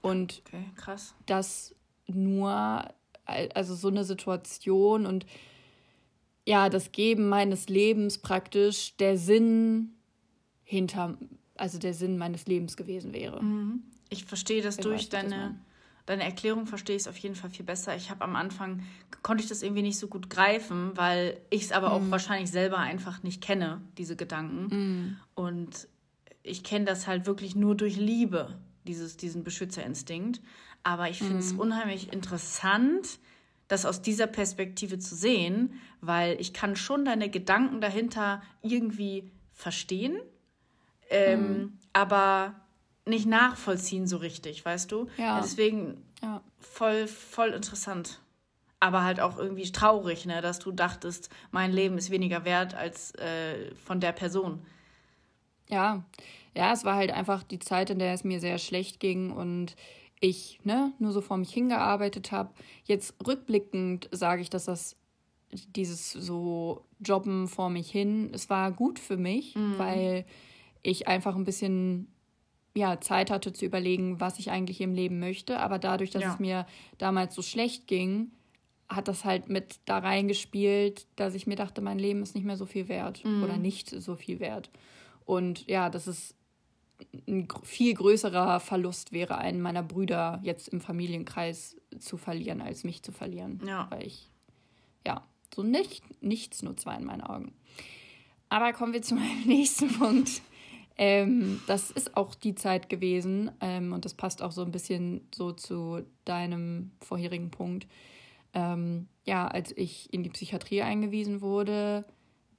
Und 0.00 0.42
okay, 0.46 0.64
krass. 0.76 1.14
das 1.26 1.74
nur, 2.06 2.84
also 3.26 3.74
so 3.74 3.88
eine 3.88 4.04
Situation 4.04 5.06
und 5.06 5.24
ja, 6.46 6.68
das 6.68 6.92
Geben 6.92 7.28
meines 7.28 7.68
Lebens 7.68 8.18
praktisch 8.18 8.96
der 8.96 9.16
Sinn 9.16 9.94
hinter 10.62 11.16
also 11.56 11.78
der 11.78 11.94
Sinn 11.94 12.18
meines 12.18 12.46
Lebens 12.46 12.76
gewesen 12.76 13.12
wäre. 13.12 13.42
Mhm. 13.42 13.82
Ich 14.10 14.24
verstehe 14.24 14.62
das 14.62 14.76
ich 14.76 14.82
durch 14.82 15.08
deine, 15.08 15.58
deine 16.06 16.24
Erklärung, 16.24 16.66
verstehe 16.66 16.96
ich 16.96 17.02
es 17.02 17.08
auf 17.08 17.16
jeden 17.16 17.34
Fall 17.34 17.50
viel 17.50 17.64
besser. 17.64 17.96
Ich 17.96 18.10
habe 18.10 18.22
am 18.24 18.36
Anfang, 18.36 18.82
konnte 19.22 19.42
ich 19.42 19.48
das 19.48 19.62
irgendwie 19.62 19.82
nicht 19.82 19.98
so 19.98 20.08
gut 20.08 20.30
greifen, 20.30 20.92
weil 20.96 21.40
ich 21.50 21.62
es 21.62 21.72
aber 21.72 21.88
mhm. 21.88 21.94
auch 21.94 22.10
wahrscheinlich 22.10 22.50
selber 22.50 22.78
einfach 22.78 23.22
nicht 23.22 23.42
kenne, 23.42 23.80
diese 23.98 24.16
Gedanken. 24.16 24.66
Mhm. 24.76 25.16
Und 25.34 25.88
ich 26.42 26.62
kenne 26.62 26.84
das 26.84 27.06
halt 27.06 27.26
wirklich 27.26 27.56
nur 27.56 27.74
durch 27.74 27.96
Liebe, 27.96 28.58
dieses, 28.86 29.16
diesen 29.16 29.44
Beschützerinstinkt. 29.44 30.40
Aber 30.82 31.08
ich 31.08 31.18
finde 31.18 31.38
es 31.38 31.54
mhm. 31.54 31.60
unheimlich 31.60 32.12
interessant, 32.12 33.18
das 33.68 33.86
aus 33.86 34.02
dieser 34.02 34.26
Perspektive 34.26 34.98
zu 34.98 35.14
sehen, 35.14 35.80
weil 36.00 36.40
ich 36.40 36.52
kann 36.52 36.76
schon 36.76 37.04
deine 37.04 37.30
Gedanken 37.30 37.80
dahinter 37.80 38.42
irgendwie 38.62 39.30
verstehen 39.52 40.20
ähm, 41.10 41.40
mhm. 41.40 41.78
aber 41.92 42.54
nicht 43.06 43.26
nachvollziehen 43.26 44.06
so 44.06 44.16
richtig, 44.16 44.64
weißt 44.64 44.90
du? 44.90 45.08
Ja. 45.16 45.40
Deswegen 45.40 46.02
ja. 46.22 46.42
voll, 46.58 47.06
voll 47.06 47.50
interessant. 47.50 48.20
Aber 48.80 49.04
halt 49.04 49.20
auch 49.20 49.38
irgendwie 49.38 49.70
traurig, 49.70 50.26
ne, 50.26 50.40
dass 50.40 50.58
du 50.58 50.72
dachtest, 50.72 51.30
mein 51.50 51.72
Leben 51.72 51.96
ist 51.96 52.10
weniger 52.10 52.44
wert 52.44 52.74
als 52.74 53.14
äh, 53.14 53.74
von 53.76 54.00
der 54.00 54.12
Person. 54.12 54.64
Ja, 55.68 56.04
ja, 56.54 56.72
es 56.72 56.84
war 56.84 56.96
halt 56.96 57.10
einfach 57.10 57.42
die 57.42 57.58
Zeit, 57.58 57.90
in 57.90 57.98
der 57.98 58.12
es 58.12 58.24
mir 58.24 58.40
sehr 58.40 58.58
schlecht 58.58 59.00
ging 59.00 59.30
und 59.30 59.74
ich 60.24 60.58
ne, 60.64 60.92
nur 60.98 61.12
so 61.12 61.20
vor 61.20 61.36
mich 61.36 61.52
hingearbeitet 61.52 62.32
habe. 62.32 62.50
Jetzt 62.84 63.14
rückblickend 63.26 64.08
sage 64.10 64.40
ich, 64.40 64.48
dass 64.48 64.64
das 64.64 64.96
dieses 65.52 66.12
so 66.12 66.84
Jobben 66.98 67.46
vor 67.46 67.68
mich 67.68 67.90
hin, 67.90 68.30
es 68.32 68.48
war 68.48 68.72
gut 68.72 68.98
für 68.98 69.18
mich, 69.18 69.54
mhm. 69.54 69.78
weil 69.78 70.24
ich 70.82 71.08
einfach 71.08 71.36
ein 71.36 71.44
bisschen 71.44 72.08
ja, 72.74 73.00
Zeit 73.00 73.30
hatte 73.30 73.52
zu 73.52 73.66
überlegen, 73.66 74.18
was 74.18 74.38
ich 74.38 74.50
eigentlich 74.50 74.80
im 74.80 74.94
Leben 74.94 75.20
möchte. 75.20 75.60
Aber 75.60 75.78
dadurch, 75.78 76.10
dass 76.10 76.22
ja. 76.22 76.32
es 76.32 76.40
mir 76.40 76.66
damals 76.98 77.34
so 77.34 77.42
schlecht 77.42 77.86
ging, 77.86 78.32
hat 78.88 79.08
das 79.08 79.24
halt 79.24 79.48
mit 79.48 79.78
da 79.84 79.98
reingespielt, 79.98 81.06
dass 81.16 81.34
ich 81.34 81.46
mir 81.46 81.56
dachte, 81.56 81.82
mein 81.82 81.98
Leben 81.98 82.22
ist 82.22 82.34
nicht 82.34 82.44
mehr 82.44 82.56
so 82.56 82.66
viel 82.66 82.88
wert 82.88 83.24
mhm. 83.24 83.44
oder 83.44 83.58
nicht 83.58 83.90
so 83.90 84.16
viel 84.16 84.40
wert. 84.40 84.70
Und 85.24 85.66
ja, 85.68 85.88
dass 85.90 86.06
es 86.06 86.34
ein 87.26 87.48
viel 87.62 87.94
größerer 87.94 88.60
Verlust 88.60 89.12
wäre, 89.12 89.38
einen 89.38 89.60
meiner 89.60 89.82
Brüder 89.82 90.40
jetzt 90.42 90.68
im 90.68 90.80
Familienkreis 90.80 91.76
zu 91.98 92.16
verlieren, 92.16 92.60
als 92.60 92.84
mich 92.84 93.02
zu 93.02 93.12
verlieren. 93.12 93.60
Ja. 93.66 93.86
Weil 93.90 94.06
ich, 94.06 94.30
ja, 95.06 95.26
so 95.54 95.62
nicht, 95.62 96.02
nichts 96.22 96.62
nutz 96.62 96.86
war 96.86 96.98
in 96.98 97.04
meinen 97.04 97.22
Augen. 97.22 97.52
Aber 98.48 98.72
kommen 98.72 98.92
wir 98.92 99.02
zu 99.02 99.14
meinem 99.14 99.46
nächsten 99.46 99.88
Punkt. 99.88 100.42
Ähm, 100.96 101.60
das 101.66 101.90
ist 101.90 102.16
auch 102.16 102.34
die 102.34 102.54
Zeit 102.54 102.88
gewesen 102.88 103.50
ähm, 103.60 103.92
und 103.92 104.04
das 104.04 104.14
passt 104.14 104.42
auch 104.42 104.52
so 104.52 104.62
ein 104.62 104.70
bisschen 104.70 105.26
so 105.34 105.50
zu 105.50 106.02
deinem 106.24 106.92
vorherigen 107.00 107.50
Punkt. 107.50 107.88
Ähm, 108.52 109.08
ja, 109.24 109.48
als 109.48 109.76
ich 109.76 110.12
in 110.12 110.22
die 110.22 110.30
Psychiatrie 110.30 110.82
eingewiesen 110.82 111.40
wurde, 111.40 112.04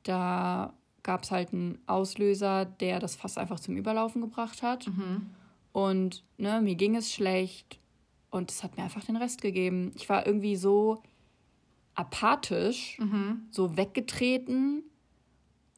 da 0.04 0.74
gab 1.06 1.24
es 1.24 1.32
halt 1.32 1.54
einen 1.54 1.78
Auslöser, 1.86 2.66
der 2.66 3.00
das 3.00 3.16
fast 3.16 3.38
einfach 3.38 3.60
zum 3.60 3.78
Überlaufen 3.78 4.22
gebracht 4.22 4.64
hat. 4.64 4.88
Mhm. 4.88 5.30
Und 5.72 6.24
ne, 6.38 6.60
mir 6.62 6.76
ging 6.76 6.96
es 6.96 7.14
schlecht 7.14 7.80
und 8.32 8.52
es 8.52 8.64
hat 8.64 8.76
mir 8.76 8.84
einfach 8.84 9.06
den 9.06 9.16
Rest 9.16 9.42
gegeben. 9.42 9.92
Ich 9.96 10.10
war 10.10 10.26
irgendwie 10.26 10.56
so 10.56 11.04
apathisch, 11.94 12.98
mhm. 13.00 13.44
so 13.52 13.78
weggetreten 13.78 14.84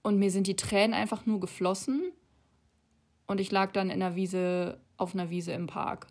und 0.01 0.17
mir 0.17 0.31
sind 0.31 0.47
die 0.47 0.55
Tränen 0.55 0.93
einfach 0.93 1.25
nur 1.25 1.41
geflossen. 1.41 2.11
Und 3.27 3.41
ich 3.41 3.51
lag 3.51 3.73
dann 3.73 3.89
in 3.89 3.99
der 3.99 4.15
Wiese, 4.15 4.79
auf 4.95 5.13
einer 5.13 5.29
Wiese 5.29 5.51
im 5.51 5.67
Park. 5.67 6.07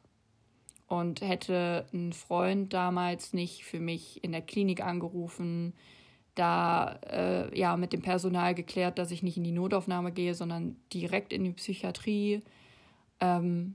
Und 0.89 1.23
hätte 1.23 1.87
ein 1.95 2.13
Freund 2.13 2.75
damals 2.75 3.33
nicht 3.33 3.65
für 3.65 3.81
mich 3.81 4.23
in 4.23 4.33
der 4.33 4.43
Klinik 4.43 4.85
angerufen, 4.85 5.73
da 6.37 7.01
äh, 7.11 7.59
ja 7.59 7.77
mit 7.77 7.93
dem 7.93 8.03
Personal 8.03 8.55
geklärt, 8.55 8.99
dass 8.99 9.11
ich 9.11 9.23
nicht 9.23 9.37
in 9.37 9.45
die 9.45 9.53
Notaufnahme 9.53 10.13
gehe, 10.13 10.35
sondern 10.35 10.77
direkt 10.93 11.33
in 11.33 11.45
die 11.45 11.53
Psychiatrie. 11.53 12.43
Ähm, 13.21 13.75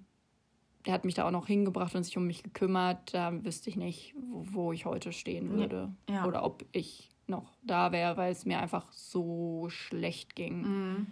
der 0.86 0.94
hat 0.94 1.06
mich 1.06 1.16
da 1.16 1.28
auch 1.28 1.32
noch 1.32 1.48
hingebracht 1.48 1.94
und 1.96 2.04
sich 2.04 2.18
um 2.18 2.26
mich 2.26 2.44
gekümmert. 2.44 3.14
Da 3.14 3.44
wüsste 3.44 3.70
ich 3.70 3.76
nicht, 3.76 4.16
wo, 4.16 4.46
wo 4.52 4.72
ich 4.72 4.86
heute 4.86 5.12
stehen 5.12 5.50
würde. 5.52 5.92
Ja. 6.10 6.26
Oder 6.26 6.44
ob 6.44 6.66
ich 6.72 7.12
noch 7.28 7.52
da 7.64 7.92
wäre, 7.92 8.18
weil 8.18 8.32
es 8.32 8.46
mir 8.46 8.60
einfach 8.60 8.92
so 8.92 9.68
schlecht 9.70 10.36
ging. 10.36 10.62
Mhm. 10.62 11.08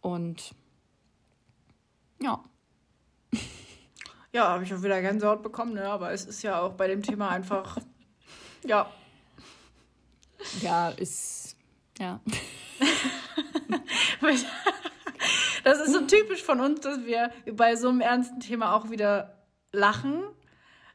Und 0.00 0.54
ja. 2.22 2.42
Ja, 4.32 4.48
habe 4.48 4.64
ich 4.64 4.74
auch 4.74 4.82
wieder 4.82 5.00
Gänsehaut 5.00 5.42
bekommen, 5.42 5.74
ne? 5.74 5.88
aber 5.88 6.12
es 6.12 6.24
ist 6.24 6.42
ja 6.42 6.60
auch 6.60 6.72
bei 6.72 6.88
dem 6.88 7.02
Thema 7.02 7.28
einfach, 7.28 7.78
ja. 8.66 8.90
Ja, 10.60 10.90
ist, 10.90 11.56
ja. 11.98 12.20
das 15.64 15.80
ist 15.80 15.92
so 15.92 16.00
typisch 16.02 16.42
von 16.42 16.60
uns, 16.60 16.80
dass 16.80 17.04
wir 17.04 17.30
bei 17.52 17.76
so 17.76 17.88
einem 17.88 18.00
ernsten 18.00 18.40
Thema 18.40 18.74
auch 18.74 18.90
wieder 18.90 19.38
lachen, 19.72 20.22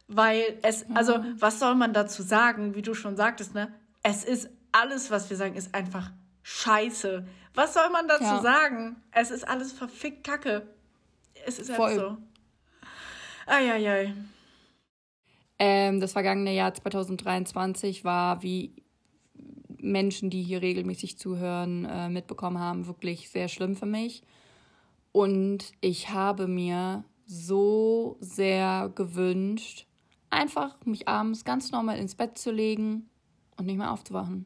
weil 0.08 0.60
es, 0.64 0.86
also, 0.94 1.24
was 1.38 1.60
soll 1.60 1.76
man 1.76 1.94
dazu 1.94 2.24
sagen, 2.24 2.76
wie 2.76 2.82
du 2.82 2.94
schon 2.94 3.16
sagtest, 3.16 3.54
ne? 3.54 3.74
Es 4.02 4.24
ist 4.24 4.50
alles, 4.72 5.12
was 5.12 5.30
wir 5.30 5.38
sagen, 5.38 5.56
ist 5.56 5.76
einfach 5.76 6.12
scheiße. 6.44 7.28
Was 7.54 7.74
soll 7.74 7.90
man 7.90 8.08
dazu 8.08 8.24
ja. 8.24 8.42
sagen? 8.42 9.04
Es 9.12 9.32
ist 9.32 9.48
alles 9.48 9.72
verfickt 9.74 10.24
Kacke. 10.26 10.68
Es 11.46 11.60
ist 11.60 11.72
Voll. 11.72 11.96
so. 11.96 12.18
Eieiei. 13.46 14.14
Ähm, 15.58 16.00
das 16.00 16.14
vergangene 16.14 16.54
Jahr 16.54 16.74
2023 16.74 18.06
war, 18.06 18.42
wie 18.44 18.74
Menschen, 19.82 20.30
die 20.30 20.42
hier 20.42 20.62
regelmäßig 20.62 21.18
zuhören, 21.18 21.86
äh, 21.86 22.10
mitbekommen 22.10 22.60
haben, 22.60 22.88
wirklich 22.88 23.30
sehr 23.30 23.48
schlimm 23.48 23.76
für 23.76 23.86
mich. 23.86 24.24
Und 25.12 25.72
ich 25.82 26.10
habe 26.12 26.48
mir 26.48 27.04
so 27.26 28.18
sehr 28.20 28.92
gewünscht, 28.96 29.86
einfach 30.30 30.78
mich 30.86 31.08
abends 31.08 31.46
ganz 31.46 31.72
normal 31.72 31.98
ins 31.98 32.16
Bett 32.16 32.38
zu 32.38 32.52
legen 32.52 33.10
und 33.58 33.66
nicht 33.66 33.78
mehr 33.78 33.92
aufzuwachen 33.92 34.46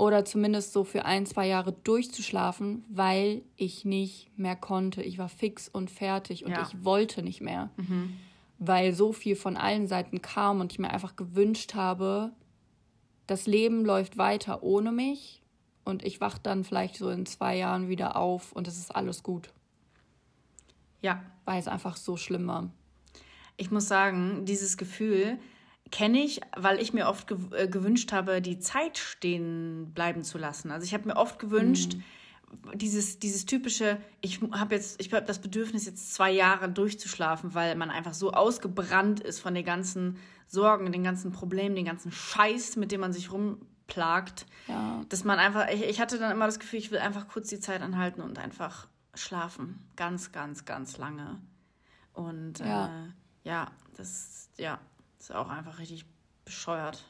oder 0.00 0.24
zumindest 0.24 0.72
so 0.72 0.82
für 0.82 1.04
ein, 1.04 1.26
zwei 1.26 1.46
Jahre 1.46 1.72
durchzuschlafen, 1.72 2.84
weil 2.88 3.42
ich 3.58 3.84
nicht 3.84 4.30
mehr 4.38 4.56
konnte. 4.56 5.02
Ich 5.02 5.18
war 5.18 5.28
fix 5.28 5.68
und 5.68 5.90
fertig 5.90 6.46
und 6.46 6.52
ja. 6.52 6.62
ich 6.62 6.84
wollte 6.86 7.22
nicht 7.22 7.42
mehr, 7.42 7.68
mhm. 7.76 8.14
weil 8.58 8.94
so 8.94 9.12
viel 9.12 9.36
von 9.36 9.58
allen 9.58 9.88
Seiten 9.88 10.22
kam 10.22 10.60
und 10.60 10.72
ich 10.72 10.78
mir 10.78 10.88
einfach 10.88 11.16
gewünscht 11.16 11.74
habe, 11.74 12.32
das 13.30 13.46
Leben 13.46 13.84
läuft 13.84 14.18
weiter 14.18 14.64
ohne 14.64 14.90
mich 14.90 15.40
und 15.84 16.04
ich 16.04 16.20
wach 16.20 16.36
dann 16.36 16.64
vielleicht 16.64 16.96
so 16.96 17.08
in 17.10 17.26
zwei 17.26 17.56
Jahren 17.56 17.88
wieder 17.88 18.16
auf 18.16 18.50
und 18.50 18.66
es 18.66 18.76
ist 18.76 18.94
alles 18.94 19.22
gut. 19.22 19.52
Ja. 21.00 21.22
Weil 21.44 21.60
es 21.60 21.68
einfach 21.68 21.96
so 21.96 22.16
schlimm 22.16 22.48
war. 22.48 22.70
Ich 23.56 23.70
muss 23.70 23.86
sagen, 23.86 24.44
dieses 24.46 24.76
Gefühl 24.76 25.38
kenne 25.92 26.18
ich, 26.18 26.40
weil 26.56 26.80
ich 26.80 26.92
mir 26.92 27.06
oft 27.06 27.30
äh, 27.52 27.68
gewünscht 27.68 28.10
habe, 28.12 28.42
die 28.42 28.58
Zeit 28.58 28.98
stehen 28.98 29.92
bleiben 29.94 30.24
zu 30.24 30.36
lassen. 30.36 30.72
Also 30.72 30.84
ich 30.84 30.92
habe 30.92 31.06
mir 31.06 31.16
oft 31.16 31.38
gewünscht, 31.38 31.94
mhm. 31.94 32.78
dieses, 32.78 33.20
dieses 33.20 33.46
typische, 33.46 33.98
ich 34.20 34.40
habe 34.52 34.74
jetzt, 34.74 35.00
ich 35.00 35.12
habe 35.12 35.24
das 35.24 35.40
Bedürfnis, 35.40 35.86
jetzt 35.86 36.14
zwei 36.14 36.32
Jahre 36.32 36.68
durchzuschlafen, 36.68 37.54
weil 37.54 37.76
man 37.76 37.90
einfach 37.90 38.14
so 38.14 38.32
ausgebrannt 38.32 39.20
ist 39.20 39.38
von 39.38 39.54
den 39.54 39.64
ganzen 39.64 40.16
Sorgen, 40.50 40.90
den 40.90 41.04
ganzen 41.04 41.30
Problemen, 41.30 41.76
den 41.76 41.84
ganzen 41.84 42.10
Scheiß, 42.10 42.76
mit 42.76 42.90
dem 42.90 43.00
man 43.00 43.12
sich 43.12 43.30
rumplagt. 43.30 44.46
Ja. 44.66 45.04
Dass 45.08 45.22
man 45.22 45.38
einfach, 45.38 45.68
ich, 45.68 45.84
ich 45.84 46.00
hatte 46.00 46.18
dann 46.18 46.32
immer 46.32 46.46
das 46.46 46.58
Gefühl, 46.58 46.80
ich 46.80 46.90
will 46.90 46.98
einfach 46.98 47.28
kurz 47.28 47.48
die 47.48 47.60
Zeit 47.60 47.82
anhalten 47.82 48.20
und 48.20 48.38
einfach 48.38 48.88
schlafen. 49.14 49.78
Ganz, 49.94 50.32
ganz, 50.32 50.64
ganz 50.64 50.98
lange. 50.98 51.40
Und 52.12 52.58
ja, 52.58 52.86
äh, 52.86 53.08
ja 53.44 53.70
das, 53.96 54.48
ja, 54.56 54.80
ist 55.20 55.32
auch 55.32 55.48
einfach 55.48 55.78
richtig 55.78 56.04
bescheuert. 56.44 57.04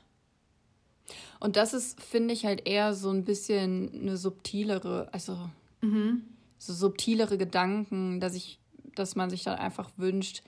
Und 1.40 1.56
das 1.56 1.72
ist, 1.72 2.00
finde 2.02 2.34
ich, 2.34 2.44
halt 2.44 2.68
eher 2.68 2.92
so 2.94 3.10
ein 3.10 3.24
bisschen 3.24 3.90
eine 3.94 4.18
subtilere, 4.18 5.08
also 5.12 5.48
mhm. 5.80 6.24
so 6.58 6.74
subtilere 6.74 7.38
Gedanken, 7.38 8.20
dass 8.20 8.34
ich, 8.34 8.60
dass 8.94 9.16
man 9.16 9.30
sich 9.30 9.44
dann 9.44 9.58
einfach 9.58 9.90
wünscht, 9.96 10.42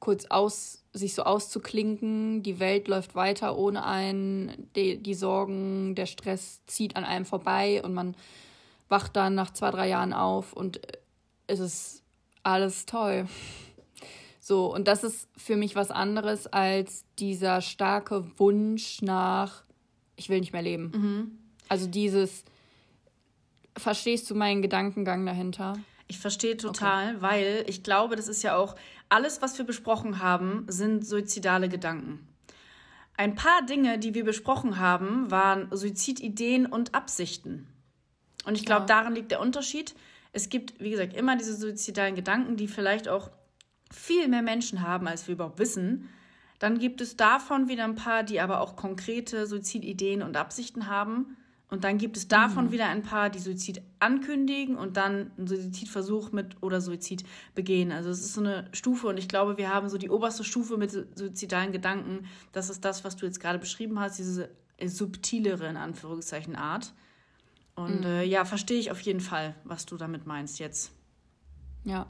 kurz 0.00 0.26
aus, 0.26 0.84
sich 0.92 1.14
so 1.14 1.22
auszuklinken, 1.22 2.42
die 2.42 2.58
Welt 2.58 2.88
läuft 2.88 3.14
weiter 3.14 3.56
ohne 3.56 3.84
einen, 3.84 4.70
die, 4.76 5.02
die 5.02 5.14
Sorgen, 5.14 5.94
der 5.94 6.06
Stress 6.06 6.60
zieht 6.66 6.96
an 6.96 7.04
einem 7.04 7.24
vorbei 7.24 7.82
und 7.82 7.94
man 7.94 8.14
wacht 8.88 9.16
dann 9.16 9.34
nach 9.34 9.52
zwei, 9.52 9.70
drei 9.70 9.88
Jahren 9.88 10.12
auf 10.12 10.52
und 10.52 10.80
es 11.46 11.60
ist 11.60 12.02
alles 12.42 12.86
toll. 12.86 13.26
So, 14.40 14.72
und 14.72 14.86
das 14.86 15.02
ist 15.02 15.28
für 15.36 15.56
mich 15.56 15.74
was 15.74 15.90
anderes 15.90 16.46
als 16.46 17.04
dieser 17.18 17.60
starke 17.60 18.24
Wunsch 18.38 19.02
nach, 19.02 19.64
ich 20.14 20.28
will 20.28 20.38
nicht 20.38 20.52
mehr 20.52 20.62
leben. 20.62 20.92
Mhm. 20.94 21.38
Also 21.68 21.88
dieses, 21.88 22.44
verstehst 23.76 24.30
du 24.30 24.36
meinen 24.36 24.62
Gedankengang 24.62 25.26
dahinter? 25.26 25.76
Ich 26.08 26.18
verstehe 26.18 26.56
total, 26.56 27.16
okay. 27.16 27.22
weil 27.22 27.64
ich 27.66 27.82
glaube, 27.82 28.14
das 28.14 28.28
ist 28.28 28.44
ja 28.44 28.56
auch, 28.56 28.76
alles, 29.08 29.42
was 29.42 29.56
wir 29.58 29.64
besprochen 29.64 30.20
haben, 30.20 30.66
sind 30.68 31.06
suizidale 31.06 31.68
Gedanken. 31.68 32.26
Ein 33.16 33.34
paar 33.34 33.64
Dinge, 33.64 33.98
die 33.98 34.14
wir 34.14 34.24
besprochen 34.24 34.78
haben, 34.78 35.30
waren 35.30 35.68
Suizidideen 35.74 36.66
und 36.66 36.94
Absichten. 36.94 37.66
Und 38.44 38.56
ich 38.56 38.64
glaube, 38.64 38.82
ja. 38.82 38.86
darin 38.86 39.14
liegt 39.14 39.30
der 39.30 39.40
Unterschied. 39.40 39.94
Es 40.32 40.48
gibt, 40.50 40.78
wie 40.80 40.90
gesagt, 40.90 41.14
immer 41.14 41.36
diese 41.36 41.56
suizidalen 41.56 42.14
Gedanken, 42.14 42.56
die 42.56 42.68
vielleicht 42.68 43.08
auch 43.08 43.30
viel 43.90 44.28
mehr 44.28 44.42
Menschen 44.42 44.82
haben, 44.82 45.08
als 45.08 45.26
wir 45.26 45.34
überhaupt 45.34 45.58
wissen. 45.58 46.10
Dann 46.58 46.78
gibt 46.78 47.00
es 47.00 47.16
davon 47.16 47.68
wieder 47.68 47.84
ein 47.84 47.94
paar, 47.94 48.22
die 48.22 48.40
aber 48.40 48.60
auch 48.60 48.76
konkrete 48.76 49.46
Suizidideen 49.46 50.22
und 50.22 50.36
Absichten 50.36 50.88
haben. 50.88 51.36
Und 51.68 51.82
dann 51.82 51.98
gibt 51.98 52.16
es 52.16 52.28
davon 52.28 52.66
mhm. 52.66 52.72
wieder 52.72 52.86
ein 52.86 53.02
paar, 53.02 53.28
die 53.28 53.40
Suizid 53.40 53.82
ankündigen 53.98 54.76
und 54.76 54.96
dann 54.96 55.32
einen 55.36 55.48
Suizidversuch 55.48 56.30
mit 56.30 56.62
oder 56.62 56.80
Suizid 56.80 57.24
begehen. 57.54 57.90
Also 57.90 58.08
es 58.10 58.20
ist 58.20 58.34
so 58.34 58.40
eine 58.40 58.68
Stufe 58.72 59.08
und 59.08 59.18
ich 59.18 59.28
glaube, 59.28 59.56
wir 59.56 59.74
haben 59.74 59.88
so 59.88 59.98
die 59.98 60.10
oberste 60.10 60.44
Stufe 60.44 60.76
mit 60.76 60.92
suizidalen 60.92 61.72
Gedanken. 61.72 62.26
Das 62.52 62.70
ist 62.70 62.84
das, 62.84 63.04
was 63.04 63.16
du 63.16 63.26
jetzt 63.26 63.40
gerade 63.40 63.58
beschrieben 63.58 63.98
hast, 63.98 64.18
diese 64.18 64.50
subtilere, 64.80 65.66
in 65.66 65.76
Anführungszeichen, 65.76 66.54
Art. 66.54 66.92
Und 67.74 68.00
mhm. 68.00 68.06
äh, 68.06 68.24
ja, 68.24 68.44
verstehe 68.44 68.78
ich 68.78 68.92
auf 68.92 69.00
jeden 69.00 69.20
Fall, 69.20 69.56
was 69.64 69.86
du 69.86 69.96
damit 69.96 70.24
meinst 70.24 70.60
jetzt. 70.60 70.92
Ja. 71.84 72.06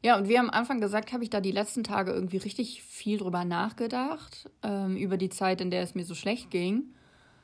Ja, 0.00 0.16
und 0.16 0.28
wie 0.28 0.38
am 0.38 0.48
Anfang 0.48 0.80
gesagt, 0.80 1.12
habe 1.12 1.24
ich 1.24 1.30
da 1.30 1.40
die 1.40 1.50
letzten 1.50 1.82
Tage 1.82 2.12
irgendwie 2.12 2.36
richtig 2.36 2.84
viel 2.84 3.18
drüber 3.18 3.44
nachgedacht, 3.44 4.48
ähm, 4.62 4.96
über 4.96 5.16
die 5.16 5.28
Zeit, 5.28 5.60
in 5.60 5.70
der 5.70 5.82
es 5.82 5.94
mir 5.94 6.04
so 6.04 6.14
schlecht 6.14 6.50
ging. 6.50 6.94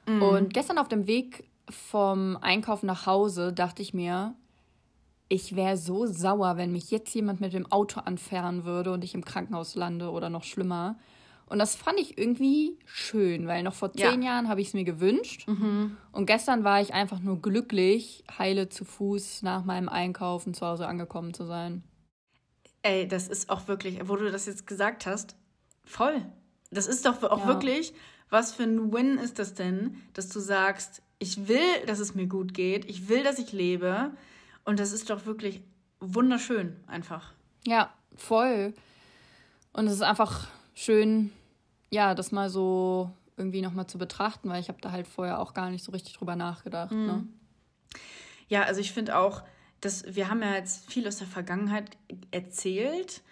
Mhm. 0.07 0.23
Und 0.23 0.55
gestern 0.55 0.79
auf 0.79 0.89
dem 0.89 1.07
Weg 1.07 1.49
vom 1.71 2.37
Einkaufen 2.41 2.87
nach 2.87 3.07
Hause 3.07 3.53
dachte 3.53 3.83
ich 3.83 3.95
mir, 3.95 4.35
ich 5.29 5.57
wäre 5.57 5.77
so 5.77 6.07
sauer, 6.07 6.57
wenn 6.57 6.73
mich 6.73 6.91
jetzt 6.91 7.15
jemand 7.15 7.41
mit 7.41 7.53
dem 7.53 7.71
Auto 7.71 8.01
anfahren 8.01 8.65
würde 8.65 8.93
und 8.93 9.05
ich 9.05 9.15
im 9.15 9.25
Krankenhaus 9.25 9.75
lande 9.75 10.11
oder 10.11 10.29
noch 10.29 10.45
schlimmer. 10.45 10.97
Und 11.47 11.59
das 11.59 11.75
fand 11.75 11.99
ich 11.99 12.19
irgendwie 12.19 12.79
schön, 12.87 13.47
weil 13.47 13.63
noch 13.63 13.75
vor 13.75 13.93
zehn 13.93 14.23
ja. 14.23 14.33
Jahren 14.33 14.49
habe 14.49 14.61
ich 14.61 14.69
es 14.69 14.75
mir 14.75 14.85
gewünscht. 14.85 15.47
Mhm. 15.47 15.97
Und 16.13 16.27
gestern 16.27 16.65
war 16.65 16.81
ich 16.81 16.95
einfach 16.95 17.21
nur 17.21 17.41
glücklich, 17.41 18.25
heile 18.39 18.69
zu 18.69 18.85
Fuß 18.85 19.43
nach 19.43 19.65
meinem 19.65 19.89
Einkaufen 19.89 20.55
zu 20.55 20.67
Hause 20.67 20.87
angekommen 20.87 21.35
zu 21.35 21.45
sein. 21.45 21.83
Ey, 22.83 23.09
das 23.09 23.29
ist 23.29 23.51
auch 23.51 23.67
wirklich, 23.69 23.99
wo 24.09 24.17
du 24.17 24.31
das 24.31 24.47
jetzt 24.47 24.67
gesagt 24.67 25.07
hast, 25.07 25.37
voll. 25.85 26.25
Das 26.71 26.87
ist 26.87 27.07
doch 27.07 27.23
auch 27.23 27.41
ja. 27.41 27.47
wirklich, 27.47 27.95
was 28.31 28.53
für 28.53 28.64
ein 28.64 28.93
Win 28.93 29.18
ist 29.18 29.39
das 29.39 29.55
denn, 29.55 29.97
dass 30.12 30.29
du 30.29 30.41
sagst, 30.41 31.03
ich 31.18 31.49
will, 31.49 31.87
dass 31.87 31.99
es 31.99 32.14
mir 32.14 32.27
gut 32.27 32.55
geht, 32.55 32.85
ich 32.85 33.09
will, 33.09 33.22
dass 33.22 33.39
ich 33.39 33.53
lebe. 33.53 34.11
Und 34.64 34.81
das 34.81 34.93
ist 34.93 35.11
doch 35.11 35.27
wirklich 35.27 35.62
wunderschön 36.01 36.77
einfach. 36.87 37.33
Ja, 37.66 37.93
voll. 38.16 38.75
Und 39.72 39.87
es 39.87 39.95
ist 39.95 40.03
einfach 40.03 40.49
schön, 40.75 41.33
ja, 41.91 42.14
das 42.14 42.33
mal 42.33 42.51
so 42.51 43.11
irgendwie 43.37 43.62
nochmal 43.62 43.87
zu 43.87 43.99
betrachten, 43.99 44.49
weil 44.49 44.61
ich 44.61 44.68
habe 44.68 44.81
da 44.81 44.93
halt 44.93 45.07
vorher 45.07 45.41
auch 45.41 45.55
gar 45.55 45.70
nicht 45.70 45.85
so 45.85 45.93
richtig 45.93 46.14
drüber 46.16 46.37
nachgedacht. 46.37 46.93
Mhm. 46.93 47.07
Ne? 47.07 47.29
Ja, 48.49 48.62
also 48.62 48.81
ich 48.81 48.93
finde 48.93 49.16
auch, 49.16 49.43
das, 49.81 50.05
wir 50.14 50.31
haben 50.31 50.43
ja 50.43 50.55
jetzt 50.55 50.91
viel 50.91 51.07
aus 51.07 51.16
der 51.16 51.27
Vergangenheit 51.27 51.97
erzählt 52.31 53.22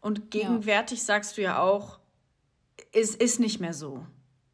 und 0.00 0.30
gegenwärtig 0.30 0.98
ja. 1.00 1.04
sagst 1.04 1.36
du 1.36 1.42
ja 1.42 1.60
auch, 1.60 1.98
es 2.92 3.14
ist 3.14 3.40
nicht 3.40 3.60
mehr 3.60 3.74
so. 3.74 4.04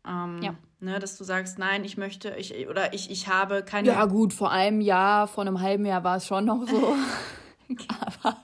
Ähm, 0.08 0.42
ja. 0.42 0.54
Ne, 0.80 1.00
dass 1.00 1.18
du 1.18 1.24
sagst, 1.24 1.58
nein, 1.58 1.84
ich 1.84 1.96
möchte, 1.96 2.30
ich, 2.36 2.68
oder 2.68 2.94
ich, 2.94 3.10
ich 3.10 3.26
habe 3.26 3.64
keine. 3.64 3.88
Ja, 3.88 4.04
gut, 4.06 4.32
vor 4.32 4.52
einem 4.52 4.80
Jahr, 4.80 5.26
vor 5.26 5.42
einem 5.42 5.60
halben 5.60 5.84
Jahr 5.84 6.04
war 6.04 6.16
es 6.16 6.26
schon 6.26 6.44
noch 6.44 6.66
so. 6.68 6.94
Aber 8.22 8.36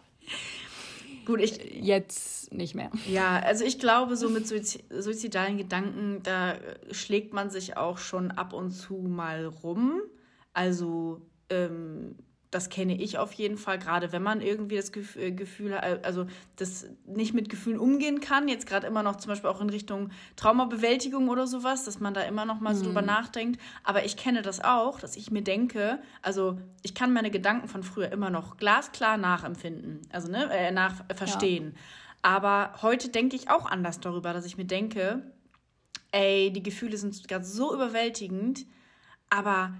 gut, 1.24 1.40
ich. 1.40 1.58
Jetzt 1.74 2.52
nicht 2.52 2.74
mehr. 2.74 2.90
Ja, 3.06 3.38
also 3.38 3.64
ich 3.64 3.78
glaube, 3.78 4.16
so 4.16 4.28
mit 4.28 4.46
suizidalen 4.46 5.58
Gedanken, 5.58 6.22
da 6.22 6.54
schlägt 6.90 7.32
man 7.32 7.50
sich 7.50 7.76
auch 7.76 7.98
schon 7.98 8.30
ab 8.30 8.52
und 8.52 8.70
zu 8.70 8.94
mal 8.94 9.46
rum. 9.46 10.00
Also, 10.52 11.22
ähm, 11.50 12.16
das 12.54 12.68
kenne 12.68 12.96
ich 12.96 13.18
auf 13.18 13.32
jeden 13.32 13.58
Fall, 13.58 13.80
gerade 13.80 14.12
wenn 14.12 14.22
man 14.22 14.40
irgendwie 14.40 14.76
das 14.76 14.92
äh, 15.16 15.32
Gefühl, 15.32 15.72
äh, 15.72 15.98
also 16.04 16.26
das 16.54 16.86
nicht 17.04 17.34
mit 17.34 17.48
Gefühlen 17.48 17.80
umgehen 17.80 18.20
kann, 18.20 18.46
jetzt 18.46 18.68
gerade 18.68 18.86
immer 18.86 19.02
noch 19.02 19.16
zum 19.16 19.30
Beispiel 19.30 19.50
auch 19.50 19.60
in 19.60 19.70
Richtung 19.70 20.10
Traumabewältigung 20.36 21.28
oder 21.28 21.48
sowas, 21.48 21.84
dass 21.84 21.98
man 21.98 22.14
da 22.14 22.20
immer 22.20 22.44
noch 22.44 22.60
mal 22.60 22.76
so 22.76 22.82
mhm. 22.82 22.86
drüber 22.86 23.02
nachdenkt. 23.02 23.60
Aber 23.82 24.04
ich 24.04 24.16
kenne 24.16 24.42
das 24.42 24.62
auch, 24.62 25.00
dass 25.00 25.16
ich 25.16 25.32
mir 25.32 25.42
denke, 25.42 25.98
also 26.22 26.56
ich 26.82 26.94
kann 26.94 27.12
meine 27.12 27.32
Gedanken 27.32 27.66
von 27.66 27.82
früher 27.82 28.12
immer 28.12 28.30
noch 28.30 28.56
glasklar 28.56 29.16
nachempfinden, 29.16 30.02
also 30.12 30.30
ne, 30.30 30.48
äh, 30.52 30.70
nach 30.70 31.04
verstehen. 31.12 31.72
Ja. 31.74 31.80
Aber 32.22 32.74
heute 32.82 33.08
denke 33.08 33.34
ich 33.34 33.50
auch 33.50 33.66
anders 33.66 33.98
darüber, 33.98 34.32
dass 34.32 34.46
ich 34.46 34.56
mir 34.56 34.64
denke, 34.64 35.24
ey, 36.12 36.52
die 36.52 36.62
Gefühle 36.62 36.96
sind 36.98 37.26
gerade 37.26 37.44
so 37.44 37.74
überwältigend, 37.74 38.64
aber 39.28 39.74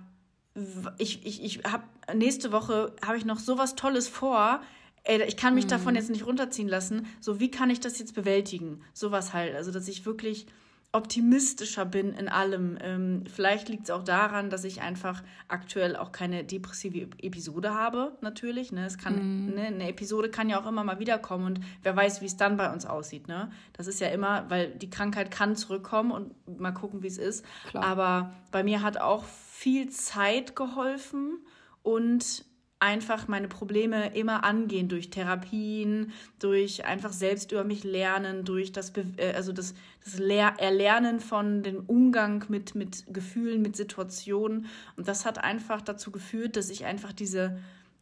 ich, 0.98 1.26
ich, 1.26 1.42
ich 1.42 1.64
habe 1.64 1.84
nächste 2.12 2.52
Woche 2.52 2.92
habe 3.05 3.16
ich 3.16 3.24
noch 3.24 3.38
sowas 3.38 3.74
Tolles 3.76 4.09
vor. 4.09 4.61
Ey, 5.05 5.22
ich 5.24 5.36
kann 5.36 5.55
mich 5.55 5.66
mhm. 5.66 5.70
davon 5.70 5.94
jetzt 5.94 6.11
nicht 6.11 6.26
runterziehen 6.26 6.68
lassen. 6.68 7.07
So, 7.20 7.40
wie 7.40 7.50
kann 7.50 7.70
ich 7.70 7.80
das 7.80 7.98
jetzt 7.98 8.14
bewältigen? 8.14 8.82
Sowas 8.92 9.32
halt. 9.32 9.55
Also, 9.55 9.70
dass 9.70 9.88
ich 9.88 10.07
wirklich 10.07 10.46
optimistischer 10.94 11.84
bin 11.84 12.12
in 12.14 12.28
allem. 12.28 12.78
Ähm, 12.80 13.24
vielleicht 13.26 13.68
liegt 13.68 13.84
es 13.84 13.90
auch 13.90 14.05
daran, 14.05 14.48
dass 14.48 14.62
ich 14.62 14.80
einfach 14.80 15.24
aktuell 15.48 15.96
auch 15.96 16.12
keine 16.12 16.44
depressive 16.44 17.09
Episode 17.20 17.74
habe, 17.74 18.16
natürlich. 18.20 18.70
Ne? 18.70 18.86
Es 18.86 18.96
kann, 18.96 19.46
mhm. 19.46 19.55
ne? 19.55 19.62
Eine 19.62 19.88
Episode 19.88 20.30
kann 20.30 20.48
ja 20.48 20.61
auch 20.61 20.68
immer 20.68 20.84
mal 20.84 21.00
wiederkommen 21.00 21.46
und 21.46 21.61
wer 21.82 21.96
weiß, 21.96 22.20
wie 22.20 22.26
es 22.26 22.36
dann 22.36 22.57
bei 22.57 22.72
uns 22.72 22.86
aussieht. 22.86 23.26
Ne? 23.26 23.50
Das 23.72 23.88
ist 23.88 24.00
ja 24.00 24.09
immer, 24.09 24.48
weil 24.48 24.70
die 24.70 24.88
Krankheit 24.88 25.32
kann 25.32 25.57
zurückkommen 25.57 26.12
und 26.12 26.61
mal 26.61 26.72
gucken, 26.72 27.02
wie 27.02 27.09
es 27.09 27.18
ist. 27.18 27.44
Klar. 27.68 27.84
Aber 27.84 28.34
bei 28.52 28.62
mir 28.62 28.82
hat 28.82 28.96
auch 28.98 29.24
viel 29.24 29.90
Zeit 29.90 30.55
geholfen 30.55 31.38
und 31.85 32.45
einfach 32.80 33.28
meine 33.28 33.49
Probleme 33.49 34.14
immer 34.14 34.43
angehen 34.45 34.89
durch 34.89 35.11
Therapien, 35.11 36.12
durch 36.39 36.85
einfach 36.85 37.12
selbst 37.12 37.53
über 37.53 37.64
mich 37.64 37.85
lernen, 37.85 38.45
durch 38.45 38.72
das, 38.72 38.91
Be 38.91 39.07
äh, 39.16 39.32
also 39.32 39.53
das, 39.53 39.74
das 40.05 40.18
Erlernen 40.18 41.20
von 41.20 41.62
dem 41.62 41.85
Umgang 41.87 42.45
mit, 42.49 42.74
mit 42.74 43.05
Gefühlen, 43.12 43.62
mit 43.62 43.76
Situationen. 43.76 44.66
Und 44.97 45.09
das 45.09 45.24
hat 45.24 45.39
einfach 45.39 45.80
dazu 45.80 46.11
geführt, 46.11 46.57
dass 46.57 46.68
ich 46.68 46.85
einfach 46.85 47.12
diese, 47.12 47.59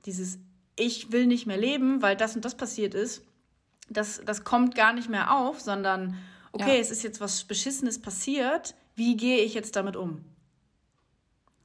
dieses 0.07 0.39
Ich 0.74 1.12
will 1.12 1.26
nicht 1.26 1.47
mehr 1.47 1.59
leben, 1.59 2.03
weil 2.03 2.16
das 2.16 2.35
und 2.35 2.45
das 2.45 2.57
passiert 2.57 2.95
ist, 2.95 3.22
das, 3.89 4.22
das 4.24 4.43
kommt 4.43 4.74
gar 4.74 4.93
nicht 4.95 5.09
mehr 5.09 5.37
auf, 5.37 5.61
sondern 5.61 6.16
okay, 6.53 6.74
ja. 6.74 6.80
es 6.80 6.91
ist 6.91 7.03
jetzt 7.03 7.20
was 7.20 7.45
Beschissenes 7.45 8.01
passiert, 8.01 8.74
wie 8.97 9.16
gehe 9.16 9.45
ich 9.45 9.55
jetzt 9.55 9.76
damit 9.76 9.97
um? 9.97 10.24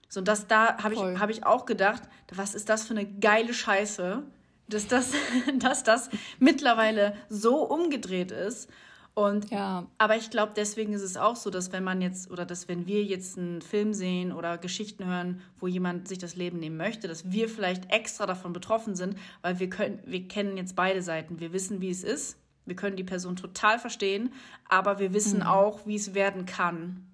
So, 0.10 0.22
das 0.22 0.48
da 0.48 0.82
habe 0.82 0.94
ich, 0.94 1.02
hab 1.02 1.30
ich 1.30 1.46
auch 1.46 1.66
gedacht, 1.66 2.04
was 2.34 2.56
ist 2.56 2.70
das 2.70 2.86
für 2.86 2.92
eine 2.92 3.06
geile 3.06 3.54
Scheiße, 3.54 4.24
dass 4.70 4.88
das, 4.88 5.12
dass 5.60 5.84
das 5.84 6.10
mittlerweile 6.40 7.16
so 7.30 7.64
umgedreht 7.64 8.32
ist. 8.32 8.70
Und 9.14 9.50
ja. 9.50 9.88
aber 9.98 10.16
ich 10.16 10.30
glaube, 10.30 10.54
deswegen 10.56 10.94
ist 10.94 11.02
es 11.02 11.18
auch 11.18 11.36
so, 11.36 11.50
dass 11.50 11.72
wenn 11.72 11.84
man 11.84 12.02
jetzt 12.02 12.30
oder 12.30 12.46
dass 12.46 12.68
wenn 12.68 12.86
wir 12.86 13.04
jetzt 13.04 13.36
einen 13.36 13.64
Film 13.64 13.96
sehen 13.96 14.32
oder 14.32 14.60
Geschichten 14.60 15.06
hören, 15.06 15.42
wo 15.60 15.66
jemand 15.66 16.08
sich 16.08 16.20
das 16.20 16.36
Leben 16.36 16.60
nehmen 16.60 16.78
möchte, 16.78 17.08
dass 17.08 17.32
wir 17.32 17.50
vielleicht 17.50 17.92
extra 17.92 18.28
davon 18.28 18.54
betroffen 18.54 18.96
sind, 18.96 19.18
weil 19.42 19.60
wir 19.60 19.72
können, 19.72 20.00
wir 20.06 20.28
kennen 20.28 20.56
jetzt 20.56 20.76
beide 20.76 21.02
Seiten. 21.02 21.40
Wir 21.40 21.52
wissen, 21.52 21.82
wie 21.82 21.90
es 21.90 22.04
ist. 22.04 22.38
Wir 22.66 22.76
können 22.76 22.96
die 22.96 23.04
Person 23.04 23.36
total 23.36 23.80
verstehen, 23.80 24.34
aber 24.70 25.00
wir 25.00 25.14
wissen 25.14 25.40
mhm. 25.40 25.48
auch, 25.48 25.88
wie 25.88 25.96
es 25.96 26.14
werden 26.14 26.46
kann. 26.46 27.08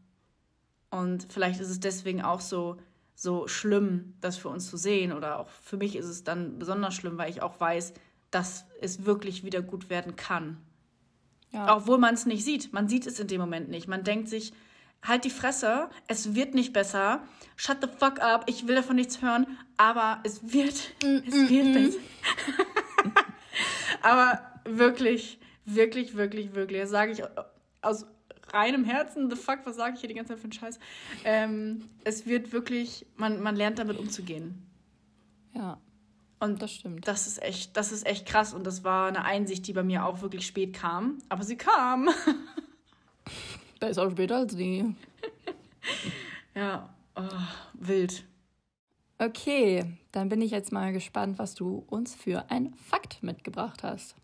Und 0.93 1.25
vielleicht 1.31 1.59
ist 1.59 1.69
es 1.69 1.79
deswegen 1.79 2.21
auch 2.21 2.39
so, 2.39 2.77
so 3.15 3.47
schlimm, 3.47 4.13
das 4.21 4.37
für 4.37 4.49
uns 4.49 4.69
zu 4.69 4.77
sehen. 4.77 5.11
Oder 5.11 5.39
auch 5.39 5.49
für 5.49 5.75
mich 5.75 5.95
ist 5.95 6.05
es 6.05 6.23
dann 6.23 6.59
besonders 6.59 6.93
schlimm, 6.93 7.17
weil 7.17 7.31
ich 7.31 7.41
auch 7.41 7.59
weiß, 7.59 7.95
dass 8.29 8.65
es 8.79 9.03
wirklich 9.03 9.43
wieder 9.43 9.63
gut 9.63 9.89
werden 9.89 10.15
kann. 10.15 10.57
Ja. 11.49 11.75
Obwohl 11.75 11.97
man 11.97 12.13
es 12.13 12.27
nicht 12.27 12.45
sieht. 12.45 12.73
Man 12.73 12.87
sieht 12.87 13.07
es 13.07 13.19
in 13.19 13.25
dem 13.25 13.41
Moment 13.41 13.69
nicht. 13.69 13.87
Man 13.87 14.03
denkt 14.03 14.29
sich, 14.29 14.53
halt 15.01 15.23
die 15.23 15.31
Fresse, 15.31 15.89
es 16.07 16.35
wird 16.35 16.53
nicht 16.53 16.73
besser. 16.73 17.23
Shut 17.55 17.77
the 17.81 17.87
fuck 17.87 18.21
up, 18.21 18.43
ich 18.45 18.67
will 18.67 18.75
davon 18.75 18.95
nichts 18.95 19.19
hören, 19.23 19.47
aber 19.77 20.19
es 20.23 20.53
wird, 20.53 20.75
mm, 21.03 21.27
es 21.27 21.33
mm, 21.33 21.49
wird 21.49 21.65
mm, 21.65 21.73
besser. 21.73 21.99
aber 24.03 24.41
wirklich, 24.65 25.39
wirklich, 25.65 26.15
wirklich, 26.15 26.53
wirklich, 26.53 26.81
das 26.81 26.91
sage 26.91 27.13
ich 27.13 27.23
aus 27.81 28.05
reinem 28.53 28.85
Herzen, 28.85 29.29
the 29.29 29.35
fuck, 29.35 29.59
was 29.65 29.75
sage 29.75 29.95
ich 29.95 29.99
hier 30.01 30.09
die 30.09 30.15
ganze 30.15 30.33
Zeit 30.33 30.39
für 30.39 30.45
einen 30.45 30.53
Scheiß? 30.53 30.79
Ähm, 31.25 31.89
es 32.03 32.25
wird 32.25 32.51
wirklich, 32.51 33.05
man, 33.15 33.41
man 33.41 33.55
lernt 33.55 33.79
damit 33.79 33.97
umzugehen. 33.97 34.65
Ja. 35.53 35.79
Und 36.39 36.61
das 36.61 36.73
stimmt. 36.73 37.07
Das 37.07 37.25
ist 37.25 37.41
echt, 37.41 37.77
das 37.77 37.91
ist 37.93 38.05
echt 38.05 38.25
krass. 38.25 38.53
Und 38.53 38.67
das 38.67 38.83
war 38.83 39.07
eine 39.07 39.23
Einsicht, 39.23 39.65
die 39.65 39.73
bei 39.73 39.83
mir 39.83 40.05
auch 40.05 40.21
wirklich 40.21 40.45
spät 40.45 40.73
kam. 40.73 41.19
Aber 41.29 41.43
sie 41.43 41.55
kam. 41.55 42.09
Besser 43.79 44.11
später 44.11 44.37
als 44.37 44.53
nie. 44.53 44.93
ja, 46.55 46.93
oh, 47.15 47.21
wild. 47.73 48.25
Okay, 49.19 49.85
dann 50.11 50.27
bin 50.27 50.41
ich 50.41 50.51
jetzt 50.51 50.73
mal 50.73 50.91
gespannt, 50.91 51.39
was 51.39 51.55
du 51.55 51.85
uns 51.87 52.13
für 52.13 52.49
ein 52.51 52.73
Fakt 52.73 53.23
mitgebracht 53.23 53.83
hast. 53.83 54.15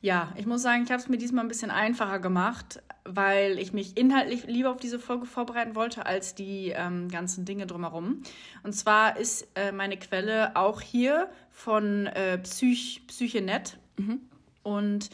Ja, 0.00 0.32
ich 0.36 0.46
muss 0.46 0.62
sagen, 0.62 0.84
ich 0.84 0.90
habe 0.90 1.02
es 1.02 1.08
mir 1.08 1.18
diesmal 1.18 1.44
ein 1.44 1.48
bisschen 1.48 1.72
einfacher 1.72 2.20
gemacht, 2.20 2.82
weil 3.04 3.58
ich 3.58 3.72
mich 3.72 3.96
inhaltlich 3.96 4.46
lieber 4.46 4.70
auf 4.70 4.78
diese 4.78 5.00
Folge 5.00 5.26
vorbereiten 5.26 5.74
wollte 5.74 6.06
als 6.06 6.36
die 6.36 6.72
ähm, 6.74 7.08
ganzen 7.08 7.44
Dinge 7.44 7.66
drumherum. 7.66 8.22
Und 8.62 8.72
zwar 8.74 9.16
ist 9.16 9.48
äh, 9.56 9.72
meine 9.72 9.96
Quelle 9.96 10.54
auch 10.54 10.80
hier 10.80 11.28
von 11.50 12.06
äh, 12.06 12.38
Psych 12.38 13.06
Psychenet. 13.08 13.78
Mhm. 13.96 14.20
Und 14.62 15.10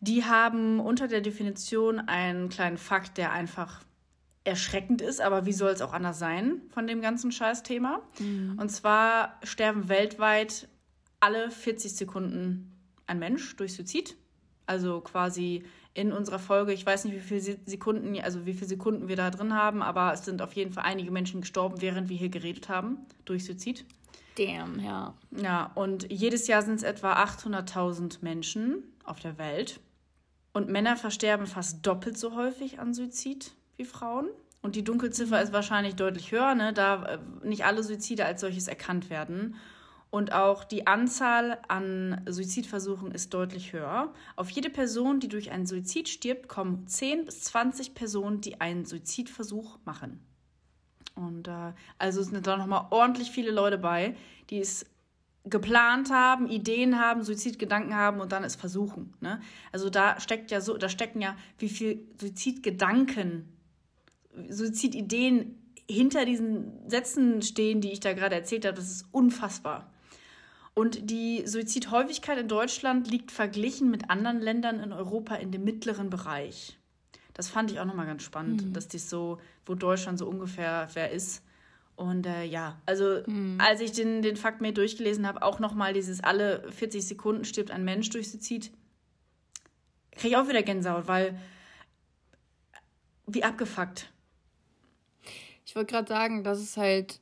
die 0.00 0.24
haben 0.24 0.78
unter 0.78 1.08
der 1.08 1.20
Definition 1.20 1.98
einen 1.98 2.50
kleinen 2.50 2.78
Fakt, 2.78 3.18
der 3.18 3.32
einfach 3.32 3.82
erschreckend 4.44 5.02
ist, 5.02 5.20
aber 5.20 5.44
wie 5.44 5.52
soll 5.52 5.72
es 5.72 5.82
auch 5.82 5.92
anders 5.92 6.18
sein 6.18 6.62
von 6.70 6.86
dem 6.86 7.00
ganzen 7.00 7.32
Scheißthema? 7.32 8.00
Mhm. 8.20 8.58
Und 8.60 8.70
zwar 8.70 9.38
sterben 9.42 9.88
weltweit 9.88 10.68
alle 11.20 11.50
40 11.50 11.96
Sekunden 11.96 12.77
ein 13.08 13.18
Mensch 13.18 13.56
durch 13.56 13.74
Suizid. 13.74 14.16
Also 14.66 15.00
quasi 15.00 15.64
in 15.94 16.12
unserer 16.12 16.38
Folge, 16.38 16.72
ich 16.72 16.84
weiß 16.84 17.04
nicht, 17.04 17.14
wie 17.14 17.20
viele 17.20 17.58
Sekunden, 17.64 18.20
also 18.20 18.46
wie 18.46 18.52
viele 18.52 18.68
Sekunden 18.68 19.08
wir 19.08 19.16
da 19.16 19.30
drin 19.30 19.54
haben, 19.54 19.82
aber 19.82 20.12
es 20.12 20.24
sind 20.24 20.42
auf 20.42 20.52
jeden 20.52 20.72
Fall 20.72 20.84
einige 20.84 21.10
Menschen 21.10 21.40
gestorben, 21.40 21.80
während 21.80 22.08
wir 22.08 22.16
hier 22.16 22.28
geredet 22.28 22.68
haben, 22.68 22.98
durch 23.24 23.44
Suizid. 23.44 23.84
Damn, 24.36 24.78
ja. 24.78 25.14
Ja, 25.30 25.72
und 25.74 26.12
jedes 26.12 26.46
Jahr 26.46 26.62
sind 26.62 26.76
es 26.76 26.82
etwa 26.84 27.14
800.000 27.14 28.18
Menschen 28.20 28.84
auf 29.04 29.18
der 29.18 29.38
Welt. 29.38 29.80
Und 30.52 30.68
Männer 30.68 30.96
versterben 30.96 31.46
fast 31.46 31.84
doppelt 31.86 32.16
so 32.16 32.36
häufig 32.36 32.78
an 32.78 32.94
Suizid 32.94 33.52
wie 33.76 33.84
Frauen. 33.84 34.28
Und 34.62 34.76
die 34.76 34.84
Dunkelziffer 34.84 35.40
ist 35.42 35.52
wahrscheinlich 35.52 35.94
deutlich 35.94 36.32
höher, 36.32 36.54
ne, 36.54 36.72
da 36.72 37.04
äh, 37.04 37.18
nicht 37.42 37.64
alle 37.64 37.82
Suizide 37.82 38.24
als 38.24 38.40
solches 38.40 38.68
erkannt 38.68 39.10
werden. 39.10 39.56
Und 40.10 40.32
auch 40.32 40.64
die 40.64 40.86
Anzahl 40.86 41.58
an 41.68 42.22
Suizidversuchen 42.26 43.12
ist 43.12 43.34
deutlich 43.34 43.74
höher. 43.74 44.12
Auf 44.36 44.48
jede 44.50 44.70
Person, 44.70 45.20
die 45.20 45.28
durch 45.28 45.50
einen 45.50 45.66
Suizid 45.66 46.08
stirbt, 46.08 46.48
kommen 46.48 46.86
10 46.86 47.26
bis 47.26 47.42
20 47.42 47.94
Personen, 47.94 48.40
die 48.40 48.60
einen 48.60 48.86
Suizidversuch 48.86 49.78
machen. 49.84 50.20
Und 51.14 51.48
äh, 51.48 51.72
also 51.98 52.22
sind 52.22 52.46
da 52.46 52.56
nochmal 52.56 52.86
ordentlich 52.90 53.30
viele 53.30 53.50
Leute 53.50 53.76
bei, 53.76 54.16
die 54.48 54.60
es 54.60 54.86
geplant 55.44 56.10
haben, 56.10 56.48
Ideen 56.48 56.98
haben, 56.98 57.22
Suizidgedanken 57.22 57.94
haben 57.94 58.20
und 58.20 58.32
dann 58.32 58.44
es 58.44 58.56
versuchen. 58.56 59.14
Ne? 59.20 59.40
Also 59.72 59.90
da 59.90 60.20
steckt 60.20 60.50
ja 60.50 60.60
so, 60.60 60.76
da 60.76 60.88
stecken 60.88 61.20
ja 61.20 61.36
wie 61.58 61.68
viel 61.68 62.06
Suizidgedanken, 62.20 63.48
Suizidideen 64.48 65.56
hinter 65.90 66.24
diesen 66.24 66.88
Sätzen 66.88 67.42
stehen, 67.42 67.80
die 67.80 67.92
ich 67.92 68.00
da 68.00 68.12
gerade 68.12 68.34
erzählt 68.34 68.64
habe. 68.64 68.76
Das 68.76 68.90
ist 68.90 69.06
unfassbar. 69.10 69.90
Und 70.78 71.10
die 71.10 71.42
Suizidhäufigkeit 71.44 72.38
in 72.38 72.46
Deutschland 72.46 73.10
liegt 73.10 73.32
verglichen 73.32 73.90
mit 73.90 74.10
anderen 74.10 74.40
Ländern 74.40 74.78
in 74.78 74.92
Europa 74.92 75.34
in 75.34 75.50
dem 75.50 75.64
mittleren 75.64 76.08
Bereich. 76.08 76.78
Das 77.34 77.48
fand 77.48 77.72
ich 77.72 77.80
auch 77.80 77.84
nochmal 77.84 78.06
ganz 78.06 78.22
spannend, 78.22 78.64
mhm. 78.64 78.72
dass 78.74 78.86
dies 78.86 79.10
so, 79.10 79.40
wo 79.66 79.74
Deutschland 79.74 80.20
so 80.20 80.28
ungefähr 80.28 80.88
wer 80.94 81.10
ist. 81.10 81.42
Und 81.96 82.26
äh, 82.26 82.44
ja, 82.44 82.80
also 82.86 83.22
mhm. 83.26 83.58
als 83.58 83.80
ich 83.80 83.90
den, 83.90 84.22
den 84.22 84.36
Fakt 84.36 84.60
mir 84.60 84.72
durchgelesen 84.72 85.26
habe, 85.26 85.42
auch 85.42 85.58
nochmal 85.58 85.94
dieses 85.94 86.22
alle 86.22 86.70
40 86.70 87.08
Sekunden 87.08 87.44
stirbt 87.44 87.72
ein 87.72 87.84
Mensch 87.84 88.08
durch 88.10 88.30
Suizid, 88.30 88.70
kriege 90.12 90.28
ich 90.28 90.36
auch 90.36 90.48
wieder 90.48 90.62
Gänsehaut, 90.62 91.08
weil 91.08 91.40
wie 93.26 93.42
abgefuckt. 93.42 94.12
Ich 95.66 95.74
wollte 95.74 95.92
gerade 95.92 96.06
sagen, 96.06 96.44
das 96.44 96.60
ist 96.60 96.76
halt 96.76 97.18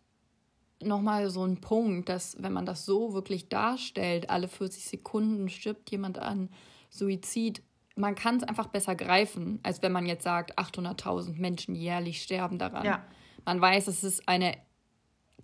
nochmal 0.83 1.31
so 1.31 1.45
ein 1.45 1.61
Punkt, 1.61 2.09
dass 2.09 2.37
wenn 2.43 2.53
man 2.53 2.66
das 2.66 2.85
so 2.85 3.12
wirklich 3.12 3.49
darstellt, 3.49 4.31
alle 4.31 4.49
40 4.49 4.85
Sekunden 4.85 5.49
stirbt 5.49 5.91
jemand 5.91 6.18
an 6.18 6.51
Suizid, 6.91 7.62
man 7.97 8.14
kann 8.14 8.37
es 8.37 8.43
einfach 8.43 8.66
besser 8.66 8.95
greifen, 8.95 9.59
als 9.62 9.83
wenn 9.83 9.93
man 9.93 10.07
jetzt 10.07 10.24
sagt, 10.24 10.59
800.000 10.59 11.39
Menschen 11.39 11.74
jährlich 11.74 12.22
sterben 12.22 12.59
daran. 12.59 12.85
Ja. 12.85 13.03
Man 13.45 13.61
weiß, 13.61 13.87
es 13.87 14.05
ist 14.05 14.29
eine 14.29 14.57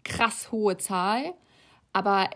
krass 0.04 0.52
hohe 0.52 0.76
Zahl, 0.76 1.34
aber 1.92 2.28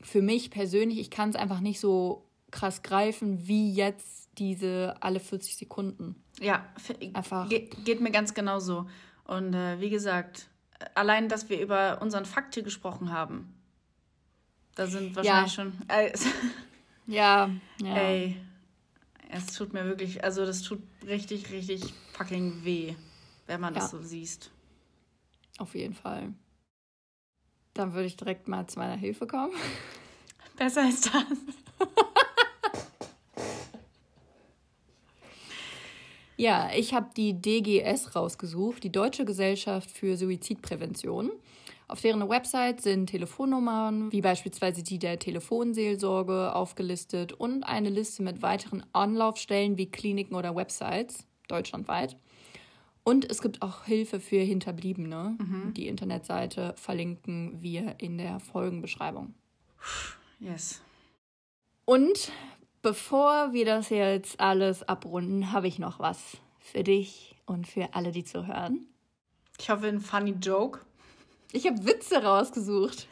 für 0.00 0.22
mich 0.22 0.50
persönlich, 0.50 1.00
ich 1.00 1.10
kann 1.10 1.30
es 1.30 1.36
einfach 1.36 1.60
nicht 1.60 1.80
so 1.80 2.28
krass 2.52 2.82
greifen, 2.82 3.48
wie 3.48 3.72
jetzt 3.72 4.30
diese 4.38 4.94
alle 5.00 5.18
40 5.18 5.56
Sekunden. 5.56 6.22
Ja, 6.40 6.66
einfach. 7.14 7.48
Ge 7.48 7.68
geht 7.84 8.00
mir 8.00 8.10
ganz 8.10 8.34
genauso. 8.34 8.86
Und 9.24 9.54
äh, 9.54 9.80
wie 9.80 9.90
gesagt, 9.90 10.48
allein, 10.94 11.28
dass 11.28 11.48
wir 11.48 11.60
über 11.60 12.00
unseren 12.02 12.24
Fakt 12.24 12.54
hier 12.54 12.62
gesprochen 12.62 13.12
haben, 13.12 13.54
da 14.74 14.86
sind 14.86 15.16
wahrscheinlich 15.16 15.56
ja. 15.56 15.64
schon. 15.64 15.72
Äh, 15.88 16.12
ja, 17.06 17.50
ja. 17.80 17.96
Ey, 17.96 18.36
es 19.30 19.46
tut 19.46 19.72
mir 19.72 19.84
wirklich, 19.86 20.22
also 20.22 20.44
das 20.46 20.62
tut 20.62 20.82
richtig, 21.06 21.50
richtig 21.50 21.94
fucking 22.12 22.64
weh, 22.64 22.94
wenn 23.46 23.60
man 23.60 23.74
ja. 23.74 23.80
das 23.80 23.90
so 23.90 24.00
sieht. 24.00 24.50
Auf 25.58 25.74
jeden 25.74 25.94
Fall. 25.94 26.34
Dann 27.74 27.92
würde 27.94 28.06
ich 28.06 28.16
direkt 28.16 28.48
mal 28.48 28.66
zu 28.66 28.78
meiner 28.78 28.96
Hilfe 28.96 29.26
kommen. 29.26 29.52
Besser 30.56 30.88
ist 30.88 31.06
das. 31.06 31.24
Ja, 36.36 36.70
ich 36.76 36.92
habe 36.92 37.08
die 37.16 37.40
DGS 37.40 38.14
rausgesucht, 38.14 38.84
die 38.84 38.92
Deutsche 38.92 39.24
Gesellschaft 39.24 39.90
für 39.90 40.16
Suizidprävention. 40.16 41.30
Auf 41.88 42.00
deren 42.00 42.28
Website 42.28 42.82
sind 42.82 43.06
Telefonnummern, 43.06 44.12
wie 44.12 44.20
beispielsweise 44.20 44.82
die 44.82 44.98
der 44.98 45.18
Telefonseelsorge, 45.18 46.54
aufgelistet 46.54 47.32
und 47.32 47.62
eine 47.62 47.90
Liste 47.90 48.22
mit 48.22 48.42
weiteren 48.42 48.84
Anlaufstellen 48.92 49.78
wie 49.78 49.90
Kliniken 49.90 50.34
oder 50.34 50.54
Websites 50.56 51.26
deutschlandweit. 51.48 52.16
Und 53.04 53.30
es 53.30 53.40
gibt 53.40 53.62
auch 53.62 53.84
Hilfe 53.84 54.18
für 54.18 54.40
Hinterbliebene. 54.40 55.36
Mhm. 55.38 55.74
Die 55.74 55.86
Internetseite 55.86 56.74
verlinken 56.76 57.62
wir 57.62 57.94
in 57.98 58.18
der 58.18 58.40
Folgenbeschreibung. 58.40 59.34
Yes. 60.40 60.82
Und 61.84 62.32
Bevor 62.86 63.52
wir 63.52 63.64
das 63.64 63.88
jetzt 63.88 64.38
alles 64.38 64.84
abrunden, 64.84 65.50
habe 65.50 65.66
ich 65.66 65.80
noch 65.80 65.98
was 65.98 66.36
für 66.60 66.84
dich 66.84 67.34
und 67.44 67.66
für 67.66 67.88
alle, 67.94 68.12
die 68.12 68.22
zuhören. 68.22 68.86
Ich 69.58 69.68
hoffe, 69.68 69.88
ein 69.88 69.98
funny 69.98 70.36
Joke. 70.40 70.78
Ich 71.50 71.66
habe 71.66 71.84
Witze 71.84 72.22
rausgesucht. 72.22 73.08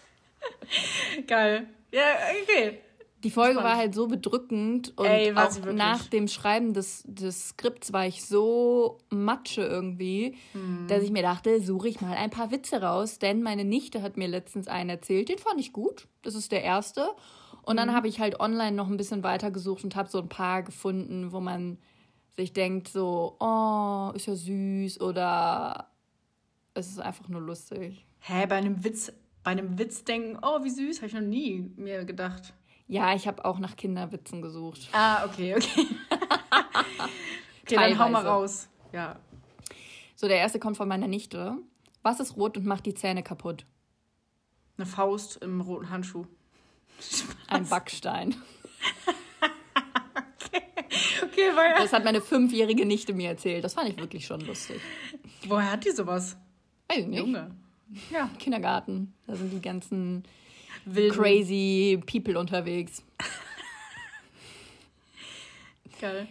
Geil. 1.26 1.66
Ja, 1.90 2.02
okay. 2.42 2.78
Die 3.24 3.30
Folge 3.30 3.56
war 3.56 3.76
halt 3.76 3.94
so 3.94 4.06
bedrückend 4.06 4.92
und 4.98 5.06
Ey, 5.06 5.32
auch 5.34 5.72
nach 5.72 6.04
dem 6.06 6.28
Schreiben 6.28 6.74
des, 6.74 7.04
des 7.06 7.48
Skripts 7.48 7.94
war 7.94 8.06
ich 8.06 8.26
so 8.26 8.98
matsche 9.08 9.62
irgendwie, 9.62 10.36
hm. 10.52 10.86
dass 10.88 11.02
ich 11.02 11.10
mir 11.10 11.22
dachte, 11.22 11.62
suche 11.62 11.88
ich 11.88 12.02
mal 12.02 12.14
ein 12.14 12.28
paar 12.28 12.50
Witze 12.50 12.82
raus, 12.82 13.18
denn 13.18 13.42
meine 13.42 13.64
Nichte 13.64 14.02
hat 14.02 14.18
mir 14.18 14.28
letztens 14.28 14.68
einen 14.68 14.90
erzählt, 14.90 15.30
den 15.30 15.38
fand 15.38 15.58
ich 15.58 15.72
gut. 15.72 16.06
Das 16.20 16.34
ist 16.34 16.52
der 16.52 16.62
erste. 16.62 17.08
Und 17.66 17.76
dann 17.78 17.88
mhm. 17.88 17.94
habe 17.94 18.08
ich 18.08 18.20
halt 18.20 18.38
online 18.38 18.76
noch 18.76 18.88
ein 18.88 18.96
bisschen 18.96 19.24
weiter 19.24 19.50
gesucht 19.50 19.82
und 19.82 19.96
habe 19.96 20.08
so 20.08 20.20
ein 20.20 20.28
paar 20.28 20.62
gefunden, 20.62 21.32
wo 21.32 21.40
man 21.40 21.78
sich 22.36 22.52
denkt 22.52 22.86
so, 22.88 23.36
oh, 23.40 24.12
ist 24.14 24.26
ja 24.26 24.36
süß 24.36 25.00
oder 25.00 25.90
es 26.74 26.88
ist 26.88 27.00
einfach 27.00 27.28
nur 27.28 27.40
lustig. 27.40 28.06
Hä, 28.20 28.46
bei 28.46 28.54
einem 28.54 28.84
Witz, 28.84 29.12
bei 29.42 29.50
einem 29.50 29.78
Witz 29.78 30.04
denken, 30.04 30.38
oh, 30.42 30.62
wie 30.62 30.70
süß, 30.70 30.98
habe 30.98 31.08
ich 31.08 31.14
noch 31.14 31.20
nie 31.22 31.68
mir 31.76 32.04
gedacht. 32.04 32.54
Ja, 32.86 33.14
ich 33.14 33.26
habe 33.26 33.44
auch 33.44 33.58
nach 33.58 33.74
Kinderwitzen 33.74 34.42
gesucht. 34.42 34.88
Ah, 34.92 35.24
okay, 35.24 35.56
okay. 35.56 35.86
okay, 37.62 37.74
dann 37.74 37.98
hau 37.98 38.08
mal 38.08 38.24
raus. 38.24 38.68
Ja. 38.92 39.18
So, 40.14 40.28
der 40.28 40.38
erste 40.38 40.60
kommt 40.60 40.76
von 40.76 40.86
meiner 40.86 41.08
Nichte. 41.08 41.56
Was 42.02 42.20
ist 42.20 42.36
rot 42.36 42.56
und 42.56 42.64
macht 42.64 42.86
die 42.86 42.94
Zähne 42.94 43.24
kaputt? 43.24 43.66
Eine 44.76 44.86
Faust 44.86 45.42
im 45.42 45.60
roten 45.60 45.90
Handschuh. 45.90 46.26
Ein 47.48 47.68
Backstein. 47.68 48.34
okay. 50.44 50.62
okay, 51.22 51.50
weil 51.54 51.74
das 51.74 51.92
hat 51.92 52.04
meine 52.04 52.20
fünfjährige 52.20 52.86
Nichte 52.86 53.12
mir 53.12 53.30
erzählt. 53.30 53.64
Das 53.64 53.74
fand 53.74 53.88
ich 53.88 53.98
wirklich 53.98 54.26
schon 54.26 54.40
lustig. 54.40 54.80
Woher 55.46 55.72
hat 55.72 55.84
die 55.84 55.90
sowas? 55.90 56.36
Weiß 56.88 56.98
ich 56.98 57.06
nicht. 57.06 57.18
Junge. 57.18 57.50
Ja. 58.10 58.28
Kindergarten. 58.38 59.14
Da 59.26 59.36
sind 59.36 59.52
die 59.52 59.60
ganzen 59.60 60.24
Wilden. 60.84 61.16
crazy 61.16 62.00
People 62.06 62.38
unterwegs. 62.38 63.02
Geil. 66.00 66.28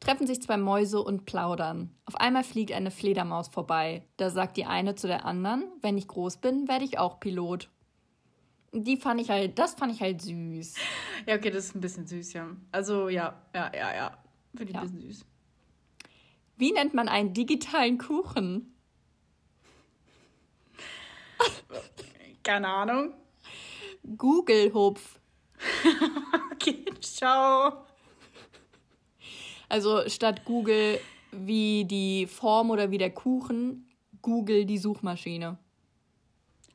Treffen 0.00 0.26
sich 0.26 0.42
zwei 0.42 0.56
Mäuse 0.56 1.00
und 1.00 1.26
plaudern. 1.26 1.94
Auf 2.06 2.16
einmal 2.16 2.42
fliegt 2.42 2.72
eine 2.72 2.90
Fledermaus 2.90 3.48
vorbei. 3.48 4.02
Da 4.16 4.30
sagt 4.30 4.56
die 4.56 4.64
eine 4.64 4.96
zu 4.96 5.06
der 5.06 5.24
anderen, 5.24 5.64
wenn 5.80 5.96
ich 5.96 6.08
groß 6.08 6.38
bin, 6.38 6.66
werde 6.66 6.84
ich 6.84 6.98
auch 6.98 7.20
Pilot. 7.20 7.68
Die 8.72 8.96
fand 8.96 9.20
ich 9.20 9.28
halt, 9.28 9.58
das 9.58 9.74
fand 9.74 9.92
ich 9.92 10.00
halt 10.00 10.22
süß. 10.22 10.74
Ja, 11.26 11.36
okay, 11.36 11.50
das 11.50 11.66
ist 11.66 11.74
ein 11.74 11.80
bisschen 11.80 12.06
süß, 12.06 12.32
ja. 12.32 12.48
Also 12.70 13.08
ja, 13.08 13.42
ja, 13.54 13.70
ja, 13.74 13.94
ja. 13.94 14.18
Finde 14.54 14.70
ich 14.70 14.74
ja. 14.74 14.80
ein 14.80 14.90
bisschen 14.90 15.12
süß. 15.12 15.26
Wie 16.56 16.72
nennt 16.72 16.94
man 16.94 17.08
einen 17.08 17.34
digitalen 17.34 17.98
Kuchen? 17.98 18.74
Keine 22.42 22.68
Ahnung. 22.68 23.14
Google-Hupf. 24.16 25.20
okay, 26.52 26.84
ciao. 27.00 27.84
Also 29.68 30.08
statt 30.08 30.44
Google 30.44 30.98
wie 31.30 31.84
die 31.84 32.26
Form 32.26 32.70
oder 32.70 32.90
wie 32.90 32.98
der 32.98 33.10
Kuchen, 33.10 33.88
Google 34.20 34.66
die 34.66 34.78
Suchmaschine. 34.78 35.58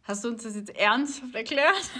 Hast 0.07 0.23
du 0.23 0.29
uns 0.29 0.43
das 0.43 0.55
jetzt 0.55 0.75
ernsthaft 0.75 1.35
erklärt? 1.35 1.75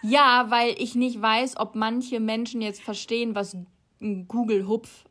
Ja, 0.00 0.46
weil 0.48 0.76
ich 0.78 0.94
nicht 0.94 1.20
weiß, 1.20 1.56
ob 1.56 1.74
manche 1.74 2.20
Menschen 2.20 2.62
jetzt 2.62 2.80
verstehen, 2.80 3.34
was 3.34 3.56
Google 4.28 4.68
Hupf 4.68 5.04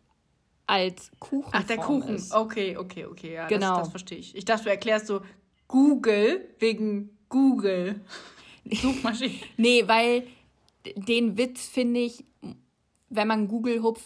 als 0.65 1.11
Kuchen 1.19 1.51
Ach, 1.51 1.63
der 1.63 1.77
Kuchen. 1.77 2.15
Ist. 2.15 2.33
Okay, 2.33 2.77
okay, 2.77 3.05
okay. 3.05 3.33
Ja, 3.33 3.47
genau. 3.47 3.75
Das, 3.75 3.79
das 3.79 3.89
verstehe 3.89 4.17
ich. 4.17 4.35
Ich 4.35 4.45
dachte, 4.45 4.65
du 4.65 4.69
erklärst 4.69 5.07
so 5.07 5.21
Google 5.67 6.47
wegen 6.59 7.17
Google. 7.29 7.99
Suchmaschine. 8.71 9.33
nee, 9.57 9.87
weil 9.87 10.27
den 10.95 11.37
Witz 11.37 11.67
finde 11.67 12.01
ich, 12.01 12.23
wenn 13.09 13.27
man 13.27 13.47
Google 13.47 13.81
Hupf 13.81 14.01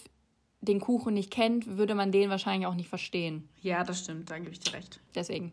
den 0.61 0.79
Kuchen 0.79 1.15
nicht 1.15 1.31
kennt, 1.31 1.77
würde 1.77 1.95
man 1.95 2.11
den 2.11 2.29
wahrscheinlich 2.29 2.67
auch 2.67 2.75
nicht 2.75 2.89
verstehen. 2.89 3.49
Ja, 3.61 3.83
das 3.83 3.99
stimmt, 3.99 4.29
da 4.29 4.37
gebe 4.37 4.51
ich 4.51 4.59
dir 4.59 4.73
recht. 4.73 4.99
Deswegen. 5.15 5.51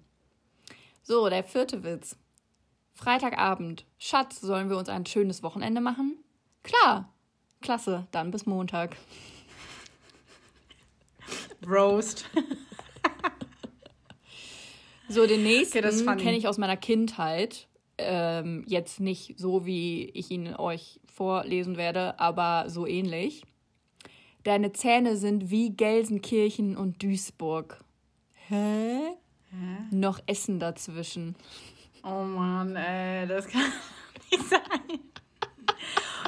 So, 1.03 1.29
der 1.31 1.43
vierte 1.45 1.83
Witz. 1.85 2.17
Freitagabend. 2.99 3.85
Schatz, 3.97 4.41
sollen 4.41 4.71
wir 4.71 4.77
uns 4.77 4.89
ein 4.89 5.07
schönes 5.07 5.45
Wochenende 5.45 5.81
machen? 5.81 6.19
Klar. 6.65 7.15
Klasse, 7.61 8.09
dann 8.11 8.33
bis 8.33 8.45
Montag. 8.45 8.97
Roast. 11.65 12.29
so, 15.09 15.29
den 15.29 15.45
nächsten 15.45 15.85
okay, 15.85 16.17
kenne 16.17 16.37
ich 16.37 16.49
aus 16.49 16.59
meiner 16.59 16.77
Kindheit 16.77 17.69
ähm, 17.99 18.65
jetzt 18.67 18.99
nicht 18.99 19.39
so, 19.39 19.65
wie 19.65 20.07
ich 20.07 20.33
ihn 20.33 20.57
euch 20.57 20.99
vorlesen 21.07 21.77
werde, 21.77 22.19
aber 22.19 22.69
so 22.69 22.85
ähnlich. 22.85 23.45
Deine 24.43 24.73
Zähne 24.73 25.17
sind 25.17 25.51
wie 25.51 25.71
Gelsenkirchen 25.71 26.77
und 26.77 27.01
Duisburg. 27.01 27.79
Hä? 28.49 29.13
Hä? 29.51 29.79
Noch 29.93 30.19
Essen 30.27 30.59
dazwischen. 30.59 31.37
Oh 32.09 32.25
Mann, 32.25 32.75
ey, 32.75 33.27
das 33.27 33.47
kann 33.47 33.61
nicht 34.31 34.49
sein. 34.49 35.01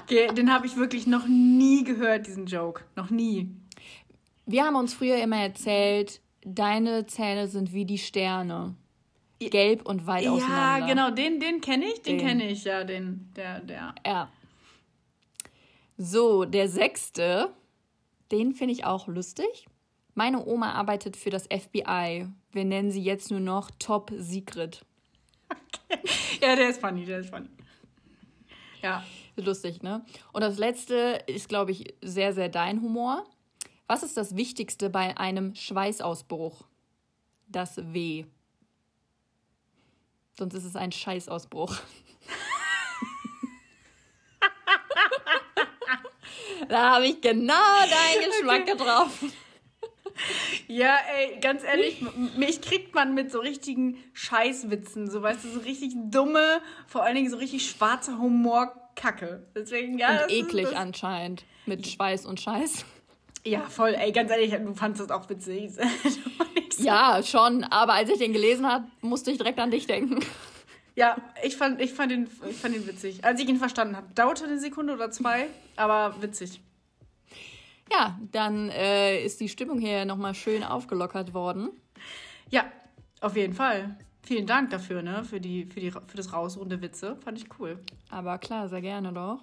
Okay, 0.02 0.28
den 0.34 0.52
habe 0.52 0.66
ich 0.66 0.76
wirklich 0.76 1.06
noch 1.06 1.26
nie 1.26 1.84
gehört, 1.84 2.26
diesen 2.26 2.46
Joke. 2.46 2.84
Noch 2.96 3.10
nie. 3.10 3.48
Wir 4.44 4.64
haben 4.64 4.76
uns 4.76 4.92
früher 4.92 5.22
immer 5.22 5.38
erzählt, 5.38 6.20
deine 6.44 7.06
Zähne 7.06 7.48
sind 7.48 7.72
wie 7.72 7.84
die 7.84 7.98
Sterne 7.98 8.74
gelb 9.38 9.88
und 9.88 10.06
weit 10.06 10.24
ja, 10.24 10.32
auseinander. 10.32 10.86
Ja, 10.86 10.86
genau, 10.86 11.10
den, 11.10 11.40
den 11.40 11.60
kenne 11.60 11.86
ich, 11.86 12.02
den, 12.02 12.18
den. 12.18 12.26
kenne 12.26 12.50
ich, 12.50 12.64
ja, 12.64 12.84
den, 12.84 13.30
der, 13.36 13.60
der. 13.60 13.94
Ja. 14.04 14.28
So, 15.96 16.44
der 16.44 16.68
sechste, 16.68 17.54
den 18.32 18.52
finde 18.52 18.72
ich 18.72 18.84
auch 18.84 19.06
lustig. 19.06 19.66
Meine 20.14 20.44
Oma 20.44 20.72
arbeitet 20.72 21.16
für 21.16 21.30
das 21.30 21.44
FBI. 21.44 22.26
Wir 22.52 22.64
nennen 22.64 22.90
sie 22.90 23.02
jetzt 23.02 23.30
nur 23.30 23.40
noch 23.40 23.70
Top 23.78 24.12
Secret. 24.16 24.84
Okay. 25.50 26.00
Ja, 26.40 26.56
der 26.56 26.70
ist 26.70 26.80
funny, 26.80 27.04
der 27.04 27.20
ist 27.20 27.30
funny. 27.30 27.48
Ja. 28.82 29.04
Lustig, 29.36 29.82
ne? 29.82 30.04
Und 30.32 30.42
das 30.42 30.58
letzte 30.58 31.22
ist, 31.26 31.48
glaube 31.48 31.70
ich, 31.72 31.94
sehr, 32.02 32.32
sehr 32.32 32.48
dein 32.48 32.82
Humor. 32.82 33.26
Was 33.86 34.02
ist 34.02 34.16
das 34.16 34.36
Wichtigste 34.36 34.90
bei 34.90 35.16
einem 35.16 35.54
Schweißausbruch? 35.54 36.64
Das 37.48 37.76
W. 37.92 38.26
Sonst 40.38 40.54
ist 40.54 40.64
es 40.64 40.76
ein 40.76 40.92
Scheißausbruch. 40.92 41.74
da 46.68 46.94
habe 46.94 47.06
ich 47.06 47.20
genau 47.20 47.54
deinen 47.54 48.30
Geschmack 48.30 48.62
okay. 48.62 48.72
getroffen. 48.72 49.32
Ja, 50.70 50.96
ey, 51.18 51.40
ganz 51.40 51.64
ehrlich, 51.64 52.00
mich 52.36 52.60
kriegt 52.60 52.94
man 52.94 53.12
mit 53.12 53.32
so 53.32 53.40
richtigen 53.40 53.96
Scheißwitzen, 54.12 55.10
so 55.10 55.20
weißt 55.20 55.44
du, 55.44 55.48
so 55.48 55.58
richtig 55.60 55.94
dumme, 55.96 56.60
vor 56.86 57.02
allen 57.02 57.16
Dingen 57.16 57.28
so 57.28 57.38
richtig 57.38 57.68
schwarze 57.68 58.18
Humorkacke. 58.18 59.48
Deswegen, 59.56 59.98
ja. 59.98 60.22
Und 60.22 60.30
eklig 60.30 60.76
anscheinend. 60.76 61.44
Mit 61.66 61.88
Schweiß 61.88 62.24
und 62.24 62.38
Scheiß. 62.40 62.84
Ja, 63.44 63.62
voll, 63.62 63.96
ey, 63.98 64.12
ganz 64.12 64.30
ehrlich, 64.30 64.52
du 64.52 64.72
fandest 64.74 65.02
das 65.02 65.10
auch 65.10 65.28
witzig. 65.28 65.72
ja, 66.78 67.20
schon, 67.24 67.64
aber 67.64 67.94
als 67.94 68.08
ich 68.08 68.18
den 68.18 68.32
gelesen 68.32 68.64
habe, 68.64 68.84
musste 69.00 69.32
ich 69.32 69.38
direkt 69.38 69.58
an 69.58 69.72
dich 69.72 69.88
denken. 69.88 70.20
Ja, 70.94 71.16
ich 71.42 71.56
fand, 71.56 71.80
ich 71.80 71.92
fand, 71.92 72.12
ihn, 72.12 72.30
ich 72.48 72.56
fand 72.56 72.76
ihn 72.76 72.86
witzig. 72.86 73.24
Als 73.24 73.40
ich 73.40 73.48
ihn 73.48 73.56
verstanden 73.56 73.96
habe. 73.96 74.06
Dauerte 74.14 74.44
eine 74.44 74.60
Sekunde 74.60 74.92
oder 74.92 75.10
zwei, 75.10 75.48
aber 75.74 76.14
witzig. 76.20 76.60
Ja, 77.90 78.18
dann 78.30 78.70
äh, 78.70 79.24
ist 79.24 79.40
die 79.40 79.48
Stimmung 79.48 79.78
hier 79.78 80.04
nochmal 80.04 80.34
schön 80.34 80.62
aufgelockert 80.62 81.34
worden. 81.34 81.70
Ja, 82.50 82.64
auf 83.20 83.36
jeden 83.36 83.54
Fall. 83.54 83.96
Vielen 84.22 84.46
Dank 84.46 84.70
dafür, 84.70 85.02
ne? 85.02 85.24
Für, 85.24 85.40
die, 85.40 85.64
für, 85.64 85.80
die, 85.80 85.90
für 85.90 86.16
das 86.16 86.32
Rausruhen 86.32 86.68
der 86.68 86.82
Witze. 86.82 87.16
Fand 87.16 87.38
ich 87.38 87.46
cool. 87.58 87.80
Aber 88.10 88.38
klar, 88.38 88.68
sehr 88.68 88.82
gerne 88.82 89.12
doch. 89.12 89.42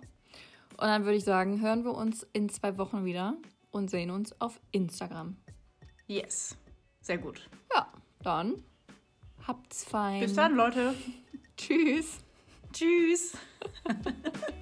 Und 0.78 0.86
dann 0.88 1.04
würde 1.06 1.18
ich 1.18 1.24
sagen, 1.24 1.62
hören 1.62 1.84
wir 1.84 1.94
uns 1.94 2.26
in 2.34 2.50
zwei 2.50 2.78
Wochen 2.78 3.04
wieder 3.04 3.36
und 3.72 3.90
sehen 3.90 4.12
uns 4.12 4.40
auf 4.40 4.60
Instagram. 4.72 5.36
Yes. 6.06 6.56
Sehr 7.02 7.18
gut. 7.18 7.50
Ja, 7.74 7.92
dann 8.22 8.64
habt's 9.46 9.84
fein. 9.84 10.22
Bis 10.22 10.36
dann, 10.36 10.56
Leute. 10.56 10.94
Tschüss. 11.58 12.20
Tschüss. 12.72 13.36